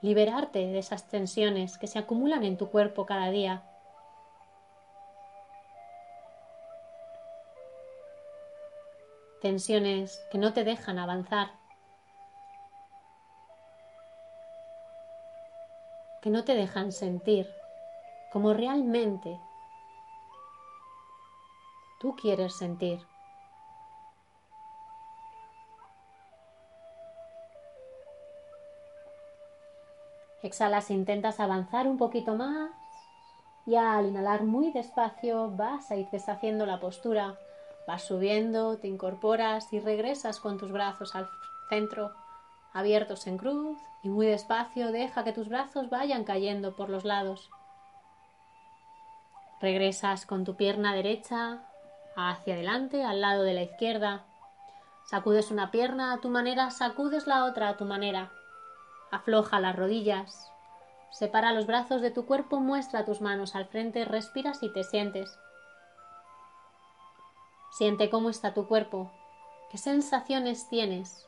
liberarte 0.00 0.60
de 0.60 0.78
esas 0.78 1.08
tensiones 1.08 1.76
que 1.76 1.88
se 1.88 1.98
acumulan 1.98 2.44
en 2.44 2.56
tu 2.56 2.70
cuerpo 2.70 3.04
cada 3.04 3.32
día. 3.32 3.64
Tensiones 9.42 10.24
que 10.30 10.38
no 10.38 10.52
te 10.52 10.62
dejan 10.62 11.00
avanzar, 11.00 11.50
que 16.22 16.30
no 16.30 16.44
te 16.44 16.54
dejan 16.54 16.92
sentir 16.92 17.52
como 18.30 18.54
realmente 18.54 19.40
tú 21.98 22.14
quieres 22.16 22.54
sentir. 22.56 23.00
Exhalas, 30.42 30.90
intentas 30.90 31.40
avanzar 31.40 31.88
un 31.88 31.98
poquito 31.98 32.36
más 32.36 32.70
y 33.66 33.74
al 33.74 34.06
inhalar 34.06 34.44
muy 34.44 34.72
despacio 34.72 35.50
vas 35.50 35.90
a 35.90 35.96
ir 35.96 36.08
deshaciendo 36.10 36.64
la 36.64 36.80
postura. 36.80 37.36
Vas 37.86 38.02
subiendo, 38.02 38.78
te 38.78 38.86
incorporas 38.86 39.72
y 39.72 39.80
regresas 39.80 40.38
con 40.38 40.56
tus 40.56 40.70
brazos 40.70 41.14
al 41.14 41.28
centro, 41.68 42.12
abiertos 42.72 43.26
en 43.26 43.36
cruz 43.36 43.78
y 44.02 44.08
muy 44.08 44.26
despacio 44.26 44.92
deja 44.92 45.24
que 45.24 45.32
tus 45.32 45.48
brazos 45.48 45.90
vayan 45.90 46.24
cayendo 46.24 46.76
por 46.76 46.88
los 46.88 47.04
lados. 47.04 47.50
Regresas 49.60 50.24
con 50.24 50.44
tu 50.44 50.54
pierna 50.54 50.94
derecha 50.94 51.67
hacia 52.18 52.54
adelante, 52.54 53.04
al 53.04 53.20
lado 53.20 53.44
de 53.44 53.54
la 53.54 53.62
izquierda. 53.62 54.24
Sacudes 55.04 55.50
una 55.50 55.70
pierna 55.70 56.12
a 56.12 56.20
tu 56.20 56.28
manera, 56.28 56.70
sacudes 56.70 57.26
la 57.26 57.44
otra 57.44 57.68
a 57.68 57.76
tu 57.76 57.84
manera. 57.84 58.32
Afloja 59.10 59.60
las 59.60 59.76
rodillas. 59.76 60.50
Separa 61.10 61.52
los 61.52 61.66
brazos 61.66 62.02
de 62.02 62.10
tu 62.10 62.26
cuerpo, 62.26 62.60
muestra 62.60 63.04
tus 63.04 63.20
manos 63.20 63.54
al 63.54 63.66
frente, 63.66 64.04
respiras 64.04 64.62
y 64.62 64.72
te 64.72 64.84
sientes. 64.84 65.38
Siente 67.70 68.10
cómo 68.10 68.28
está 68.28 68.52
tu 68.52 68.66
cuerpo, 68.66 69.10
qué 69.70 69.78
sensaciones 69.78 70.68
tienes. 70.68 71.26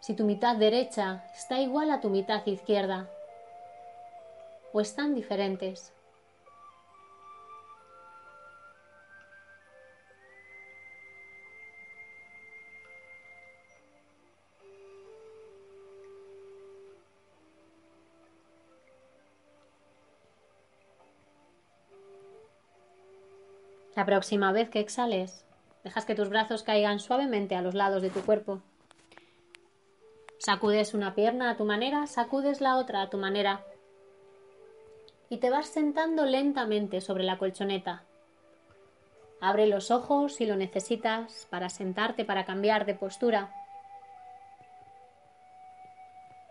Si 0.00 0.14
tu 0.14 0.24
mitad 0.24 0.56
derecha 0.56 1.24
está 1.34 1.58
igual 1.58 1.90
a 1.90 2.00
tu 2.00 2.10
mitad 2.10 2.46
izquierda 2.46 3.10
o 4.72 4.80
están 4.80 5.14
diferentes. 5.14 5.95
La 23.96 24.04
próxima 24.04 24.52
vez 24.52 24.68
que 24.68 24.78
exhales, 24.78 25.46
dejas 25.82 26.04
que 26.04 26.14
tus 26.14 26.28
brazos 26.28 26.62
caigan 26.62 27.00
suavemente 27.00 27.56
a 27.56 27.62
los 27.62 27.74
lados 27.74 28.02
de 28.02 28.10
tu 28.10 28.20
cuerpo. 28.20 28.60
Sacudes 30.38 30.92
una 30.92 31.14
pierna 31.14 31.50
a 31.50 31.56
tu 31.56 31.64
manera, 31.64 32.06
sacudes 32.06 32.60
la 32.60 32.76
otra 32.76 33.00
a 33.00 33.08
tu 33.08 33.16
manera. 33.16 33.64
Y 35.30 35.38
te 35.38 35.48
vas 35.48 35.68
sentando 35.68 36.26
lentamente 36.26 37.00
sobre 37.00 37.24
la 37.24 37.38
colchoneta. 37.38 38.02
Abre 39.40 39.66
los 39.66 39.90
ojos 39.90 40.34
si 40.34 40.44
lo 40.44 40.56
necesitas 40.56 41.46
para 41.48 41.70
sentarte, 41.70 42.26
para 42.26 42.44
cambiar 42.44 42.84
de 42.84 42.94
postura. 42.94 43.50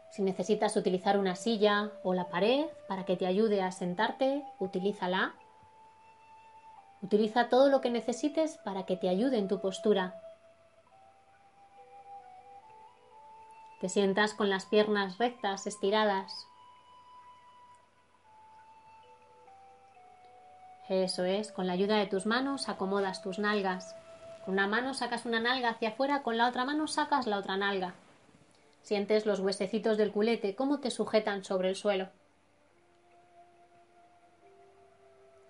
Si 0.09 0.23
necesitas 0.23 0.75
utilizar 0.77 1.19
una 1.19 1.35
silla 1.35 1.91
o 2.03 2.15
la 2.15 2.27
pared 2.27 2.65
para 2.87 3.05
que 3.05 3.17
te 3.17 3.27
ayude 3.27 3.61
a 3.61 3.71
sentarte, 3.71 4.43
utilízala. 4.57 5.35
Utiliza 7.05 7.49
todo 7.49 7.69
lo 7.69 7.81
que 7.81 7.91
necesites 7.91 8.57
para 8.63 8.87
que 8.87 8.97
te 8.97 9.09
ayude 9.09 9.37
en 9.37 9.47
tu 9.47 9.61
postura. 9.61 10.19
Te 13.79 13.89
sientas 13.89 14.33
con 14.33 14.49
las 14.49 14.65
piernas 14.65 15.19
rectas, 15.19 15.67
estiradas. 15.67 16.47
Eso 20.89 21.25
es, 21.25 21.51
con 21.51 21.67
la 21.67 21.73
ayuda 21.73 21.97
de 21.97 22.07
tus 22.07 22.25
manos 22.25 22.69
acomodas 22.69 23.21
tus 23.21 23.37
nalgas. 23.37 23.95
Con 24.43 24.55
una 24.55 24.65
mano 24.65 24.95
sacas 24.95 25.27
una 25.27 25.39
nalga 25.39 25.69
hacia 25.69 25.89
afuera, 25.89 26.23
con 26.23 26.37
la 26.37 26.47
otra 26.47 26.65
mano 26.65 26.87
sacas 26.87 27.27
la 27.27 27.37
otra 27.37 27.55
nalga. 27.55 27.93
Sientes 28.81 29.27
los 29.27 29.41
huesecitos 29.41 29.97
del 29.97 30.11
culete, 30.11 30.55
cómo 30.55 30.79
te 30.79 30.89
sujetan 30.89 31.43
sobre 31.43 31.69
el 31.69 31.75
suelo. 31.75 32.09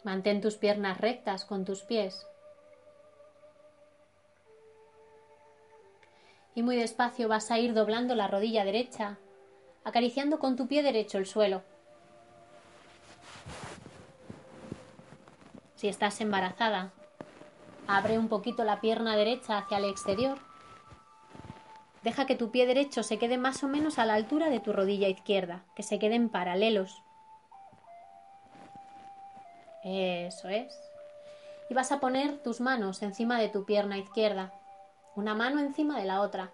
Mantén 0.06 0.39
tus 0.39 0.56
piernas 0.56 1.01
rectas 1.01 1.45
con 1.45 1.66
tus 1.66 1.82
pies. 1.82 2.28
Y 6.53 6.62
muy 6.62 6.76
despacio 6.76 7.28
vas 7.28 7.49
a 7.49 7.58
ir 7.58 7.74
doblando 7.74 8.14
la 8.14 8.28
rodilla 8.28 8.64
derecha, 8.64 9.18
acariciando 9.84 10.38
con 10.38 10.56
tu 10.56 10.68
pie 10.68 10.84
derecho 10.84 11.18
el 11.18 11.26
suelo. 11.26 11.64
Si 15.74 15.88
estás 15.88 16.22
embarazada, 16.22 16.91
abre 17.88 18.20
un 18.20 18.30
poquito 18.30 18.64
la 18.64 18.82
pierna 18.82 19.18
derecha 19.18 19.58
hacia 19.58 19.80
el 19.80 19.86
exterior. 19.86 20.38
Deja 22.03 22.28
que 22.28 22.36
tu 22.36 22.51
pie 22.51 22.68
derecho 22.68 23.01
se 23.01 23.18
quede 23.18 23.39
más 23.39 23.64
o 23.64 23.68
menos 23.68 23.97
a 23.97 24.06
la 24.06 24.14
altura 24.14 24.51
de 24.51 24.60
tu 24.60 24.72
rodilla 24.72 25.08
izquierda, 25.08 25.66
que 25.76 25.82
se 25.82 25.97
queden 25.97 26.30
paralelos. 26.30 27.01
Eso 29.86 30.49
es. 30.49 30.75
Y 31.69 31.75
vas 31.75 31.91
a 31.91 31.99
poner 31.99 32.39
tus 32.39 32.59
manos 32.59 33.03
encima 33.03 33.39
de 33.39 33.49
tu 33.49 33.65
pierna 33.65 33.99
izquierda, 33.99 34.51
una 35.15 35.36
mano 35.36 35.59
encima 35.59 35.99
de 35.99 36.05
la 36.05 36.21
otra. 36.21 36.51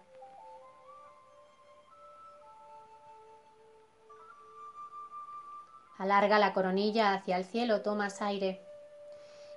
Alarga 5.98 6.40
la 6.40 6.52
coronilla 6.52 7.14
hacia 7.14 7.38
el 7.38 7.46
cielo, 7.46 7.82
tomas 7.82 8.22
aire. 8.22 8.60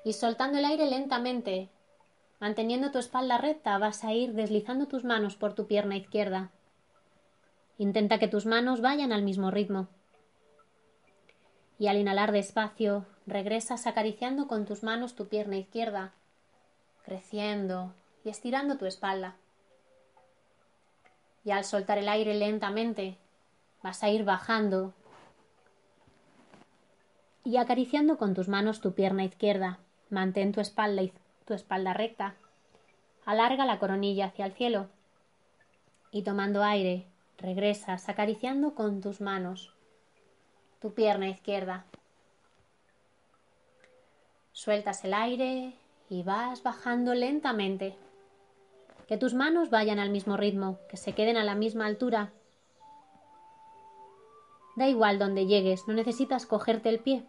Y 0.04 0.12
soltando 0.12 0.58
el 0.58 0.66
aire 0.66 0.86
lentamente, 0.86 1.68
manteniendo 2.38 2.92
tu 2.92 2.98
espalda 2.98 3.38
recta, 3.38 3.76
vas 3.78 4.04
a 4.04 4.12
ir 4.12 4.34
deslizando 4.34 4.86
tus 4.86 5.02
manos 5.04 5.34
por 5.34 5.54
tu 5.54 5.66
pierna 5.66 5.96
izquierda. 5.96 6.50
Intenta 7.78 8.18
que 8.18 8.28
tus 8.28 8.46
manos 8.46 8.82
vayan 8.82 9.10
al 9.10 9.22
mismo 9.22 9.50
ritmo. 9.50 9.88
Y 11.78 11.88
al 11.88 11.96
inhalar 11.96 12.30
despacio, 12.30 13.06
regresas 13.26 13.86
acariciando 13.86 14.46
con 14.48 14.66
tus 14.66 14.82
manos 14.82 15.14
tu 15.14 15.28
pierna 15.28 15.56
izquierda, 15.56 16.12
creciendo 17.04 17.94
y 18.24 18.28
estirando 18.28 18.76
tu 18.76 18.86
espalda. 18.86 19.36
Y 21.44 21.50
al 21.50 21.64
soltar 21.64 21.98
el 21.98 22.08
aire 22.08 22.34
lentamente, 22.34 23.16
vas 23.82 24.02
a 24.02 24.08
ir 24.08 24.24
bajando 24.24 24.92
y 27.44 27.58
acariciando 27.58 28.16
con 28.16 28.34
tus 28.34 28.48
manos 28.48 28.80
tu 28.80 28.94
pierna 28.94 29.24
izquierda. 29.24 29.78
Mantén 30.08 30.52
tu 30.52 30.60
espalda, 30.60 31.02
tu 31.44 31.54
espalda 31.54 31.92
recta. 31.92 32.34
Alarga 33.26 33.66
la 33.66 33.78
coronilla 33.78 34.26
hacia 34.26 34.46
el 34.46 34.52
cielo. 34.52 34.88
Y 36.10 36.22
tomando 36.22 36.62
aire, 36.62 37.06
regresas 37.38 38.08
acariciando 38.08 38.74
con 38.74 39.00
tus 39.00 39.20
manos 39.20 39.74
tu 40.80 40.94
pierna 40.94 41.28
izquierda. 41.28 41.84
Sueltas 44.54 45.04
el 45.04 45.14
aire 45.14 45.72
y 46.08 46.22
vas 46.22 46.62
bajando 46.62 47.12
lentamente. 47.12 47.96
Que 49.08 49.16
tus 49.18 49.34
manos 49.34 49.68
vayan 49.68 49.98
al 49.98 50.10
mismo 50.10 50.36
ritmo, 50.36 50.78
que 50.88 50.96
se 50.96 51.12
queden 51.12 51.36
a 51.36 51.42
la 51.42 51.56
misma 51.56 51.86
altura. 51.86 52.30
Da 54.76 54.86
igual 54.86 55.18
donde 55.18 55.46
llegues, 55.46 55.88
no 55.88 55.94
necesitas 55.94 56.46
cogerte 56.46 56.88
el 56.88 57.00
pie. 57.00 57.24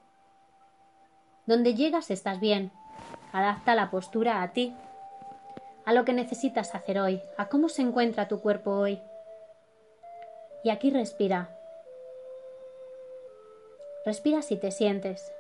Donde 1.48 1.74
llegas 1.74 2.12
estás 2.12 2.40
bien. 2.40 2.72
Adapta 3.34 3.74
la 3.74 3.90
postura 3.90 4.44
a 4.44 4.54
ti, 4.54 4.76
a 5.84 5.94
lo 5.94 6.06
que 6.06 6.14
necesitas 6.14 6.76
hacer 6.76 7.00
hoy, 7.00 7.24
a 7.38 7.50
cómo 7.50 7.70
se 7.70 7.82
encuentra 7.82 8.28
tu 8.28 8.40
cuerpo 8.40 8.70
hoy. 8.70 9.02
Y 10.64 10.70
aquí 10.70 10.92
respira. 10.92 11.50
Respira 14.06 14.44
si 14.44 14.58
te 14.58 14.70
sientes. 14.70 15.35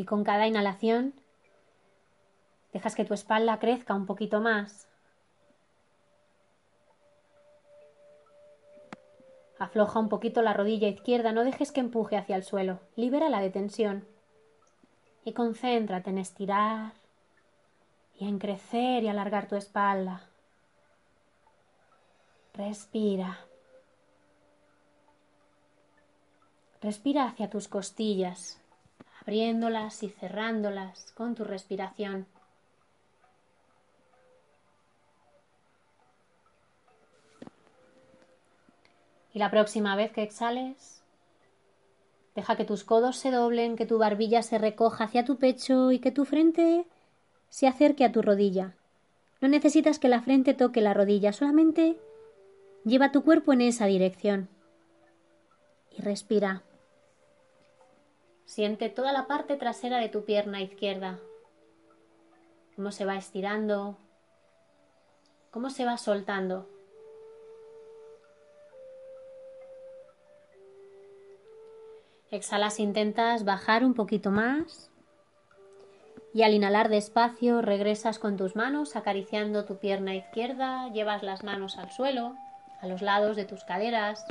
Y 0.00 0.06
con 0.06 0.24
cada 0.24 0.46
inhalación 0.46 1.12
dejas 2.72 2.94
que 2.94 3.04
tu 3.04 3.12
espalda 3.12 3.58
crezca 3.58 3.94
un 3.94 4.06
poquito 4.06 4.40
más. 4.40 4.88
Afloja 9.58 9.98
un 9.98 10.08
poquito 10.08 10.40
la 10.40 10.54
rodilla 10.54 10.88
izquierda, 10.88 11.32
no 11.32 11.44
dejes 11.44 11.70
que 11.70 11.80
empuje 11.80 12.16
hacia 12.16 12.36
el 12.36 12.44
suelo. 12.44 12.80
Libera 12.96 13.28
la 13.28 13.42
de 13.42 13.50
tensión. 13.50 14.08
Y 15.22 15.34
concéntrate 15.34 16.08
en 16.08 16.16
estirar 16.16 16.94
y 18.18 18.26
en 18.26 18.38
crecer 18.38 19.02
y 19.02 19.08
alargar 19.08 19.48
tu 19.48 19.56
espalda. 19.56 20.30
Respira. 22.54 23.38
Respira 26.80 27.26
hacia 27.26 27.50
tus 27.50 27.68
costillas, 27.68 28.59
abriéndolas 29.30 30.02
y 30.02 30.08
cerrándolas 30.08 31.12
con 31.12 31.36
tu 31.36 31.44
respiración. 31.44 32.26
Y 39.32 39.38
la 39.38 39.48
próxima 39.52 39.94
vez 39.94 40.10
que 40.10 40.24
exhales, 40.24 41.04
deja 42.34 42.56
que 42.56 42.64
tus 42.64 42.82
codos 42.82 43.18
se 43.18 43.30
doblen, 43.30 43.76
que 43.76 43.86
tu 43.86 43.98
barbilla 43.98 44.42
se 44.42 44.58
recoja 44.58 45.04
hacia 45.04 45.24
tu 45.24 45.36
pecho 45.36 45.92
y 45.92 46.00
que 46.00 46.10
tu 46.10 46.24
frente 46.24 46.84
se 47.50 47.68
acerque 47.68 48.04
a 48.04 48.10
tu 48.10 48.22
rodilla. 48.22 48.74
No 49.40 49.46
necesitas 49.46 50.00
que 50.00 50.08
la 50.08 50.22
frente 50.22 50.54
toque 50.54 50.80
la 50.80 50.92
rodilla, 50.92 51.32
solamente 51.32 51.96
lleva 52.84 53.12
tu 53.12 53.22
cuerpo 53.22 53.52
en 53.52 53.60
esa 53.60 53.86
dirección. 53.86 54.48
Y 55.96 56.02
respira. 56.02 56.64
Siente 58.50 58.88
toda 58.88 59.12
la 59.12 59.28
parte 59.28 59.54
trasera 59.54 59.98
de 59.98 60.08
tu 60.08 60.24
pierna 60.24 60.60
izquierda, 60.60 61.20
cómo 62.74 62.90
se 62.90 63.04
va 63.04 63.14
estirando, 63.14 63.96
cómo 65.52 65.70
se 65.70 65.84
va 65.84 65.96
soltando. 65.96 66.68
Exhalas, 72.32 72.80
intentas 72.80 73.44
bajar 73.44 73.84
un 73.84 73.94
poquito 73.94 74.32
más. 74.32 74.90
Y 76.34 76.42
al 76.42 76.52
inhalar 76.52 76.88
despacio 76.88 77.62
regresas 77.62 78.18
con 78.18 78.36
tus 78.36 78.56
manos 78.56 78.96
acariciando 78.96 79.64
tu 79.64 79.76
pierna 79.76 80.16
izquierda, 80.16 80.88
llevas 80.88 81.22
las 81.22 81.44
manos 81.44 81.78
al 81.78 81.92
suelo, 81.92 82.34
a 82.80 82.88
los 82.88 83.00
lados 83.00 83.36
de 83.36 83.44
tus 83.44 83.62
caderas, 83.62 84.26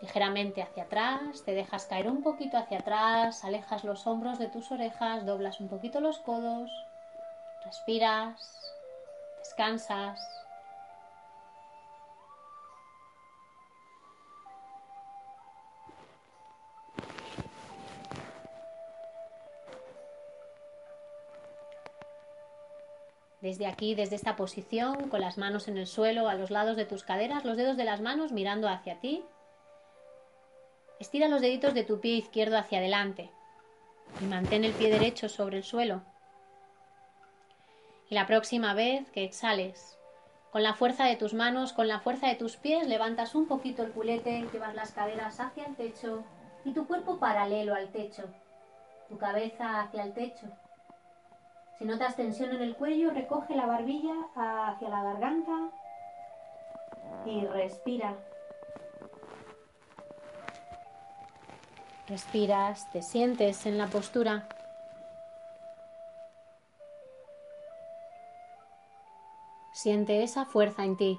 ligeramente 0.00 0.62
hacia 0.62 0.84
atrás, 0.84 1.42
te 1.44 1.54
dejas 1.54 1.86
caer 1.86 2.08
un 2.08 2.22
poquito 2.22 2.56
hacia 2.56 2.78
atrás, 2.78 3.44
alejas 3.44 3.84
los 3.84 4.06
hombros 4.06 4.38
de 4.38 4.48
tus 4.48 4.70
orejas, 4.70 5.26
doblas 5.26 5.60
un 5.60 5.68
poquito 5.68 6.00
los 6.00 6.18
codos, 6.18 6.70
respiras, 7.64 8.74
descansas. 9.38 10.20
Desde 23.40 23.66
aquí, 23.66 23.94
desde 23.94 24.16
esta 24.16 24.34
posición, 24.34 25.08
con 25.08 25.20
las 25.20 25.38
manos 25.38 25.68
en 25.68 25.78
el 25.78 25.86
suelo, 25.86 26.28
a 26.28 26.34
los 26.34 26.50
lados 26.50 26.76
de 26.76 26.84
tus 26.84 27.04
caderas, 27.04 27.44
los 27.44 27.56
dedos 27.56 27.76
de 27.76 27.84
las 27.84 28.00
manos 28.00 28.32
mirando 28.32 28.68
hacia 28.68 29.00
ti. 29.00 29.24
Estira 31.00 31.28
los 31.28 31.40
deditos 31.40 31.74
de 31.74 31.84
tu 31.84 32.00
pie 32.00 32.16
izquierdo 32.16 32.58
hacia 32.58 32.78
adelante 32.78 33.30
y 34.20 34.24
mantén 34.24 34.64
el 34.64 34.72
pie 34.72 34.90
derecho 34.90 35.28
sobre 35.28 35.58
el 35.58 35.64
suelo. 35.64 36.02
Y 38.10 38.14
la 38.14 38.26
próxima 38.26 38.74
vez 38.74 39.08
que 39.10 39.22
exhales, 39.22 39.98
con 40.50 40.62
la 40.62 40.74
fuerza 40.74 41.04
de 41.04 41.16
tus 41.16 41.34
manos, 41.34 41.72
con 41.72 41.88
la 41.88 42.00
fuerza 42.00 42.26
de 42.26 42.34
tus 42.34 42.56
pies, 42.56 42.88
levantas 42.88 43.34
un 43.34 43.46
poquito 43.46 43.82
el 43.82 43.92
culete, 43.92 44.48
llevas 44.52 44.74
las 44.74 44.92
caderas 44.92 45.38
hacia 45.38 45.66
el 45.66 45.76
techo 45.76 46.24
y 46.64 46.72
tu 46.72 46.86
cuerpo 46.86 47.18
paralelo 47.18 47.74
al 47.74 47.88
techo, 47.88 48.24
tu 49.08 49.18
cabeza 49.18 49.82
hacia 49.82 50.02
el 50.02 50.14
techo. 50.14 50.46
Si 51.78 51.84
notas 51.84 52.16
tensión 52.16 52.52
en 52.52 52.62
el 52.62 52.74
cuello, 52.74 53.10
recoge 53.10 53.54
la 53.54 53.66
barbilla 53.66 54.14
hacia 54.34 54.88
la 54.88 55.04
garganta 55.04 55.70
y 57.24 57.46
respira. 57.46 58.16
Respiras, 62.08 62.90
te 62.90 63.02
sientes 63.02 63.66
en 63.66 63.76
la 63.76 63.86
postura. 63.86 64.48
Siente 69.74 70.22
esa 70.22 70.46
fuerza 70.46 70.84
en 70.84 70.96
ti. 70.96 71.18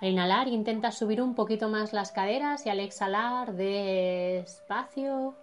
Al 0.00 0.08
inhalar 0.08 0.48
intenta 0.48 0.90
subir 0.90 1.20
un 1.20 1.34
poquito 1.34 1.68
más 1.68 1.92
las 1.92 2.12
caderas 2.12 2.64
y 2.64 2.70
al 2.70 2.80
exhalar 2.80 3.52
despacio 3.52 5.34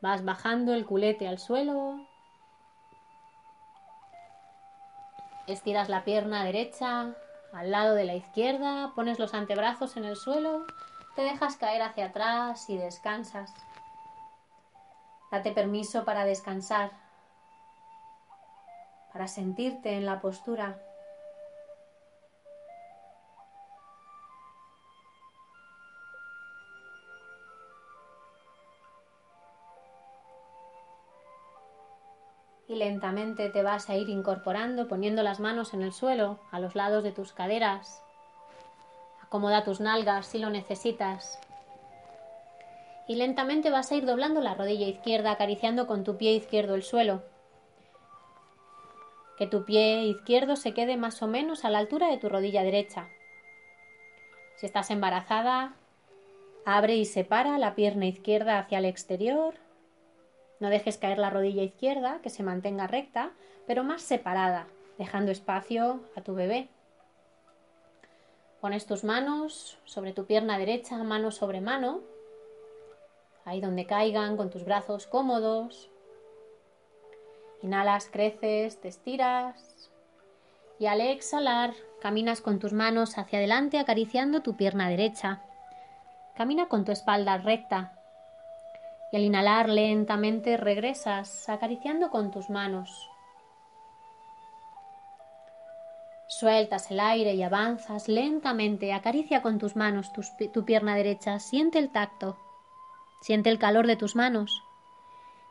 vas 0.00 0.24
bajando 0.24 0.72
el 0.72 0.86
culete 0.86 1.28
al 1.28 1.38
suelo. 1.38 2.00
Estiras 5.46 5.90
la 5.90 6.04
pierna 6.04 6.42
derecha 6.44 7.14
al 7.56 7.70
lado 7.70 7.94
de 7.94 8.04
la 8.04 8.14
izquierda, 8.14 8.92
pones 8.94 9.18
los 9.18 9.32
antebrazos 9.32 9.96
en 9.96 10.04
el 10.04 10.16
suelo, 10.16 10.66
te 11.14 11.22
dejas 11.22 11.56
caer 11.56 11.80
hacia 11.80 12.06
atrás 12.06 12.68
y 12.68 12.76
descansas. 12.76 13.54
Date 15.32 15.52
permiso 15.52 16.04
para 16.04 16.26
descansar, 16.26 16.90
para 19.12 19.26
sentirte 19.26 19.96
en 19.96 20.04
la 20.04 20.20
postura. 20.20 20.78
Lentamente 32.76 33.50
te 33.50 33.62
vas 33.62 33.90
a 33.90 33.96
ir 33.96 34.08
incorporando 34.08 34.88
poniendo 34.88 35.22
las 35.22 35.40
manos 35.40 35.74
en 35.74 35.82
el 35.82 35.92
suelo, 35.92 36.38
a 36.50 36.60
los 36.60 36.74
lados 36.74 37.02
de 37.02 37.12
tus 37.12 37.32
caderas. 37.32 38.02
Acomoda 39.22 39.64
tus 39.64 39.80
nalgas 39.80 40.26
si 40.26 40.38
lo 40.38 40.50
necesitas. 40.50 41.40
Y 43.08 43.16
lentamente 43.16 43.70
vas 43.70 43.90
a 43.90 43.96
ir 43.96 44.06
doblando 44.06 44.40
la 44.40 44.54
rodilla 44.54 44.86
izquierda, 44.86 45.32
acariciando 45.32 45.86
con 45.86 46.04
tu 46.04 46.16
pie 46.16 46.32
izquierdo 46.32 46.74
el 46.74 46.82
suelo. 46.82 47.22
Que 49.38 49.46
tu 49.46 49.64
pie 49.64 50.04
izquierdo 50.04 50.56
se 50.56 50.72
quede 50.72 50.96
más 50.96 51.22
o 51.22 51.26
menos 51.26 51.64
a 51.64 51.70
la 51.70 51.78
altura 51.78 52.08
de 52.08 52.18
tu 52.18 52.28
rodilla 52.28 52.62
derecha. 52.62 53.08
Si 54.56 54.66
estás 54.66 54.90
embarazada, 54.90 55.74
abre 56.64 56.96
y 56.96 57.04
separa 57.04 57.58
la 57.58 57.74
pierna 57.74 58.06
izquierda 58.06 58.58
hacia 58.58 58.78
el 58.78 58.86
exterior 58.86 59.65
no 60.60 60.70
dejes 60.70 60.98
caer 60.98 61.18
la 61.18 61.30
rodilla 61.30 61.62
izquierda, 61.62 62.20
que 62.22 62.30
se 62.30 62.42
mantenga 62.42 62.86
recta, 62.86 63.32
pero 63.66 63.84
más 63.84 64.02
separada, 64.02 64.66
dejando 64.98 65.30
espacio 65.30 66.00
a 66.16 66.22
tu 66.22 66.34
bebé. 66.34 66.68
Pones 68.60 68.86
tus 68.86 69.04
manos 69.04 69.78
sobre 69.84 70.12
tu 70.12 70.24
pierna 70.24 70.58
derecha, 70.58 70.96
mano 71.02 71.30
sobre 71.30 71.60
mano, 71.60 72.00
ahí 73.44 73.60
donde 73.60 73.86
caigan, 73.86 74.36
con 74.36 74.50
tus 74.50 74.64
brazos 74.64 75.06
cómodos. 75.06 75.90
Inhalas, 77.62 78.08
creces, 78.10 78.80
te 78.80 78.88
estiras. 78.88 79.90
Y 80.78 80.86
al 80.86 81.00
exhalar, 81.00 81.74
caminas 82.00 82.40
con 82.40 82.58
tus 82.58 82.72
manos 82.72 83.16
hacia 83.18 83.38
adelante 83.38 83.78
acariciando 83.78 84.40
tu 84.40 84.56
pierna 84.56 84.88
derecha. 84.88 85.42
Camina 86.36 86.68
con 86.68 86.84
tu 86.84 86.92
espalda 86.92 87.38
recta, 87.38 87.95
y 89.12 89.16
al 89.16 89.22
inhalar 89.22 89.68
lentamente 89.68 90.56
regresas 90.56 91.48
acariciando 91.48 92.10
con 92.10 92.30
tus 92.30 92.50
manos. 92.50 93.10
Sueltas 96.28 96.90
el 96.90 97.00
aire 97.00 97.34
y 97.34 97.42
avanzas 97.42 98.08
lentamente. 98.08 98.92
Acaricia 98.92 99.42
con 99.42 99.58
tus 99.58 99.76
manos 99.76 100.12
tu, 100.12 100.64
pierna 100.64 100.96
derecha. 100.96 101.38
Siente 101.38 101.78
el 101.78 101.90
tacto. 101.90 102.36
Siente 103.22 103.48
el 103.48 103.58
calor 103.58 103.86
de 103.86 103.96
tus 103.96 104.16
manos. 104.16 104.62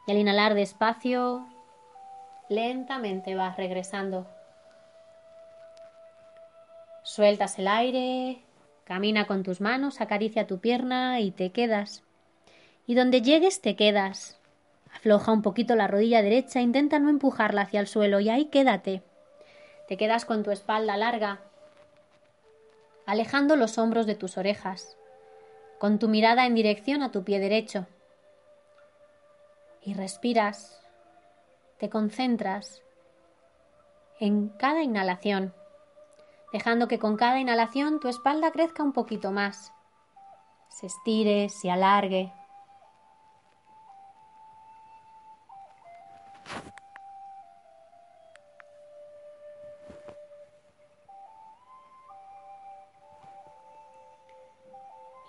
Y 0.06 0.12
al 0.12 0.18
inhalar 0.18 0.54
despacio, 0.54 1.48
lentamente 2.50 3.36
vas 3.36 3.58
regresando. 3.58 4.28
Sueltas 7.04 7.58
el 7.58 7.68
aire, 7.68 8.44
camina 8.84 9.26
con 9.28 9.44
tus 9.44 9.62
manos, 9.62 10.02
acaricia 10.02 10.46
tu 10.46 10.60
pierna 10.60 11.20
y 11.20 11.32
te 11.32 11.52
quedas 11.52 12.05
y 12.88 12.96
donde 12.96 13.22
llegues 13.22 13.62
te 13.62 13.76
quedas. 13.76 14.38
Afloja 14.94 15.32
un 15.32 15.42
poquito 15.42 15.76
la 15.76 15.88
rodilla 15.88 16.22
derecha, 16.22 16.62
intenta 16.62 17.00
no 17.00 17.10
empujarla 17.10 17.62
hacia 17.62 17.80
el 17.80 17.88
suelo 17.88 18.20
y 18.20 18.30
ahí 18.30 18.46
quédate. 18.46 19.04
Te 19.88 19.98
quedas 19.98 20.26
con 20.26 20.44
tu 20.44 20.52
espalda 20.52 20.98
larga, 20.98 21.42
alejando 23.06 23.56
los 23.56 23.78
hombros 23.78 24.06
de 24.06 24.16
tus 24.16 24.38
orejas, 24.38 24.98
con 25.80 26.00
tu 26.00 26.08
mirada 26.08 26.46
en 26.46 26.56
dirección 26.56 27.04
a 27.04 27.12
tu 27.12 27.24
pie 27.24 27.40
derecho. 27.40 27.86
Y 29.82 29.94
respiras, 29.94 30.82
te 31.78 31.90
concentras 31.90 32.82
en 34.20 34.50
cada 34.50 34.82
inhalación, 34.82 35.54
dejando 36.52 36.88
que 36.88 37.00
con 37.00 37.18
cada 37.18 37.40
inhalación 37.40 38.00
tu 38.00 38.08
espalda 38.08 38.52
crezca 38.52 38.82
un 38.82 38.94
poquito 38.94 39.32
más, 39.32 39.72
se 40.70 40.88
estire, 40.88 41.50
se 41.50 41.70
alargue, 41.70 42.32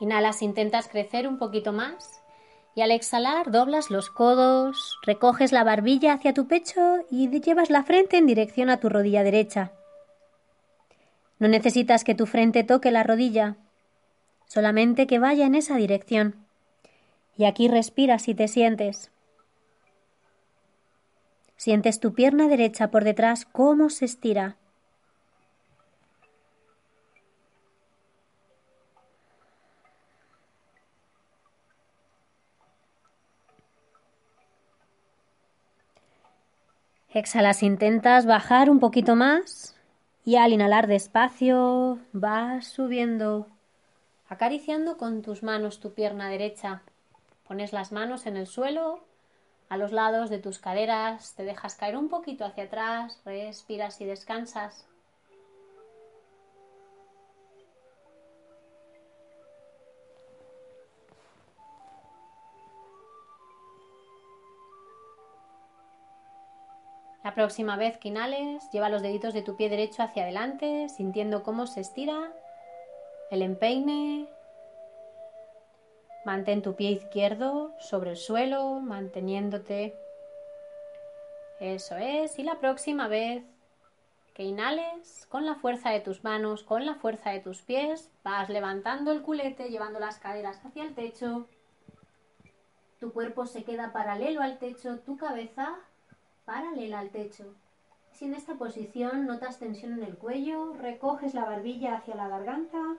Inhalas, 0.06 0.40
intentas 0.40 0.86
crecer 0.86 1.26
un 1.26 1.36
poquito 1.36 1.72
más 1.72 2.22
y 2.76 2.82
al 2.82 2.92
exhalar 2.92 3.50
doblas 3.50 3.90
los 3.90 4.08
codos, 4.08 5.00
recoges 5.02 5.50
la 5.50 5.64
barbilla 5.64 6.12
hacia 6.12 6.32
tu 6.32 6.46
pecho 6.46 7.04
y 7.10 7.28
llevas 7.40 7.70
la 7.70 7.82
frente 7.82 8.16
en 8.16 8.26
dirección 8.26 8.70
a 8.70 8.78
tu 8.78 8.88
rodilla 8.88 9.24
derecha. 9.24 9.72
No 11.40 11.48
necesitas 11.48 12.04
que 12.04 12.14
tu 12.14 12.26
frente 12.26 12.62
toque 12.62 12.92
la 12.92 13.02
rodilla, 13.02 13.56
solamente 14.46 15.08
que 15.08 15.18
vaya 15.18 15.44
en 15.44 15.56
esa 15.56 15.74
dirección. 15.74 16.36
Y 17.36 17.44
aquí 17.44 17.66
respiras 17.66 18.28
y 18.28 18.34
te 18.36 18.46
sientes. 18.46 19.10
Sientes 21.56 21.98
tu 21.98 22.14
pierna 22.14 22.46
derecha 22.46 22.92
por 22.92 23.02
detrás 23.02 23.44
cómo 23.44 23.90
se 23.90 24.04
estira. 24.04 24.56
Exhalas, 37.16 37.62
intentas 37.62 38.26
bajar 38.26 38.68
un 38.68 38.78
poquito 38.78 39.16
más 39.16 39.74
y 40.22 40.36
al 40.36 40.52
inhalar 40.52 40.86
despacio 40.86 41.98
vas 42.12 42.66
subiendo, 42.66 43.46
acariciando 44.28 44.98
con 44.98 45.22
tus 45.22 45.42
manos 45.42 45.80
tu 45.80 45.94
pierna 45.94 46.28
derecha. 46.28 46.82
Pones 47.48 47.72
las 47.72 47.90
manos 47.90 48.26
en 48.26 48.36
el 48.36 48.46
suelo, 48.46 49.00
a 49.70 49.78
los 49.78 49.92
lados 49.92 50.28
de 50.28 50.40
tus 50.40 50.58
caderas, 50.58 51.32
te 51.36 51.44
dejas 51.44 51.76
caer 51.76 51.96
un 51.96 52.10
poquito 52.10 52.44
hacia 52.44 52.64
atrás, 52.64 53.18
respiras 53.24 53.98
y 54.02 54.04
descansas. 54.04 54.86
La 67.26 67.34
próxima 67.34 67.76
vez 67.76 67.98
que 67.98 68.06
inhales, 68.06 68.70
lleva 68.70 68.88
los 68.88 69.02
deditos 69.02 69.34
de 69.34 69.42
tu 69.42 69.56
pie 69.56 69.68
derecho 69.68 70.00
hacia 70.04 70.22
adelante, 70.22 70.88
sintiendo 70.88 71.42
cómo 71.42 71.66
se 71.66 71.80
estira 71.80 72.32
el 73.32 73.42
empeine. 73.42 74.28
Mantén 76.24 76.62
tu 76.62 76.76
pie 76.76 76.92
izquierdo 76.92 77.74
sobre 77.80 78.10
el 78.10 78.16
suelo, 78.16 78.78
manteniéndote 78.78 79.96
Eso 81.58 81.96
es. 81.96 82.38
Y 82.38 82.44
la 82.44 82.60
próxima 82.60 83.08
vez 83.08 83.42
que 84.32 84.44
inhales, 84.44 85.26
con 85.28 85.46
la 85.46 85.56
fuerza 85.56 85.90
de 85.90 85.98
tus 85.98 86.22
manos, 86.22 86.62
con 86.62 86.86
la 86.86 86.94
fuerza 86.94 87.30
de 87.30 87.40
tus 87.40 87.60
pies, 87.60 88.08
vas 88.22 88.48
levantando 88.48 89.10
el 89.10 89.22
culete, 89.22 89.68
llevando 89.68 89.98
las 89.98 90.20
caderas 90.20 90.64
hacia 90.64 90.84
el 90.84 90.94
techo. 90.94 91.48
Tu 93.00 93.12
cuerpo 93.12 93.46
se 93.46 93.64
queda 93.64 93.92
paralelo 93.92 94.42
al 94.42 94.60
techo, 94.60 95.00
tu 95.00 95.16
cabeza 95.16 95.76
paralela 96.46 97.00
al 97.00 97.10
techo. 97.10 97.54
Si 98.12 98.24
en 98.24 98.34
esta 98.34 98.54
posición 98.54 99.26
notas 99.26 99.58
tensión 99.58 99.92
en 99.92 100.02
el 100.02 100.16
cuello, 100.16 100.72
recoges 100.72 101.34
la 101.34 101.44
barbilla 101.44 101.96
hacia 101.96 102.14
la 102.14 102.28
garganta, 102.28 102.96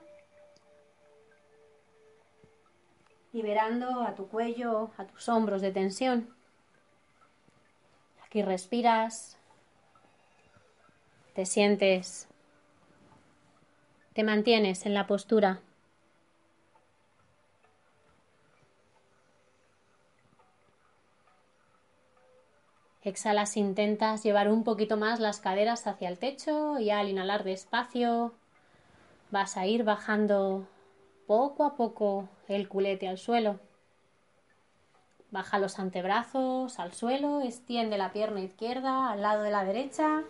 liberando 3.32 4.02
a 4.02 4.14
tu 4.14 4.28
cuello, 4.28 4.92
a 4.96 5.06
tus 5.06 5.28
hombros 5.28 5.60
de 5.60 5.72
tensión. 5.72 6.32
Aquí 8.24 8.42
respiras, 8.42 9.36
te 11.34 11.44
sientes, 11.46 12.28
te 14.12 14.22
mantienes 14.22 14.86
en 14.86 14.94
la 14.94 15.08
postura. 15.08 15.60
Exhalas, 23.08 23.56
intentas 23.56 24.22
llevar 24.22 24.50
un 24.50 24.64
poquito 24.64 24.96
más 24.96 25.20
las 25.20 25.40
caderas 25.40 25.86
hacia 25.86 26.08
el 26.08 26.18
techo 26.18 26.78
y 26.78 26.90
al 26.90 27.08
inhalar 27.08 27.44
despacio 27.44 28.34
vas 29.30 29.56
a 29.56 29.66
ir 29.66 29.84
bajando 29.84 30.66
poco 31.26 31.64
a 31.64 31.76
poco 31.76 32.28
el 32.48 32.68
culete 32.68 33.08
al 33.08 33.18
suelo. 33.18 33.60
Baja 35.30 35.58
los 35.58 35.78
antebrazos 35.78 36.78
al 36.78 36.92
suelo, 36.92 37.42
extiende 37.42 37.98
la 37.98 38.12
pierna 38.12 38.40
izquierda 38.40 39.10
al 39.10 39.22
lado 39.22 39.42
de 39.42 39.50
la 39.50 39.64
derecha 39.64 40.24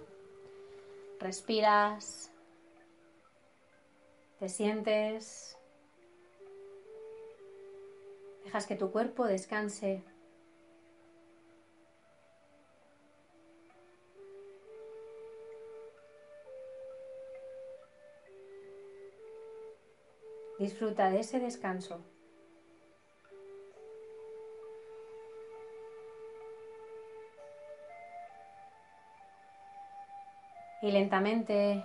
Respiras, 1.21 2.31
te 4.39 4.49
sientes, 4.49 5.59
dejas 8.45 8.67
que 8.67 8.77
tu 8.77 8.93
cuerpo 8.93 9.25
descanse. 9.25 10.05
Disfruta 20.59 21.11
de 21.11 21.21
ese 21.21 21.39
descanso. 21.41 22.05
y 30.81 30.91
lentamente 30.91 31.85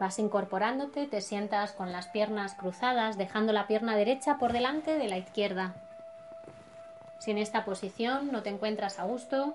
vas 0.00 0.18
incorporándote, 0.18 1.06
te 1.06 1.20
sientas 1.20 1.72
con 1.72 1.92
las 1.92 2.08
piernas 2.08 2.54
cruzadas, 2.54 3.18
dejando 3.18 3.52
la 3.52 3.66
pierna 3.66 3.96
derecha 3.96 4.38
por 4.38 4.52
delante 4.52 4.96
de 4.98 5.08
la 5.08 5.18
izquierda. 5.18 5.74
Si 7.20 7.30
en 7.30 7.38
esta 7.38 7.64
posición 7.64 8.32
no 8.32 8.42
te 8.42 8.50
encuentras 8.50 8.98
a 8.98 9.04
gusto, 9.04 9.54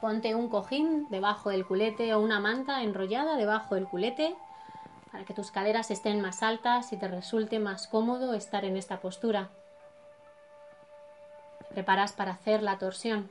ponte 0.00 0.34
un 0.34 0.48
cojín 0.48 1.06
debajo 1.10 1.50
del 1.50 1.66
culete 1.66 2.14
o 2.14 2.20
una 2.20 2.40
manta 2.40 2.82
enrollada 2.82 3.36
debajo 3.36 3.74
del 3.74 3.86
culete 3.86 4.34
para 5.16 5.24
que 5.24 5.32
tus 5.32 5.50
caderas 5.50 5.90
estén 5.90 6.20
más 6.20 6.42
altas 6.42 6.92
y 6.92 6.98
te 6.98 7.08
resulte 7.08 7.58
más 7.58 7.86
cómodo 7.86 8.34
estar 8.34 8.66
en 8.66 8.76
esta 8.76 9.00
postura. 9.00 9.48
Preparas 11.70 12.12
para 12.12 12.32
hacer 12.32 12.62
la 12.62 12.76
torsión. 12.76 13.30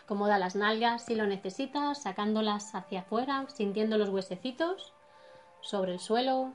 Acomoda 0.00 0.38
las 0.38 0.54
nalgas 0.54 1.04
si 1.04 1.16
lo 1.16 1.26
necesitas, 1.26 2.00
sacándolas 2.00 2.76
hacia 2.76 3.00
afuera, 3.00 3.44
sintiendo 3.48 3.98
los 3.98 4.08
huesecitos 4.10 4.92
sobre 5.62 5.94
el 5.94 5.98
suelo. 5.98 6.52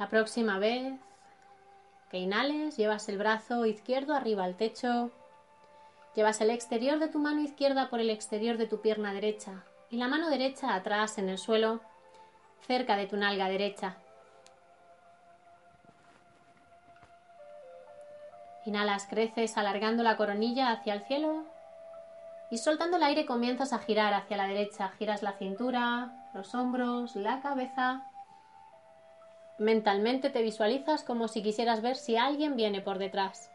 La 0.00 0.08
próxima 0.08 0.58
vez 0.58 0.98
que 2.10 2.18
inhales, 2.18 2.76
llevas 2.76 3.08
el 3.08 3.16
brazo 3.16 3.64
izquierdo 3.64 4.12
arriba 4.12 4.42
al 4.42 4.56
techo, 4.56 5.12
llevas 6.16 6.40
el 6.40 6.50
exterior 6.50 6.98
de 6.98 7.06
tu 7.06 7.20
mano 7.20 7.42
izquierda 7.42 7.90
por 7.90 8.00
el 8.00 8.10
exterior 8.10 8.56
de 8.56 8.66
tu 8.66 8.80
pierna 8.80 9.12
derecha 9.12 9.62
y 9.90 9.96
la 9.96 10.08
mano 10.08 10.28
derecha 10.28 10.74
atrás 10.74 11.18
en 11.18 11.28
el 11.28 11.38
suelo, 11.38 11.80
cerca 12.66 12.96
de 12.96 13.06
tu 13.06 13.16
nalga 13.16 13.48
derecha. 13.48 13.96
Inhalas, 18.66 19.06
creces 19.06 19.56
alargando 19.56 20.02
la 20.02 20.16
coronilla 20.16 20.70
hacia 20.70 20.92
el 20.92 21.02
cielo 21.04 21.44
y 22.50 22.58
soltando 22.58 22.98
el 22.98 23.02
aire 23.02 23.24
comienzas 23.24 23.72
a 23.72 23.78
girar 23.78 24.12
hacia 24.12 24.36
la 24.36 24.46
derecha. 24.46 24.90
Giras 24.98 25.22
la 25.22 25.32
cintura, 25.32 26.28
los 26.34 26.54
hombros, 26.54 27.16
la 27.16 27.40
cabeza. 27.40 28.04
Mentalmente 29.58 30.28
te 30.28 30.42
visualizas 30.42 31.02
como 31.02 31.28
si 31.28 31.42
quisieras 31.42 31.80
ver 31.80 31.96
si 31.96 32.16
alguien 32.16 32.56
viene 32.56 32.80
por 32.80 32.98
detrás. 32.98 33.50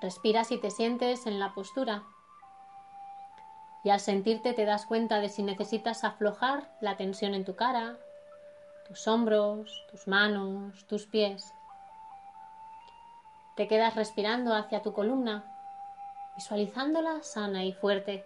Respiras 0.00 0.50
y 0.52 0.60
te 0.60 0.70
sientes 0.70 1.26
en 1.26 1.38
la 1.40 1.54
postura. 1.54 2.04
Y 3.84 3.90
al 3.90 4.00
sentirte 4.00 4.54
te 4.54 4.64
das 4.64 4.86
cuenta 4.86 5.20
de 5.20 5.28
si 5.28 5.42
necesitas 5.42 6.04
aflojar 6.04 6.68
la 6.80 6.96
tensión 6.96 7.34
en 7.34 7.44
tu 7.44 7.54
cara, 7.54 7.96
tus 8.88 9.06
hombros, 9.06 9.84
tus 9.90 10.08
manos, 10.08 10.86
tus 10.86 11.06
pies. 11.06 11.52
Te 13.56 13.68
quedas 13.68 13.94
respirando 13.94 14.54
hacia 14.54 14.82
tu 14.82 14.92
columna, 14.92 15.44
visualizándola 16.34 17.22
sana 17.22 17.64
y 17.64 17.72
fuerte. 17.72 18.24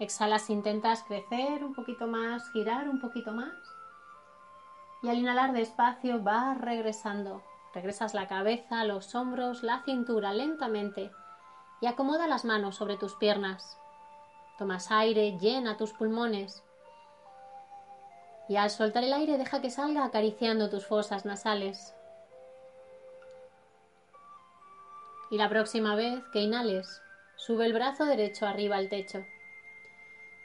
Exhalas, 0.00 0.50
intentas 0.50 1.04
crecer 1.04 1.62
un 1.62 1.74
poquito 1.74 2.08
más, 2.08 2.50
girar 2.50 2.88
un 2.88 3.00
poquito 3.00 3.30
más. 3.30 3.54
Y 5.02 5.08
al 5.08 5.18
inhalar 5.18 5.52
despacio 5.52 6.20
vas 6.20 6.60
regresando 6.60 7.42
Regresas 7.72 8.14
la 8.14 8.26
cabeza, 8.26 8.84
los 8.84 9.14
hombros, 9.14 9.62
la 9.62 9.82
cintura 9.84 10.32
lentamente 10.32 11.12
y 11.80 11.86
acomoda 11.86 12.26
las 12.26 12.44
manos 12.44 12.76
sobre 12.76 12.96
tus 12.96 13.14
piernas. 13.14 13.78
Tomas 14.58 14.90
aire, 14.90 15.38
llena 15.38 15.76
tus 15.76 15.92
pulmones. 15.92 16.64
Y 18.48 18.56
al 18.56 18.70
soltar 18.70 19.04
el 19.04 19.12
aire 19.12 19.38
deja 19.38 19.60
que 19.60 19.70
salga 19.70 20.04
acariciando 20.04 20.68
tus 20.68 20.84
fosas 20.84 21.24
nasales. 21.24 21.94
Y 25.30 25.38
la 25.38 25.48
próxima 25.48 25.94
vez 25.94 26.24
que 26.32 26.40
inhales, 26.40 27.00
sube 27.36 27.64
el 27.64 27.72
brazo 27.72 28.04
derecho 28.04 28.46
arriba 28.46 28.76
al 28.76 28.88
techo. 28.88 29.24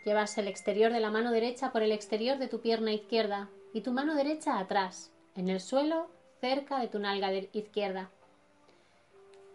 Llevas 0.06 0.38
el 0.38 0.48
exterior 0.48 0.94
de 0.94 1.00
la 1.00 1.10
mano 1.10 1.32
derecha 1.32 1.72
por 1.72 1.82
el 1.82 1.92
exterior 1.92 2.38
de 2.38 2.48
tu 2.48 2.62
pierna 2.62 2.94
izquierda 2.94 3.50
y 3.74 3.82
tu 3.82 3.92
mano 3.92 4.14
derecha 4.14 4.60
atrás, 4.60 5.12
en 5.36 5.50
el 5.50 5.60
suelo 5.60 6.08
cerca 6.40 6.80
de 6.80 6.88
tu 6.88 7.00
nalga 7.00 7.34
izquierda. 7.34 8.12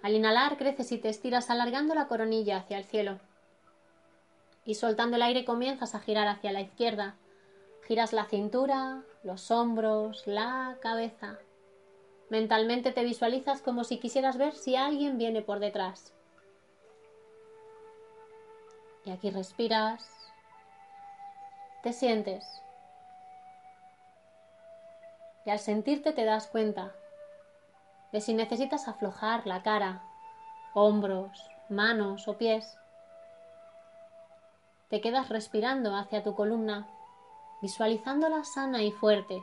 Al 0.02 0.14
inhalar 0.14 0.56
creces 0.56 0.90
y 0.90 0.98
te 0.98 1.08
estiras 1.08 1.50
alargando 1.50 1.94
la 1.94 2.08
coronilla 2.08 2.56
hacia 2.56 2.78
el 2.78 2.84
cielo. 2.84 3.20
Y 4.64 4.74
soltando 4.74 5.16
el 5.16 5.22
aire 5.22 5.44
comienzas 5.44 5.94
a 5.94 6.00
girar 6.00 6.26
hacia 6.26 6.50
la 6.50 6.62
izquierda. 6.62 7.14
Giras 7.86 8.12
la 8.12 8.24
cintura, 8.24 9.02
los 9.22 9.52
hombros, 9.52 10.26
la 10.26 10.78
cabeza. 10.80 11.38
Mentalmente 12.28 12.90
te 12.90 13.04
visualizas 13.04 13.62
como 13.62 13.84
si 13.84 13.98
quisieras 13.98 14.36
ver 14.36 14.54
si 14.54 14.74
alguien 14.74 15.16
viene 15.16 15.42
por 15.42 15.60
detrás. 15.60 16.12
Y 19.04 19.10
aquí 19.10 19.30
respiras. 19.30 20.19
Te 21.82 21.94
sientes 21.94 22.62
y 25.46 25.50
al 25.50 25.58
sentirte 25.58 26.12
te 26.12 26.24
das 26.26 26.46
cuenta 26.46 26.92
de 28.12 28.20
si 28.20 28.34
necesitas 28.34 28.86
aflojar 28.86 29.46
la 29.46 29.62
cara, 29.62 30.02
hombros, 30.74 31.48
manos 31.68 32.28
o 32.28 32.36
pies. 32.36 32.76
Te 34.90 35.00
quedas 35.00 35.28
respirando 35.28 35.96
hacia 35.96 36.22
tu 36.22 36.34
columna, 36.34 36.86
visualizándola 37.62 38.44
sana 38.44 38.82
y 38.82 38.90
fuerte. 38.90 39.42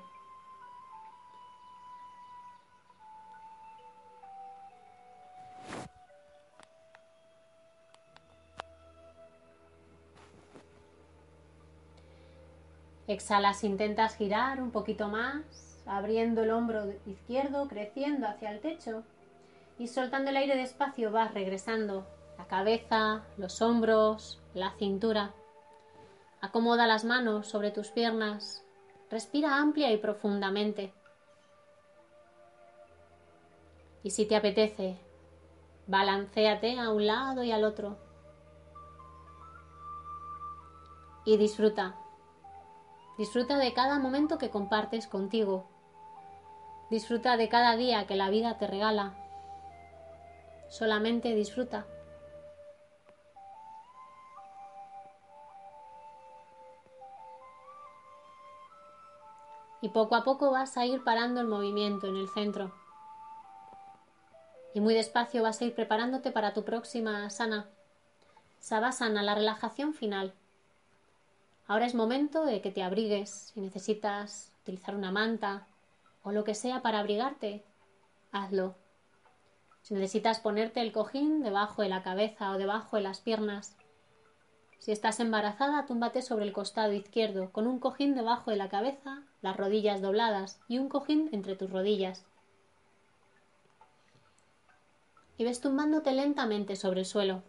Exhalas, 13.07 13.63
intentas 13.63 14.15
girar 14.17 14.61
un 14.61 14.71
poquito 14.71 15.07
más 15.07 15.81
abriendo 15.85 16.43
el 16.43 16.51
hombro 16.51 16.93
izquierdo, 17.05 17.67
creciendo 17.69 18.27
hacia 18.27 18.51
el 18.51 18.59
techo 18.59 19.03
Y 19.79 19.87
soltando 19.87 20.29
el 20.29 20.37
aire 20.37 20.57
despacio 20.57 21.11
vas 21.11 21.33
regresando 21.33 22.05
la 22.37 22.45
cabeza, 22.45 23.23
los 23.37 23.61
hombros, 23.61 24.39
la 24.53 24.71
cintura. 24.77 25.33
Acomoda 26.41 26.85
las 26.85 27.03
manos 27.03 27.47
sobre 27.47 27.71
tus 27.71 27.89
piernas. 27.89 28.63
Respira 29.09 29.57
amplia 29.57 29.91
y 29.91 29.97
profundamente. 29.97 30.93
Y 34.03 34.11
si 34.11 34.25
te 34.25 34.35
apetece, 34.35 34.97
balancéate 35.87 36.79
a 36.79 36.91
un 36.91 37.07
lado 37.07 37.43
y 37.43 37.51
al 37.51 37.63
otro. 37.63 37.97
Y 41.25 41.37
disfruta. 41.37 41.95
Disfruta 43.17 43.57
de 43.57 43.73
cada 43.73 43.97
momento 43.97 44.37
que 44.37 44.51
compartes 44.51 45.07
contigo. 45.07 45.65
Disfruta 46.91 47.35
de 47.35 47.49
cada 47.49 47.75
día 47.75 48.05
que 48.05 48.15
la 48.15 48.29
vida 48.29 48.59
te 48.59 48.67
regala. 48.67 49.15
Solamente 50.69 51.33
disfruta. 51.33 51.87
Y 59.81 59.89
poco 59.89 60.15
a 60.15 60.23
poco 60.23 60.51
vas 60.51 60.77
a 60.77 60.85
ir 60.85 61.03
parando 61.03 61.41
el 61.41 61.47
movimiento 61.47 62.07
en 62.07 62.17
el 62.17 62.29
centro. 62.29 62.71
Y 64.75 64.79
muy 64.79 64.93
despacio 64.93 65.41
vas 65.41 65.59
a 65.61 65.65
ir 65.65 65.73
preparándote 65.73 66.31
para 66.31 66.53
tu 66.53 66.63
próxima 66.63 67.29
sana. 67.31 67.67
Savasana, 68.59 69.23
la 69.23 69.33
relajación 69.33 69.93
final. 69.93 70.33
Ahora 71.67 71.85
es 71.85 71.95
momento 71.95 72.45
de 72.45 72.61
que 72.61 72.71
te 72.71 72.81
abrigues. 72.81 73.51
Si 73.53 73.59
necesitas 73.59 74.53
utilizar 74.61 74.95
una 74.95 75.11
manta 75.11 75.67
o 76.23 76.31
lo 76.31 76.43
que 76.43 76.55
sea 76.55 76.81
para 76.81 76.99
abrigarte, 76.99 77.63
hazlo. 78.31 78.75
Si 79.81 79.93
necesitas 79.93 80.39
ponerte 80.39 80.81
el 80.81 80.91
cojín 80.91 81.43
debajo 81.43 81.81
de 81.81 81.89
la 81.89 82.03
cabeza 82.03 82.51
o 82.51 82.57
debajo 82.57 82.95
de 82.97 83.03
las 83.03 83.19
piernas. 83.19 83.77
Si 84.79 84.91
estás 84.91 85.19
embarazada, 85.19 85.85
túmbate 85.85 86.21
sobre 86.21 86.45
el 86.45 86.53
costado 86.53 86.93
izquierdo, 86.93 87.51
con 87.51 87.67
un 87.67 87.79
cojín 87.79 88.15
debajo 88.15 88.51
de 88.51 88.57
la 88.57 88.69
cabeza, 88.69 89.23
las 89.41 89.57
rodillas 89.57 90.01
dobladas 90.01 90.59
y 90.67 90.77
un 90.77 90.87
cojín 90.87 91.29
entre 91.33 91.55
tus 91.55 91.69
rodillas. 91.69 92.25
Y 95.37 95.43
ves 95.43 95.61
tumbándote 95.61 96.13
lentamente 96.13 96.75
sobre 96.75 97.01
el 97.01 97.05
suelo. 97.05 97.43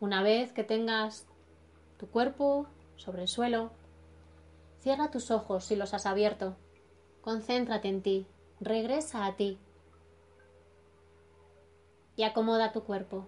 Una 0.00 0.22
vez 0.22 0.52
que 0.52 0.64
tengas 0.64 1.26
tu 2.00 2.08
cuerpo 2.08 2.66
sobre 2.96 3.22
el 3.22 3.28
suelo. 3.28 3.70
Cierra 4.80 5.10
tus 5.10 5.30
ojos 5.30 5.66
si 5.66 5.76
los 5.76 5.92
has 5.92 6.06
abierto. 6.06 6.56
Concéntrate 7.20 7.88
en 7.88 8.00
ti. 8.00 8.26
Regresa 8.58 9.26
a 9.26 9.36
ti. 9.36 9.58
Y 12.16 12.22
acomoda 12.22 12.72
tu 12.72 12.84
cuerpo. 12.84 13.26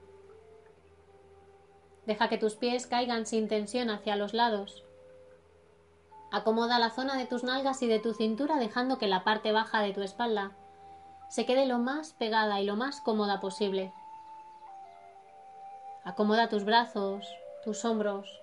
Deja 2.06 2.30
que 2.30 2.38
tus 2.38 2.54
pies 2.54 2.86
caigan 2.86 3.26
sin 3.26 3.46
tensión 3.46 3.90
hacia 3.90 4.16
los 4.16 4.32
lados. 4.32 4.82
Acomoda 6.30 6.78
la 6.78 6.88
zona 6.88 7.18
de 7.18 7.26
tus 7.26 7.44
nalgas 7.44 7.82
y 7.82 7.88
de 7.88 7.98
tu 7.98 8.14
cintura 8.14 8.56
dejando 8.56 8.96
que 8.96 9.06
la 9.06 9.22
parte 9.22 9.52
baja 9.52 9.82
de 9.82 9.92
tu 9.92 10.00
espalda 10.00 10.52
se 11.28 11.44
quede 11.44 11.66
lo 11.66 11.78
más 11.78 12.14
pegada 12.14 12.58
y 12.62 12.64
lo 12.64 12.76
más 12.76 13.02
cómoda 13.02 13.38
posible. 13.38 13.92
Acomoda 16.04 16.48
tus 16.48 16.64
brazos, 16.64 17.26
tus 17.64 17.84
hombros, 17.84 18.41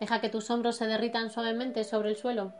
Deja 0.00 0.22
que 0.22 0.30
tus 0.30 0.50
hombros 0.50 0.76
se 0.76 0.86
derritan 0.86 1.30
suavemente 1.30 1.84
sobre 1.84 2.08
el 2.08 2.16
suelo. 2.16 2.54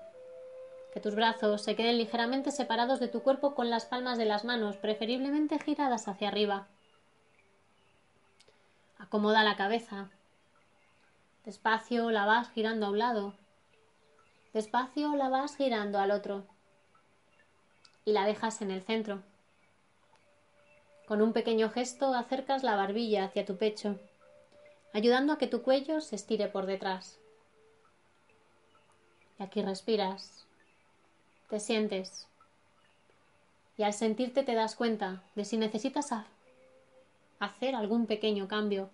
Que 0.93 1.01
tus 1.01 1.15
brazos 1.15 1.63
se 1.63 1.75
queden 1.75 1.97
ligeramente 1.97 2.51
separados 2.51 3.01
de 3.01 3.09
tu 3.09 3.23
cuerpo 3.23 3.55
con 3.55 3.71
las 3.71 3.87
palmas 3.87 4.19
de 4.19 4.27
las 4.27 4.45
manos, 4.45 4.77
preferiblemente 4.77 5.59
giradas 5.59 6.07
hacia 6.07 6.29
arriba. 6.29 6.69
Acomoda 8.99 9.43
la 9.43 9.57
cabeza. 9.57 10.11
Despacio 11.47 12.11
la 12.11 12.27
vas 12.27 12.51
girando 12.51 12.87
a 12.87 12.91
un 12.91 12.99
lado. 12.99 13.35
Despacio 14.53 15.17
la 15.17 15.31
vas 15.31 15.57
girando 15.57 15.99
al 15.99 16.11
otro. 16.11 16.45
Y 18.05 18.13
la 18.13 18.27
dejas 18.27 18.61
en 18.61 18.71
el 18.71 18.83
centro. 18.83 19.23
Con 21.07 21.23
un 21.23 21.33
pequeño 21.33 21.71
gesto 21.71 22.13
acercas 22.13 22.63
la 22.63 22.77
barbilla 22.77 23.25
hacia 23.25 23.47
tu 23.47 23.57
pecho, 23.57 23.99
ayudando 24.93 25.33
a 25.33 25.39
que 25.39 25.47
tu 25.47 25.63
cuello 25.63 26.01
se 26.01 26.17
estire 26.17 26.49
por 26.49 26.67
detrás. 26.67 27.20
Y 29.41 29.43
aquí 29.43 29.63
respiras, 29.63 30.45
te 31.49 31.61
sientes. 31.61 32.27
Y 33.79 33.85
al 33.85 33.95
sentirte 33.95 34.43
te 34.43 34.55
das 34.55 34.77
cuenta 34.77 35.23
de 35.35 35.47
si 35.47 35.57
necesitas 35.57 36.11
hacer 37.39 37.75
algún 37.75 38.05
pequeño 38.05 38.49
cambio, 38.49 38.91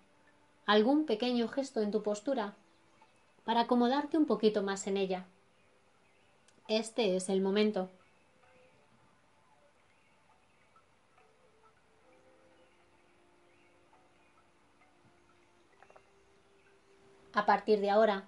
algún 0.65 1.05
pequeño 1.05 1.49
gesto 1.49 1.81
en 1.81 1.91
tu 1.91 2.01
postura 2.01 2.53
para 3.43 3.61
acomodarte 3.61 4.17
un 4.17 4.25
poquito 4.25 4.63
más 4.63 4.87
en 4.87 4.95
ella. 4.95 5.25
Este 6.69 7.17
es 7.17 7.27
el 7.27 7.41
momento. 7.41 7.89
A 17.33 17.45
partir 17.45 17.81
de 17.81 17.89
ahora, 17.89 18.27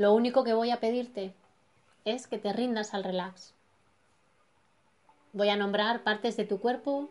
lo 0.00 0.14
único 0.14 0.44
que 0.44 0.54
voy 0.54 0.70
a 0.70 0.80
pedirte 0.80 1.34
es 2.06 2.26
que 2.26 2.38
te 2.38 2.54
rindas 2.54 2.94
al 2.94 3.04
relax. 3.04 3.52
Voy 5.34 5.50
a 5.50 5.56
nombrar 5.56 6.04
partes 6.04 6.38
de 6.38 6.46
tu 6.46 6.58
cuerpo 6.58 7.10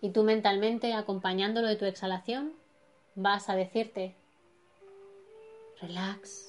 y 0.00 0.10
tú 0.10 0.24
mentalmente, 0.24 0.92
acompañándolo 0.92 1.68
de 1.68 1.76
tu 1.76 1.84
exhalación, 1.84 2.52
vas 3.14 3.48
a 3.48 3.54
decirte, 3.54 4.16
relax. 5.80 6.48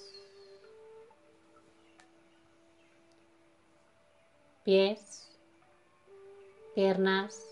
Pies, 4.64 5.30
piernas, 6.74 7.48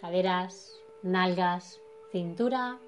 caderas, 0.00 0.70
nalgas, 1.02 1.80
cintura, 2.12 2.78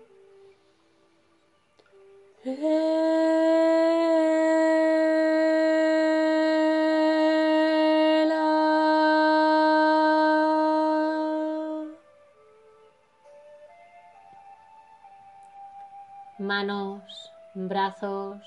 manos, 16.38 17.32
brazos, 17.54 18.40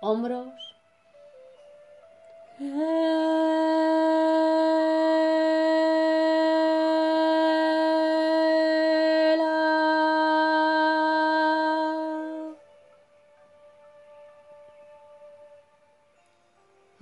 hombros. 0.00 0.52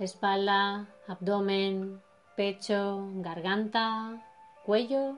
Espalda, 0.05 0.87
abdomen, 1.07 2.01
pecho, 2.35 3.09
garganta, 3.15 4.21
cuello. 4.65 5.17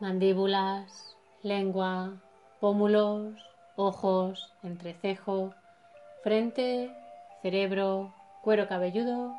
Mandíbulas, 0.00 1.16
lengua, 1.42 2.12
pómulos, 2.60 3.34
ojos, 3.76 4.52
entrecejo, 4.62 5.52
frente, 6.22 6.94
cerebro, 7.42 8.12
cuero 8.46 8.68
cabelludo. 8.68 9.34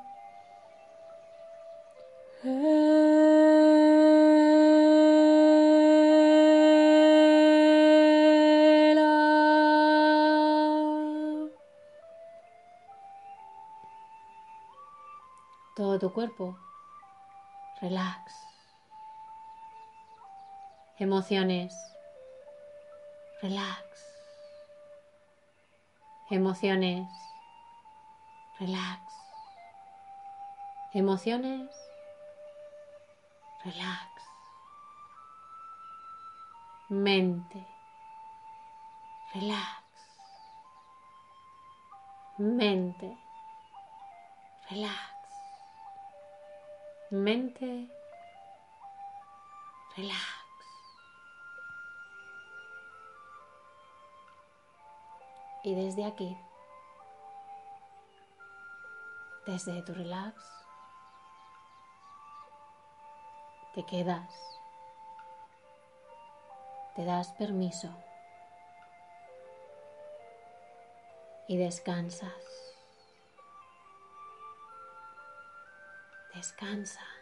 Todo 15.74 16.00
tu 16.00 16.12
cuerpo. 16.12 16.58
Relax. 17.80 18.34
Emociones. 21.00 21.74
Relax. 23.42 23.88
Emociones 26.30 27.36
relax, 28.60 29.08
Emociones, 30.94 31.70
relax. 33.64 34.24
Mente, 36.90 37.68
relax. 39.34 39.84
Mente, 42.38 43.18
relax. 44.70 45.44
Mente, 47.12 47.90
relax. 49.96 50.18
Y 55.64 55.76
desde 55.76 56.06
aquí, 56.06 56.47
desde 59.48 59.82
tu 59.82 59.94
relax, 59.94 60.36
te 63.74 63.86
quedas, 63.86 64.30
te 66.95 67.06
das 67.06 67.32
permiso 67.34 67.90
y 71.48 71.56
descansas. 71.56 72.34
Descansa. 76.36 77.16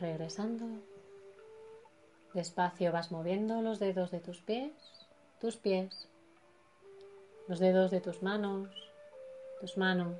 Regresando. 0.00 0.66
Despacio 2.34 2.92
vas 2.92 3.12
moviendo 3.12 3.60
los 3.62 3.78
dedos 3.78 4.10
de 4.10 4.20
tus 4.20 4.40
pies, 4.40 4.72
tus 5.40 5.56
pies, 5.56 6.08
los 7.48 7.58
dedos 7.58 7.90
de 7.90 8.00
tus 8.00 8.22
manos, 8.22 8.70
tus 9.60 9.76
manos. 9.76 10.16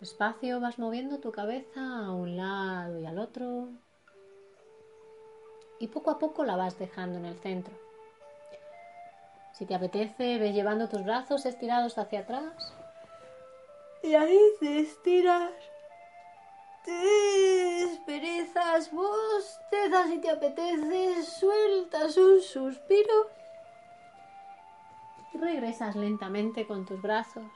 Despacio 0.00 0.60
vas 0.60 0.78
moviendo 0.78 1.18
tu 1.18 1.32
cabeza 1.32 2.06
a 2.06 2.12
un 2.12 2.36
lado 2.36 2.98
y 2.98 3.04
al 3.06 3.18
otro. 3.18 3.68
Y 5.80 5.88
poco 5.88 6.10
a 6.10 6.18
poco 6.18 6.44
la 6.44 6.56
vas 6.56 6.78
dejando 6.78 7.18
en 7.18 7.26
el 7.26 7.38
centro. 7.38 7.74
Si 9.52 9.66
te 9.66 9.74
apetece, 9.74 10.38
ves 10.38 10.54
llevando 10.54 10.88
tus 10.88 11.04
brazos 11.04 11.44
estirados 11.44 11.98
hacia 11.98 12.20
atrás. 12.20 12.72
Y 14.04 14.14
ahí 14.14 14.38
te 14.60 14.78
estiras. 14.80 15.50
Te 19.70 19.88
das 19.88 20.10
y 20.10 20.18
te 20.18 20.30
apetece, 20.30 21.22
sueltas 21.22 22.16
un 22.16 22.40
suspiro 22.40 23.30
y 25.32 25.38
regresas 25.38 25.96
lentamente 25.96 26.66
con 26.66 26.86
tus 26.86 27.00
brazos. 27.00 27.50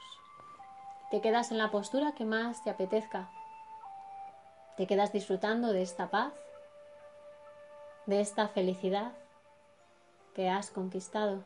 Te 1.11 1.21
quedas 1.21 1.51
en 1.51 1.57
la 1.57 1.69
postura 1.71 2.13
que 2.13 2.25
más 2.25 2.63
te 2.63 2.69
apetezca. 2.69 3.29
Te 4.77 4.87
quedas 4.87 5.13
disfrutando 5.13 5.71
de 5.71 5.83
esta 5.83 6.09
paz, 6.09 6.33
de 8.05 8.21
esta 8.21 8.47
felicidad 8.47 9.11
que 10.33 10.49
has 10.49 10.71
conquistado. 10.71 11.43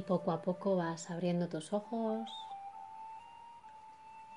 Y 0.00 0.02
poco 0.02 0.32
a 0.32 0.40
poco 0.40 0.76
vas 0.76 1.10
abriendo 1.10 1.50
tus 1.50 1.74
ojos, 1.74 2.26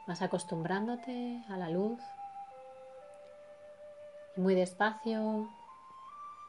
vas 0.05 0.21
acostumbrándote 0.21 1.41
a 1.47 1.55
la 1.55 1.69
luz 1.69 2.01
y 4.35 4.41
muy 4.41 4.55
despacio 4.55 5.47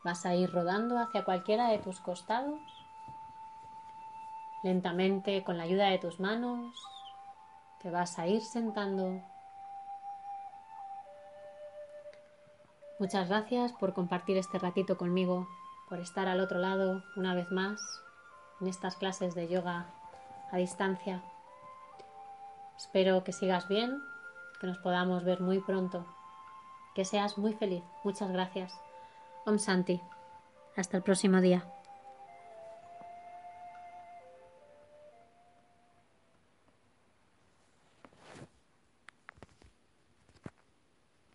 vas 0.03 0.27
a 0.27 0.35
ir 0.35 0.51
rodando 0.51 0.99
hacia 0.99 1.25
cualquiera 1.25 1.69
de 1.69 1.79
tus 1.79 2.01
costados. 2.01 2.59
Lentamente, 4.65 5.45
con 5.45 5.59
la 5.59 5.63
ayuda 5.63 5.91
de 5.91 5.99
tus 5.99 6.19
manos, 6.19 6.75
te 7.83 7.91
vas 7.93 8.19
a 8.19 8.27
ir 8.27 8.43
sentando. 8.43 9.23
Muchas 12.99 13.29
gracias 13.29 13.73
por 13.75 13.95
compartir 13.95 14.39
este 14.39 14.59
ratito 14.59 14.99
conmigo, 14.99 15.47
por 15.89 16.01
estar 16.01 16.27
al 16.27 16.41
otro 16.41 16.59
lado 16.59 17.05
una 17.15 17.37
vez 17.37 17.53
más 17.53 17.81
en 18.61 18.69
estas 18.69 18.97
clases 18.97 19.35
de 19.35 19.49
yoga 19.49 19.87
a 20.51 20.57
distancia. 20.57 21.23
Espero 22.77 23.25
que 23.25 23.33
sigas 23.33 23.69
bien, 23.69 24.03
que 24.61 24.67
nos 24.67 24.79
podamos 24.79 25.25
ver 25.25 25.41
muy 25.41 25.61
pronto, 25.61 26.05
que 26.95 27.05
seas 27.05 27.39
muy 27.39 27.53
feliz. 27.55 27.83
Muchas 28.03 28.31
gracias. 28.31 28.79
Om 29.47 29.59
Santi. 29.59 30.01
Hasta 30.77 30.97
el 30.97 31.03
próximo 31.03 31.41
día. 31.41 31.74